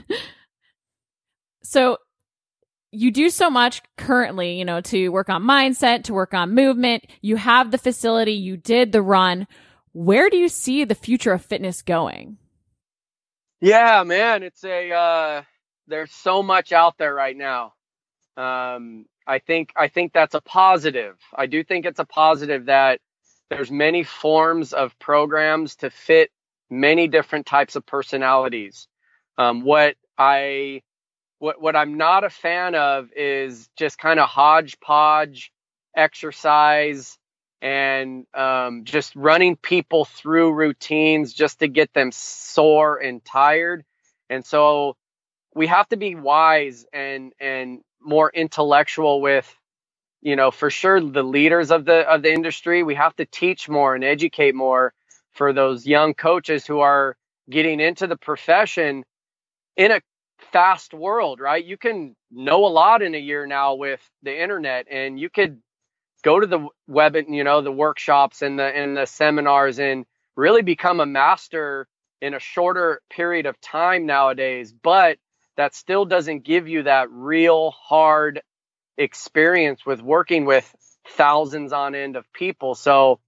So 1.69 1.97
you 2.91 3.11
do 3.11 3.29
so 3.29 3.51
much 3.51 3.83
currently, 3.95 4.57
you 4.57 4.65
know, 4.65 4.81
to 4.81 5.09
work 5.09 5.29
on 5.29 5.43
mindset, 5.43 6.05
to 6.05 6.15
work 6.15 6.33
on 6.33 6.55
movement. 6.55 7.05
You 7.21 7.35
have 7.35 7.69
the 7.69 7.77
facility, 7.77 8.31
you 8.31 8.57
did 8.57 8.91
the 8.91 9.03
run. 9.03 9.45
Where 9.93 10.29
do 10.29 10.37
you 10.37 10.49
see 10.49 10.83
the 10.83 10.95
future 10.95 11.33
of 11.33 11.43
fitness 11.43 11.81
going? 11.81 12.37
Yeah, 13.61 14.03
man, 14.03 14.43
it's 14.43 14.63
a 14.63 14.91
uh, 14.91 15.41
there's 15.87 16.11
so 16.11 16.41
much 16.41 16.71
out 16.71 16.97
there 16.97 17.13
right 17.13 17.35
now. 17.35 17.73
Um, 18.37 19.05
I 19.27 19.39
think 19.39 19.73
I 19.75 19.89
think 19.89 20.13
that's 20.13 20.33
a 20.33 20.41
positive. 20.41 21.17
I 21.35 21.45
do 21.45 21.63
think 21.63 21.85
it's 21.85 21.99
a 21.99 22.05
positive 22.05 22.65
that 22.65 22.99
there's 23.49 23.69
many 23.69 24.03
forms 24.03 24.73
of 24.73 24.97
programs 24.97 25.75
to 25.77 25.89
fit 25.89 26.31
many 26.69 27.07
different 27.07 27.45
types 27.45 27.75
of 27.75 27.85
personalities. 27.85 28.87
Um, 29.37 29.63
what 29.63 29.95
I 30.17 30.81
what 31.37 31.61
what 31.61 31.75
I'm 31.75 31.97
not 31.97 32.23
a 32.23 32.29
fan 32.31 32.73
of 32.73 33.09
is 33.15 33.69
just 33.77 33.99
kind 33.99 34.19
of 34.19 34.29
hodgepodge 34.29 35.51
exercise 35.95 37.18
and 37.61 38.25
um, 38.35 38.85
just 38.85 39.15
running 39.15 39.55
people 39.57 40.05
through 40.05 40.53
routines 40.53 41.33
just 41.33 41.59
to 41.59 41.67
get 41.67 41.93
them 41.93 42.11
sore 42.13 42.97
and 42.97 43.23
tired. 43.25 43.85
And 44.29 44.45
so 44.45 44.95
we 45.55 45.67
have 45.67 45.87
to 45.89 45.97
be 45.97 46.15
wise 46.15 46.85
and 46.93 47.33
and 47.39 47.81
more 48.01 48.31
intellectual 48.33 49.21
with 49.21 49.53
you 50.21 50.35
know 50.35 50.51
for 50.51 50.69
sure 50.69 51.01
the 51.01 51.23
leaders 51.23 51.71
of 51.71 51.85
the 51.85 52.07
of 52.09 52.21
the 52.23 52.33
industry 52.33 52.83
we 52.83 52.95
have 52.95 53.15
to 53.17 53.25
teach 53.25 53.69
more 53.69 53.95
and 53.95 54.03
educate 54.03 54.55
more 54.55 54.93
for 55.33 55.53
those 55.53 55.85
young 55.87 56.13
coaches 56.13 56.65
who 56.65 56.79
are 56.81 57.17
getting 57.49 57.79
into 57.79 58.07
the 58.07 58.17
profession 58.17 59.03
in 59.77 59.91
a 59.91 60.01
fast 60.51 60.93
world 60.93 61.39
right 61.39 61.65
you 61.65 61.77
can 61.77 62.15
know 62.31 62.65
a 62.65 62.69
lot 62.69 63.01
in 63.01 63.15
a 63.15 63.19
year 63.19 63.47
now 63.47 63.75
with 63.75 64.01
the 64.23 64.41
internet 64.43 64.87
and 64.91 65.19
you 65.19 65.29
could 65.29 65.61
go 66.23 66.39
to 66.39 66.47
the 66.47 66.67
web 66.87 67.15
and 67.15 67.33
you 67.35 67.43
know 67.43 67.61
the 67.61 67.71
workshops 67.71 68.41
and 68.41 68.59
the 68.59 68.63
and 68.63 68.97
the 68.97 69.05
seminars 69.05 69.79
and 69.79 70.05
really 70.35 70.61
become 70.61 70.99
a 70.99 71.05
master 71.05 71.87
in 72.21 72.33
a 72.33 72.39
shorter 72.39 73.01
period 73.09 73.45
of 73.45 73.59
time 73.61 74.05
nowadays 74.05 74.73
but 74.73 75.17
that 75.57 75.75
still 75.75 76.05
doesn't 76.05 76.45
give 76.45 76.69
you 76.69 76.83
that 76.83 77.11
real 77.11 77.71
hard 77.71 78.41
experience 78.97 79.85
with 79.85 80.01
working 80.01 80.45
with 80.45 80.73
thousands 81.07 81.73
on 81.73 81.95
end 81.95 82.15
of 82.15 82.31
people. 82.33 82.75
So 82.75 83.19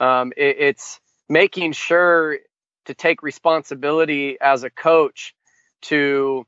um, 0.00 0.32
it, 0.36 0.56
it's 0.58 1.00
making 1.28 1.72
sure 1.72 2.38
to 2.86 2.94
take 2.94 3.22
responsibility 3.22 4.38
as 4.40 4.62
a 4.62 4.70
coach 4.70 5.34
to 5.82 6.46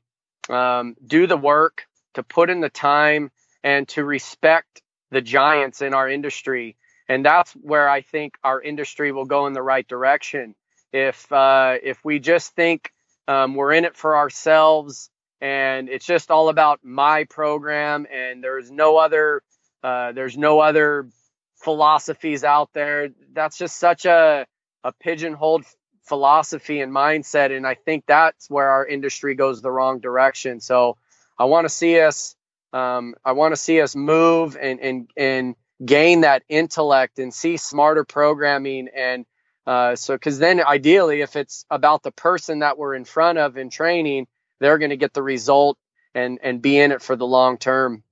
um, 0.49 0.95
do 1.05 1.27
the 1.27 1.37
work 1.37 1.85
to 2.13 2.23
put 2.23 2.49
in 2.49 2.61
the 2.61 2.69
time 2.69 3.31
and 3.63 3.87
to 3.89 4.03
respect 4.03 4.81
the 5.11 5.21
giants 5.21 5.81
in 5.81 5.93
our 5.93 6.09
industry. 6.09 6.75
And 7.09 7.25
that's 7.25 7.53
where 7.53 7.89
I 7.89 8.01
think 8.01 8.37
our 8.43 8.61
industry 8.61 9.11
will 9.11 9.25
go 9.25 9.47
in 9.47 9.53
the 9.53 9.61
right 9.61 9.87
direction. 9.87 10.55
If 10.91 11.31
uh, 11.31 11.77
if 11.81 12.03
we 12.03 12.19
just 12.19 12.55
think 12.55 12.91
um, 13.27 13.55
we're 13.55 13.73
in 13.73 13.85
it 13.85 13.95
for 13.95 14.17
ourselves 14.17 15.09
and 15.41 15.89
it's 15.89 16.05
just 16.05 16.31
all 16.31 16.49
about 16.49 16.79
my 16.83 17.25
program 17.25 18.07
and 18.11 18.43
there's 18.43 18.71
no 18.71 18.97
other 18.97 19.41
uh, 19.83 20.11
there's 20.13 20.37
no 20.37 20.59
other 20.59 21.09
philosophies 21.55 22.43
out 22.43 22.69
there. 22.73 23.09
That's 23.33 23.57
just 23.57 23.77
such 23.77 24.05
a 24.05 24.45
a 24.83 24.91
pigeonholed 24.91 25.65
philosophy 26.03 26.79
and 26.79 26.91
mindset, 26.93 27.55
and 27.55 27.67
I 27.67 27.75
think 27.75 28.05
that's 28.07 28.49
where 28.49 28.69
our 28.69 28.85
industry 28.85 29.35
goes 29.35 29.61
the 29.61 29.71
wrong 29.71 29.99
direction. 29.99 30.61
So 30.61 30.97
I 31.37 31.45
want 31.45 31.65
to 31.65 31.69
see 31.69 31.99
us 31.99 32.35
um, 32.73 33.15
I 33.23 33.33
want 33.33 33.53
to 33.53 33.57
see 33.57 33.81
us 33.81 33.95
move 33.95 34.57
and 34.59 34.79
and 34.79 35.11
and 35.15 35.55
gain 35.85 36.21
that 36.21 36.43
intellect 36.49 37.19
and 37.19 37.33
see 37.33 37.57
smarter 37.57 38.03
programming 38.03 38.89
and 38.95 39.25
uh, 39.65 39.95
so 39.95 40.15
because 40.15 40.39
then 40.39 40.61
ideally 40.61 41.21
if 41.21 41.35
it's 41.35 41.65
about 41.69 42.03
the 42.03 42.11
person 42.11 42.59
that 42.59 42.77
we're 42.77 42.95
in 42.95 43.05
front 43.05 43.37
of 43.37 43.57
in 43.57 43.69
training 43.69 44.27
they're 44.59 44.77
going 44.77 44.89
to 44.89 44.97
get 44.97 45.13
the 45.13 45.21
result 45.23 45.77
and 46.13 46.39
and 46.41 46.61
be 46.61 46.77
in 46.77 46.91
it 46.91 47.01
for 47.01 47.15
the 47.15 47.27
long 47.27 47.57
term. 47.57 48.03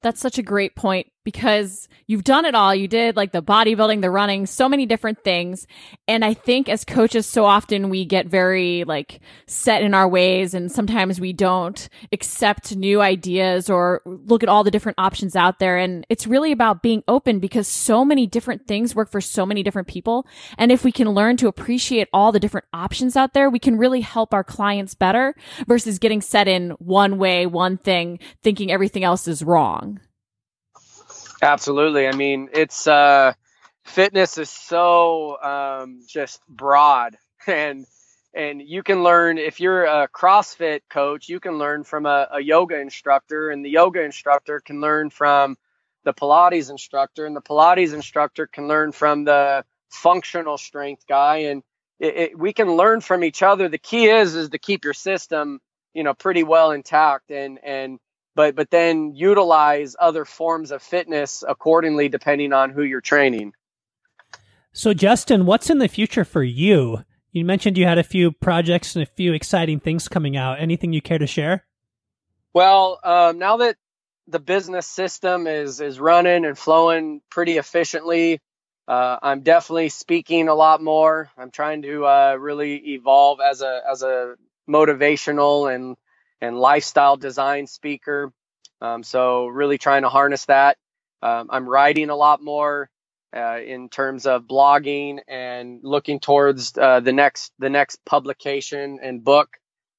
That's 0.00 0.20
such 0.20 0.38
a 0.38 0.42
great 0.42 0.74
point 0.74 1.12
because 1.24 1.88
you've 2.06 2.24
done 2.24 2.44
it 2.44 2.54
all. 2.54 2.74
You 2.74 2.88
did 2.88 3.16
like 3.16 3.32
the 3.32 3.42
bodybuilding, 3.42 4.00
the 4.00 4.10
running, 4.10 4.46
so 4.46 4.68
many 4.68 4.86
different 4.86 5.22
things. 5.22 5.66
And 6.08 6.24
I 6.24 6.34
think 6.34 6.68
as 6.68 6.84
coaches, 6.84 7.26
so 7.26 7.44
often 7.44 7.90
we 7.90 8.04
get 8.04 8.26
very 8.26 8.84
like 8.84 9.20
set 9.46 9.82
in 9.82 9.94
our 9.94 10.08
ways 10.08 10.54
and 10.54 10.70
sometimes 10.70 11.20
we 11.20 11.32
don't 11.32 11.88
accept 12.12 12.74
new 12.76 13.00
ideas 13.00 13.70
or 13.70 14.02
look 14.04 14.42
at 14.42 14.48
all 14.48 14.64
the 14.64 14.70
different 14.70 14.98
options 14.98 15.36
out 15.36 15.58
there. 15.58 15.78
And 15.78 16.06
it's 16.08 16.26
really 16.26 16.52
about 16.52 16.82
being 16.82 17.02
open 17.08 17.38
because 17.38 17.68
so 17.68 18.04
many 18.04 18.26
different 18.26 18.66
things 18.66 18.94
work 18.94 19.10
for 19.10 19.20
so 19.20 19.46
many 19.46 19.62
different 19.62 19.88
people. 19.88 20.26
And 20.58 20.72
if 20.72 20.84
we 20.84 20.92
can 20.92 21.10
learn 21.10 21.36
to 21.38 21.48
appreciate 21.48 22.08
all 22.12 22.32
the 22.32 22.40
different 22.40 22.66
options 22.72 23.16
out 23.16 23.34
there, 23.34 23.48
we 23.48 23.58
can 23.58 23.78
really 23.78 24.00
help 24.00 24.34
our 24.34 24.44
clients 24.44 24.94
better 24.94 25.34
versus 25.66 25.98
getting 25.98 26.20
set 26.20 26.48
in 26.48 26.70
one 26.72 27.18
way, 27.18 27.46
one 27.46 27.78
thing, 27.78 28.18
thinking 28.42 28.70
everything 28.70 29.04
else 29.04 29.28
is 29.28 29.42
wrong. 29.42 30.00
Absolutely. 31.42 32.06
I 32.06 32.12
mean, 32.12 32.50
it's 32.52 32.86
uh, 32.86 33.34
fitness 33.84 34.38
is 34.38 34.48
so 34.48 35.42
um, 35.42 36.00
just 36.08 36.40
broad, 36.48 37.16
and 37.48 37.86
and 38.34 38.62
you 38.62 38.82
can 38.82 39.02
learn 39.02 39.38
if 39.38 39.60
you're 39.60 39.84
a 39.84 40.08
CrossFit 40.08 40.80
coach, 40.88 41.28
you 41.28 41.40
can 41.40 41.58
learn 41.58 41.84
from 41.84 42.06
a, 42.06 42.28
a 42.32 42.40
yoga 42.40 42.78
instructor, 42.80 43.50
and 43.50 43.64
the 43.64 43.70
yoga 43.70 44.02
instructor 44.02 44.60
can 44.60 44.80
learn 44.80 45.10
from 45.10 45.56
the 46.04 46.14
Pilates 46.14 46.70
instructor, 46.70 47.26
and 47.26 47.36
the 47.36 47.42
Pilates 47.42 47.92
instructor 47.92 48.46
can 48.46 48.68
learn 48.68 48.92
from 48.92 49.24
the 49.24 49.64
functional 49.90 50.58
strength 50.58 51.06
guy, 51.08 51.38
and 51.38 51.64
it, 52.00 52.16
it, 52.16 52.38
we 52.38 52.52
can 52.52 52.72
learn 52.72 53.00
from 53.00 53.24
each 53.24 53.42
other. 53.42 53.68
The 53.68 53.78
key 53.78 54.06
is 54.06 54.34
is 54.36 54.50
to 54.50 54.58
keep 54.58 54.84
your 54.84 54.94
system, 54.94 55.60
you 55.92 56.04
know, 56.04 56.14
pretty 56.14 56.44
well 56.44 56.70
intact, 56.70 57.32
and 57.32 57.58
and 57.64 57.98
but 58.34 58.54
but 58.54 58.70
then 58.70 59.14
utilize 59.14 59.96
other 59.98 60.24
forms 60.24 60.70
of 60.70 60.82
fitness 60.82 61.44
accordingly 61.46 62.08
depending 62.08 62.52
on 62.52 62.70
who 62.70 62.82
you're 62.82 63.00
training. 63.00 63.52
So 64.72 64.94
Justin, 64.94 65.44
what's 65.46 65.70
in 65.70 65.78
the 65.78 65.88
future 65.88 66.24
for 66.24 66.42
you? 66.42 67.04
You 67.30 67.44
mentioned 67.44 67.78
you 67.78 67.86
had 67.86 67.98
a 67.98 68.02
few 68.02 68.32
projects 68.32 68.94
and 68.94 69.02
a 69.02 69.06
few 69.06 69.32
exciting 69.32 69.80
things 69.80 70.08
coming 70.08 70.36
out. 70.36 70.60
Anything 70.60 70.92
you 70.92 71.00
care 71.00 71.18
to 71.18 71.26
share? 71.26 71.64
Well, 72.54 73.00
um, 73.02 73.38
now 73.38 73.58
that 73.58 73.76
the 74.28 74.38
business 74.38 74.86
system 74.86 75.46
is 75.46 75.80
is 75.80 75.98
running 75.98 76.44
and 76.44 76.56
flowing 76.56 77.22
pretty 77.30 77.56
efficiently, 77.58 78.40
uh, 78.86 79.18
I'm 79.22 79.40
definitely 79.40 79.88
speaking 79.88 80.48
a 80.48 80.54
lot 80.54 80.82
more. 80.82 81.30
I'm 81.38 81.50
trying 81.50 81.82
to 81.82 82.06
uh, 82.06 82.36
really 82.38 82.76
evolve 82.94 83.40
as 83.40 83.62
a 83.62 83.80
as 83.90 84.02
a 84.02 84.34
motivational 84.68 85.74
and 85.74 85.96
and 86.42 86.58
lifestyle 86.58 87.16
design 87.16 87.66
speaker. 87.66 88.32
Um, 88.82 89.04
so 89.04 89.46
really 89.46 89.78
trying 89.78 90.02
to 90.02 90.08
harness 90.08 90.44
that. 90.46 90.76
Um, 91.22 91.48
I'm 91.50 91.68
writing 91.68 92.10
a 92.10 92.16
lot 92.16 92.42
more 92.42 92.90
uh, 93.34 93.60
in 93.64 93.88
terms 93.88 94.26
of 94.26 94.42
blogging 94.42 95.20
and 95.28 95.80
looking 95.84 96.18
towards 96.18 96.76
uh, 96.76 97.00
the 97.00 97.12
next 97.12 97.52
the 97.58 97.70
next 97.70 98.04
publication 98.04 98.98
and 99.00 99.24
book. 99.24 99.56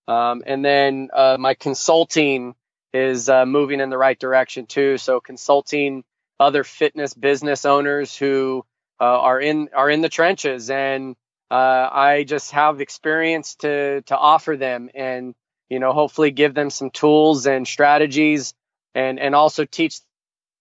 Um, 0.08 0.44
and 0.46 0.64
then 0.64 1.10
uh, 1.14 1.38
my 1.40 1.54
consulting 1.54 2.56
is 2.94 3.30
uh, 3.30 3.46
moving 3.46 3.80
in 3.80 3.90
the 3.90 3.98
right 3.98 4.20
direction 4.20 4.66
too. 4.66 4.98
So 4.98 5.22
consulting 5.22 6.04
other 6.40 6.66
fitness 6.66 7.14
business 7.14 7.64
owners 7.64 8.16
who 8.16 8.66
uh, 9.00 9.06
are 9.06 9.40
in 9.40 9.70
are 9.74 9.90
in 9.90 10.02
the 10.02 10.10
trenches, 10.10 10.70
and 10.70 11.16
uh, 11.50 11.90
I 11.90 12.26
just 12.28 12.52
have 12.52 12.82
experience 12.82 13.56
to 13.56 14.02
to 14.02 14.18
offer 14.18 14.58
them 14.58 14.90
and 14.94 15.34
you 15.74 15.80
know, 15.80 15.92
hopefully 15.92 16.30
give 16.30 16.54
them 16.54 16.70
some 16.70 16.92
tools 16.92 17.48
and 17.48 17.68
strategies 17.68 18.54
and, 18.94 19.20
and 19.20 19.34
also 19.34 19.66
teach 19.66 20.02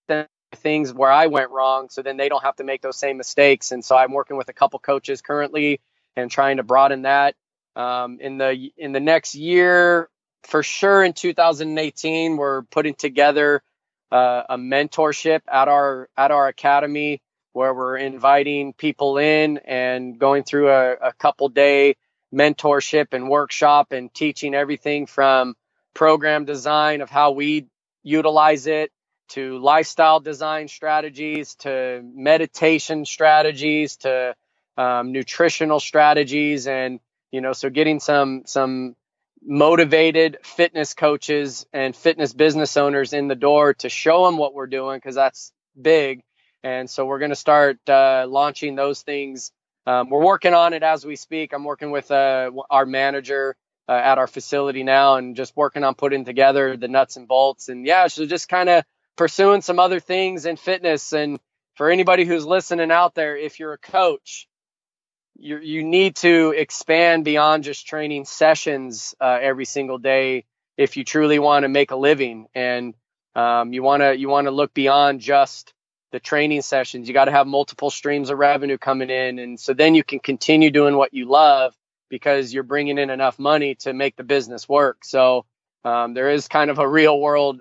them 0.09 0.27
things 0.55 0.91
where 0.91 1.13
I 1.13 1.27
went 1.27 1.51
wrong 1.51 1.91
so 1.91 2.01
then 2.01 2.17
they 2.17 2.31
don't 2.31 2.43
have 2.43 2.57
to 2.57 2.65
make 2.65 2.81
those 2.81 2.97
same 2.97 3.19
mistakes. 3.19 3.73
And 3.73 3.85
so 3.85 3.95
I'm 3.95 4.13
working 4.13 4.39
with 4.39 4.49
a 4.49 4.55
couple 4.55 4.79
coaches 4.79 5.21
currently 5.21 5.83
and 6.17 6.31
trying 6.31 6.57
to 6.57 6.63
broaden 6.63 7.03
that. 7.03 7.35
Um, 7.77 8.21
in 8.21 8.39
the 8.39 8.71
in 8.79 8.93
the 8.93 9.01
next 9.01 9.35
year, 9.35 10.09
for 10.45 10.63
sure, 10.63 11.05
in 11.05 11.13
2018, 11.13 12.39
we're 12.39 12.63
putting 12.63 12.95
together 12.95 13.63
uh, 14.11 14.45
a 14.49 14.57
mentorship 14.57 15.41
at 15.51 15.69
our 15.69 16.09
at 16.17 16.31
our 16.31 16.49
academy 16.49 17.21
where 17.53 17.75
we're 17.75 17.97
inviting 17.97 18.73
people 18.73 19.19
in 19.19 19.59
and 19.59 20.19
going 20.19 20.43
through 20.43 20.71
a, 20.71 20.93
a 20.93 21.13
couple 21.15 21.51
day 21.51 21.97
mentorship 22.35 23.09
and 23.13 23.29
workshop 23.29 23.93
and 23.93 24.13
teaching 24.13 24.55
everything 24.55 25.07
from 25.07 25.55
program 25.95 26.45
design 26.45 27.01
of 27.01 27.11
how 27.11 27.33
we 27.33 27.67
utilize 28.03 28.67
it 28.67 28.91
to 29.29 29.59
lifestyle 29.59 30.21
design 30.21 30.69
strategies 30.69 31.55
to 31.57 32.03
meditation 32.15 33.05
strategies 33.05 33.97
to 33.97 34.35
um, 34.77 35.13
nutritional 35.13 35.81
strategies 35.81 36.67
and 36.67 37.01
you 37.31 37.41
know 37.41 37.53
so 37.53 37.71
getting 37.71 38.01
some 38.01 38.43
some 38.47 38.97
motivated 39.45 40.39
fitness 40.43 40.95
coaches 40.95 41.67
and 41.73 41.97
fitness 41.97 42.33
business 42.33 42.77
owners 42.77 43.13
in 43.13 43.29
the 43.29 43.35
door 43.35 43.75
to 43.75 43.89
show 43.89 44.27
them 44.27 44.37
what 44.37 44.55
we're 44.55 44.67
doing 44.67 44.99
because 44.99 45.15
that's 45.15 45.53
big. 45.81 46.23
And 46.63 46.89
so 46.89 47.07
we're 47.07 47.19
going 47.19 47.31
to 47.31 47.37
start 47.37 47.79
uh, 47.89 48.27
launching 48.29 48.77
those 48.77 49.03
things 49.03 49.51
um, 49.87 50.11
we're 50.11 50.25
working 50.25 50.55
on 50.55 50.73
it 50.73 50.83
as 50.83 51.05
we 51.05 51.17
speak. 51.17 51.53
I'm 51.53 51.65
working 51.65 51.91
with 51.91 52.11
uh, 52.11 52.51
our 52.71 52.87
manager 52.87 53.57
uh, 53.89 53.93
at 53.93 54.19
our 54.19 54.27
facility 54.27 54.83
now 54.85 55.17
and 55.17 55.37
just 55.37 55.57
working 55.57 55.85
on 55.85 55.95
putting 55.95 56.25
together 56.25 56.77
the 56.77 56.89
nuts 56.89 57.17
and 57.17 57.27
bolts. 57.27 57.69
And 57.69 57.85
yeah 57.87 58.07
so 58.07 58.27
just 58.27 58.49
kind 58.49 58.69
of 58.69 58.85
pursuing 59.17 59.61
some 59.61 59.79
other 59.79 60.01
things 60.01 60.47
in 60.47 60.57
fitness. 60.57 61.13
And 61.13 61.41
for 61.75 61.91
anybody 61.91 62.25
who's 62.25 62.47
listening 62.47 62.91
out 62.91 63.15
there 63.15 63.37
if 63.37 63.59
you're 63.59 63.73
a 63.73 63.79
coach 63.79 64.47
you 65.39 65.59
you 65.59 65.83
need 65.83 66.17
to 66.17 66.55
expand 66.57 67.25
beyond 67.25 67.65
just 67.65 67.87
training 67.87 68.25
sessions 68.25 69.15
uh, 69.21 69.39
every 69.41 69.65
single 69.65 69.99
day 69.99 70.45
if 70.77 70.97
you 70.97 71.05
truly 71.05 71.39
want 71.39 71.65
to 71.65 71.69
make 71.69 71.91
a 71.91 71.97
living. 71.97 72.47
And 72.55 72.95
um, 73.35 73.73
you 73.73 73.83
want 73.83 74.03
to 74.03 74.17
you 74.17 74.29
want 74.29 74.47
to 74.47 74.51
look 74.51 74.73
beyond 74.75 75.21
just 75.21 75.73
the 76.13 76.21
training 76.21 76.63
sessions 76.63 77.09
you 77.09 77.15
got 77.15 77.27
to 77.27 77.33
have 77.33 77.47
multiple 77.47 77.91
streams 77.91 78.31
of 78.31 78.39
revenue 78.39 78.79
coming 78.79 79.11
in 79.11 79.39
and 79.39 79.59
so 79.59 79.75
then 79.75 79.95
you 79.95 80.05
can 80.05 80.21
continue 80.21 80.71
doing 80.71 80.97
what 80.97 81.15
you 81.15 81.29
love 81.29 81.75
because 82.11 82.53
you're 82.53 82.63
bringing 82.63 82.99
in 82.99 83.11
enough 83.11 83.39
money 83.39 83.75
to 83.75 83.93
make 83.93 84.17
the 84.17 84.25
business 84.25 84.69
work 84.69 85.05
so 85.05 85.45
um, 85.85 86.15
there 86.15 86.31
is 86.31 86.49
kind 86.49 86.71
of 86.71 86.79
a 86.79 86.89
real 86.89 87.21
world 87.21 87.61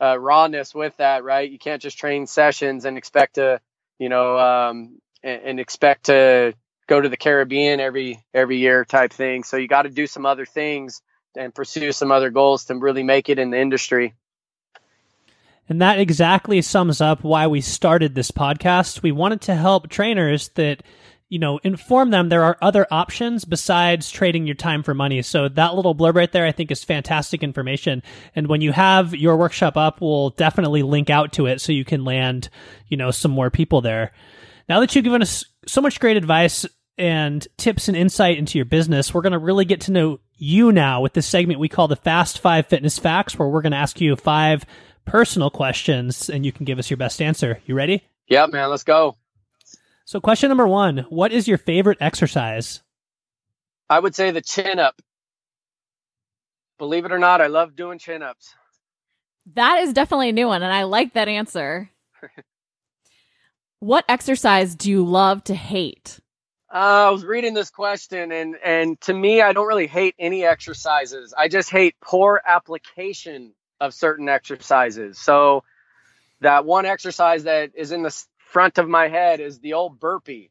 uh, 0.00 0.18
rawness 0.18 0.74
with 0.74 0.96
that 0.98 1.24
right 1.24 1.50
you 1.50 1.58
can't 1.58 1.82
just 1.82 1.98
train 1.98 2.26
sessions 2.26 2.84
and 2.84 2.98
expect 2.98 3.36
to 3.36 3.60
you 3.98 4.08
know 4.08 4.38
um, 4.38 4.98
and, 5.22 5.42
and 5.42 5.60
expect 5.60 6.06
to 6.06 6.54
go 6.86 7.00
to 7.00 7.08
the 7.08 7.16
Caribbean 7.16 7.80
every 7.80 8.24
every 8.32 8.58
year 8.58 8.84
type 8.84 9.12
thing. 9.12 9.42
So 9.42 9.56
you 9.56 9.68
got 9.68 9.82
to 9.82 9.90
do 9.90 10.06
some 10.06 10.26
other 10.26 10.46
things 10.46 11.02
and 11.36 11.54
pursue 11.54 11.92
some 11.92 12.12
other 12.12 12.30
goals 12.30 12.66
to 12.66 12.76
really 12.76 13.02
make 13.02 13.28
it 13.28 13.38
in 13.38 13.50
the 13.50 13.58
industry. 13.60 14.14
And 15.68 15.82
that 15.82 15.98
exactly 15.98 16.62
sums 16.62 17.00
up 17.00 17.24
why 17.24 17.46
we 17.46 17.60
started 17.60 18.14
this 18.14 18.30
podcast. 18.30 19.02
We 19.02 19.12
wanted 19.12 19.40
to 19.42 19.54
help 19.54 19.88
trainers 19.88 20.48
that, 20.50 20.82
you 21.28 21.38
know, 21.38 21.58
inform 21.64 22.10
them 22.10 22.28
there 22.28 22.44
are 22.44 22.56
other 22.62 22.86
options 22.90 23.44
besides 23.44 24.10
trading 24.10 24.46
your 24.46 24.54
time 24.54 24.82
for 24.82 24.94
money. 24.94 25.22
So 25.22 25.48
that 25.48 25.74
little 25.74 25.94
blurb 25.94 26.14
right 26.14 26.30
there, 26.30 26.46
I 26.46 26.52
think 26.52 26.70
is 26.70 26.84
fantastic 26.84 27.42
information. 27.42 28.02
And 28.36 28.46
when 28.46 28.60
you 28.60 28.70
have 28.72 29.14
your 29.14 29.36
workshop 29.36 29.76
up, 29.76 30.00
we'll 30.00 30.30
definitely 30.30 30.82
link 30.82 31.10
out 31.10 31.32
to 31.34 31.46
it 31.46 31.60
so 31.60 31.72
you 31.72 31.84
can 31.84 32.04
land, 32.04 32.48
you 32.86 32.96
know, 32.96 33.10
some 33.10 33.32
more 33.32 33.50
people 33.50 33.80
there. 33.80 34.12
Now 34.68 34.80
that 34.80 34.94
you've 34.94 35.04
given 35.04 35.22
us 35.22 35.44
so 35.66 35.80
much 35.80 35.98
great 35.98 36.16
advice, 36.16 36.64
and 36.98 37.46
tips 37.56 37.88
and 37.88 37.96
insight 37.96 38.38
into 38.38 38.58
your 38.58 38.64
business, 38.64 39.12
we're 39.12 39.22
going 39.22 39.32
to 39.32 39.38
really 39.38 39.64
get 39.64 39.82
to 39.82 39.92
know 39.92 40.18
you 40.36 40.72
now 40.72 41.00
with 41.00 41.12
this 41.12 41.26
segment 41.26 41.60
we 41.60 41.68
call 41.68 41.88
the 41.88 41.96
Fast 41.96 42.38
Five 42.38 42.66
Fitness 42.66 42.98
Facts, 42.98 43.38
where 43.38 43.48
we're 43.48 43.62
going 43.62 43.72
to 43.72 43.78
ask 43.78 44.00
you 44.00 44.16
five 44.16 44.64
personal 45.06 45.48
questions 45.48 46.28
and 46.28 46.44
you 46.44 46.52
can 46.52 46.64
give 46.64 46.78
us 46.78 46.90
your 46.90 46.98
best 46.98 47.22
answer. 47.22 47.60
You 47.64 47.74
ready? 47.74 48.04
Yeah, 48.28 48.46
man, 48.46 48.68
let's 48.68 48.84
go. 48.84 49.16
So, 50.04 50.20
question 50.20 50.48
number 50.48 50.66
one 50.66 51.06
What 51.08 51.32
is 51.32 51.48
your 51.48 51.58
favorite 51.58 51.98
exercise? 52.00 52.82
I 53.88 53.98
would 53.98 54.14
say 54.14 54.30
the 54.30 54.42
chin 54.42 54.78
up. 54.78 55.00
Believe 56.78 57.04
it 57.04 57.12
or 57.12 57.18
not, 57.18 57.40
I 57.40 57.46
love 57.46 57.74
doing 57.74 57.98
chin 57.98 58.22
ups. 58.22 58.54
That 59.54 59.80
is 59.82 59.92
definitely 59.92 60.28
a 60.28 60.32
new 60.32 60.48
one, 60.48 60.62
and 60.62 60.72
I 60.72 60.82
like 60.82 61.14
that 61.14 61.28
answer. 61.28 61.90
what 63.80 64.04
exercise 64.08 64.74
do 64.74 64.90
you 64.90 65.04
love 65.04 65.42
to 65.44 65.54
hate? 65.54 66.20
Uh, 66.72 67.06
I 67.06 67.10
was 67.10 67.24
reading 67.24 67.54
this 67.54 67.70
question, 67.70 68.32
and 68.32 68.56
and 68.62 69.00
to 69.02 69.14
me, 69.14 69.40
I 69.40 69.52
don't 69.52 69.66
really 69.66 69.86
hate 69.86 70.14
any 70.18 70.44
exercises. 70.44 71.32
I 71.36 71.48
just 71.48 71.70
hate 71.70 71.94
poor 72.00 72.42
application 72.44 73.54
of 73.80 73.94
certain 73.94 74.28
exercises. 74.28 75.18
So 75.18 75.64
that 76.40 76.64
one 76.64 76.86
exercise 76.86 77.44
that 77.44 77.72
is 77.74 77.92
in 77.92 78.02
the 78.02 78.24
front 78.38 78.78
of 78.78 78.88
my 78.88 79.08
head 79.08 79.40
is 79.40 79.58
the 79.58 79.74
old 79.74 79.98
burpee, 79.98 80.50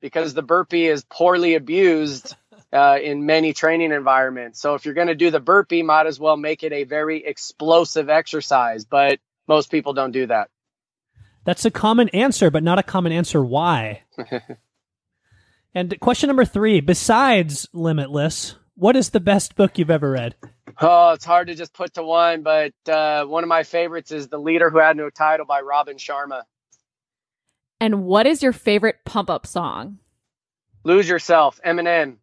because 0.00 0.34
the 0.34 0.42
burpee 0.42 0.86
is 0.86 1.04
poorly 1.04 1.54
abused 1.54 2.34
uh, 2.72 2.98
in 3.02 3.26
many 3.26 3.52
training 3.52 3.92
environments. 3.92 4.60
So 4.60 4.74
if 4.74 4.84
you're 4.84 4.94
going 4.94 5.08
to 5.08 5.14
do 5.14 5.30
the 5.30 5.40
burpee, 5.40 5.82
might 5.82 6.06
as 6.06 6.18
well 6.20 6.36
make 6.36 6.62
it 6.62 6.72
a 6.72 6.84
very 6.84 7.24
explosive 7.24 8.08
exercise. 8.08 8.84
But 8.84 9.18
most 9.46 9.70
people 9.70 9.92
don't 9.92 10.12
do 10.12 10.26
that. 10.26 10.50
That's 11.44 11.64
a 11.64 11.70
common 11.70 12.10
answer, 12.10 12.50
but 12.50 12.62
not 12.62 12.78
a 12.78 12.82
common 12.82 13.12
answer. 13.12 13.42
Why? 13.42 14.02
And 15.74 15.98
question 16.00 16.26
number 16.28 16.44
three, 16.44 16.80
besides 16.80 17.68
Limitless, 17.72 18.56
what 18.74 18.96
is 18.96 19.10
the 19.10 19.20
best 19.20 19.54
book 19.54 19.78
you've 19.78 19.90
ever 19.90 20.10
read? 20.10 20.34
Oh, 20.82 21.12
it's 21.12 21.26
hard 21.26 21.48
to 21.48 21.54
just 21.54 21.74
put 21.74 21.94
to 21.94 22.02
one, 22.02 22.42
but 22.42 22.72
uh, 22.88 23.26
one 23.26 23.44
of 23.44 23.48
my 23.48 23.64
favorites 23.64 24.12
is 24.12 24.28
The 24.28 24.38
Leader 24.38 24.70
Who 24.70 24.78
Had 24.78 24.96
No 24.96 25.10
Title 25.10 25.44
by 25.44 25.60
Robin 25.60 25.96
Sharma. 25.96 26.42
And 27.80 28.04
what 28.04 28.26
is 28.26 28.42
your 28.42 28.52
favorite 28.52 28.96
pump 29.04 29.28
up 29.28 29.46
song? 29.46 29.98
Lose 30.84 31.08
Yourself, 31.08 31.60
Eminem. 31.66 32.16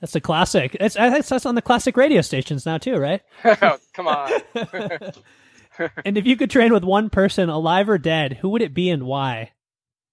That's 0.00 0.14
a 0.14 0.20
classic. 0.20 0.76
It's, 0.80 0.94
that's 0.94 1.46
on 1.46 1.54
the 1.54 1.62
classic 1.62 1.96
radio 1.96 2.22
stations 2.22 2.64
now, 2.64 2.78
too, 2.78 2.96
right? 2.96 3.22
Come 3.94 4.08
on. 4.08 4.30
and 6.04 6.16
if 6.16 6.26
you 6.26 6.36
could 6.36 6.50
train 6.50 6.72
with 6.72 6.84
one 6.84 7.10
person, 7.10 7.48
alive 7.48 7.88
or 7.88 7.98
dead, 7.98 8.38
who 8.40 8.50
would 8.50 8.62
it 8.62 8.74
be 8.74 8.88
and 8.90 9.04
why? 9.04 9.52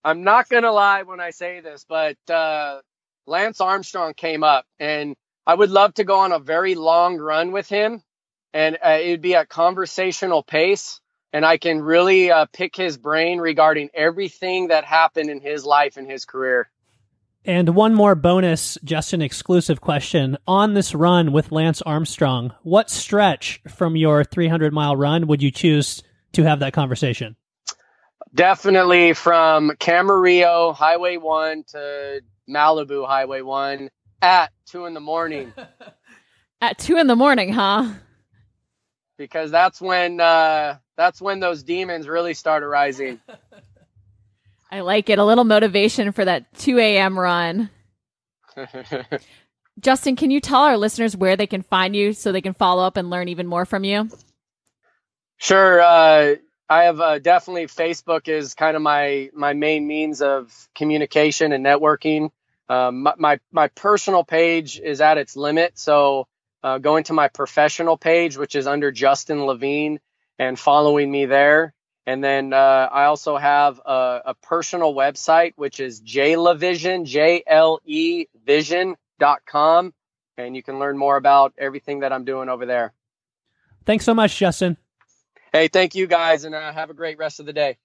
I'm 0.04 0.24
not 0.24 0.50
gonna 0.50 0.72
lie 0.72 1.04
when 1.04 1.22
I 1.22 1.30
say 1.30 1.62
this, 1.62 1.86
but 1.88 2.18
uh, 2.30 2.82
Lance 3.26 3.62
Armstrong 3.62 4.14
came 4.14 4.44
up, 4.44 4.66
and 4.80 5.16
I 5.46 5.56
would 5.56 5.72
love 5.72 5.94
to 5.96 6.04
go 6.04 6.20
on 6.20 6.32
a 6.32 6.40
very 6.40 6.76
long 6.76 7.18
run 7.18 7.52
with 7.52 7.68
him, 7.68 8.02
and 8.54 8.78
uh, 8.86 8.98
it'd 9.02 9.22
be 9.22 9.36
at 9.36 9.50
conversational 9.50 10.42
pace, 10.42 11.02
and 11.34 11.46
I 11.46 11.58
can 11.58 11.82
really 11.82 12.32
uh, 12.32 12.46
pick 12.54 12.76
his 12.76 12.98
brain 12.98 13.40
regarding 13.40 13.90
everything 13.94 14.68
that 14.70 14.86
happened 14.86 15.30
in 15.30 15.42
his 15.42 15.66
life 15.66 15.98
and 15.98 16.10
his 16.10 16.24
career. 16.24 16.70
And 17.46 17.76
one 17.76 17.94
more 17.94 18.16
bonus, 18.16 18.78
just 18.86 19.12
an 19.12 19.22
exclusive 19.22 19.82
question. 19.82 20.38
On 20.48 20.76
this 20.76 20.96
run 20.96 21.34
with 21.34 21.52
Lance 21.52 21.82
Armstrong, 21.82 22.54
what 22.64 22.90
stretch 22.90 23.60
from 23.68 23.98
your 23.98 24.24
300 24.24 24.72
mile 24.72 24.96
run 24.96 25.28
would 25.28 25.44
you 25.44 25.52
choose 25.52 26.02
to 26.34 26.44
have 26.44 26.60
that 26.60 26.72
conversation? 26.72 27.36
Definitely 28.34 29.14
from 29.14 29.72
Camarillo 29.72 30.74
Highway 30.74 31.18
1 31.18 31.66
to 31.72 32.22
Malibu 32.50 33.06
Highway 33.06 33.42
1 33.42 33.90
at 34.24 34.52
2 34.68 34.86
in 34.86 34.94
the 34.94 35.00
morning. 35.00 35.54
at 36.62 36.78
2 36.80 36.98
in 36.98 37.08
the 37.08 37.16
morning, 37.16 37.54
huh? 37.54 37.92
Because 39.18 39.52
that's 39.52 39.80
when 39.80 40.20
uh, 40.20 40.78
that's 40.98 41.22
when 41.22 41.40
those 41.40 41.62
demons 41.62 42.08
really 42.08 42.34
start 42.34 42.64
arising. 42.64 43.20
I 44.72 44.80
like 44.80 45.10
it. 45.10 45.20
A 45.20 45.24
little 45.24 45.44
motivation 45.44 46.12
for 46.12 46.26
that 46.26 46.52
2 46.58 46.80
a.m. 46.80 47.20
run. 47.20 47.70
Justin, 49.80 50.16
can 50.16 50.32
you 50.32 50.40
tell 50.40 50.62
our 50.62 50.78
listeners 50.78 51.16
where 51.16 51.36
they 51.36 51.48
can 51.48 51.62
find 51.62 51.96
you 51.96 52.14
so 52.14 52.32
they 52.32 52.42
can 52.42 52.54
follow 52.54 52.84
up 52.84 52.98
and 52.98 53.10
learn 53.10 53.28
even 53.28 53.46
more 53.46 53.66
from 53.66 53.84
you? 53.84 54.10
Sure. 55.38 55.82
Uh, 55.82 56.36
I 56.70 56.84
have 56.84 57.00
uh, 57.00 57.20
definitely 57.20 57.68
Facebook 57.68 58.28
is 58.28 58.56
kind 58.56 58.76
of 58.76 58.82
my 58.82 59.30
my 59.34 59.54
main 59.54 59.86
means 59.86 60.22
of 60.22 60.52
communication 60.74 61.52
and 61.52 61.64
networking. 61.64 62.32
Um, 62.74 63.04
my, 63.04 63.14
my, 63.18 63.40
my 63.52 63.68
personal 63.68 64.24
page 64.24 64.80
is 64.80 65.00
at 65.00 65.18
its 65.20 65.36
limit, 65.36 65.78
so 65.78 66.28
uh, 66.64 66.80
going 66.80 67.04
to 67.06 67.14
my 67.14 67.28
professional 67.28 67.98
page, 67.98 68.36
which 68.36 68.56
is 68.56 68.66
under 68.66 68.92
Justin 68.92 69.46
Levine, 69.46 70.00
and 70.40 70.58
following 70.58 71.12
me 71.12 71.26
there. 71.26 71.74
And 72.08 72.24
then 72.24 72.52
uh, 72.52 72.90
I 72.92 73.06
also 73.06 73.38
have 73.38 73.80
a, 73.86 74.22
a, 74.26 74.34
personal 74.34 74.94
website, 74.94 75.54
which 75.56 75.80
is 75.80 76.02
jlevision, 76.02 77.06
J 77.06 77.44
L 77.46 77.80
E 77.86 78.26
vision.com. 78.44 79.94
and 80.38 80.56
you 80.56 80.64
can 80.64 80.80
learn 80.80 80.98
more 80.98 81.16
about 81.16 81.54
everything 81.58 82.00
that 82.00 82.12
I'm 82.12 82.26
doing 82.26 82.50
over 82.50 82.66
there. 82.66 82.94
Thanks 83.86 84.04
so 84.04 84.14
much, 84.14 84.38
Justin. 84.38 84.78
Hey, 85.54 85.68
thank 85.68 85.96
you 85.96 86.08
guys, 86.08 86.44
and 86.44 86.56
uh, 86.56 86.74
have 86.74 86.90
a 86.90 86.94
great 86.96 87.20
rest 87.20 87.40
of 87.40 87.46
the 87.46 87.54
day. 87.54 87.78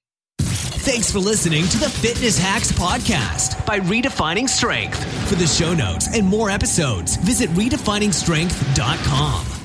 Thanks 0.89 1.13
for 1.13 1.19
listening 1.19 1.69
to 1.69 1.77
the 1.77 1.91
Fitness 1.91 2.39
Hacks 2.39 2.73
Podcast 2.73 3.67
by 3.67 3.79
redefining 3.79 4.49
strength. 4.49 5.05
For 5.29 5.35
the 5.35 5.47
show 5.47 5.75
notes 5.75 6.09
and 6.17 6.27
more 6.27 6.49
episodes, 6.49 7.17
visit 7.17 7.51
redefiningstrength.com. 7.51 9.58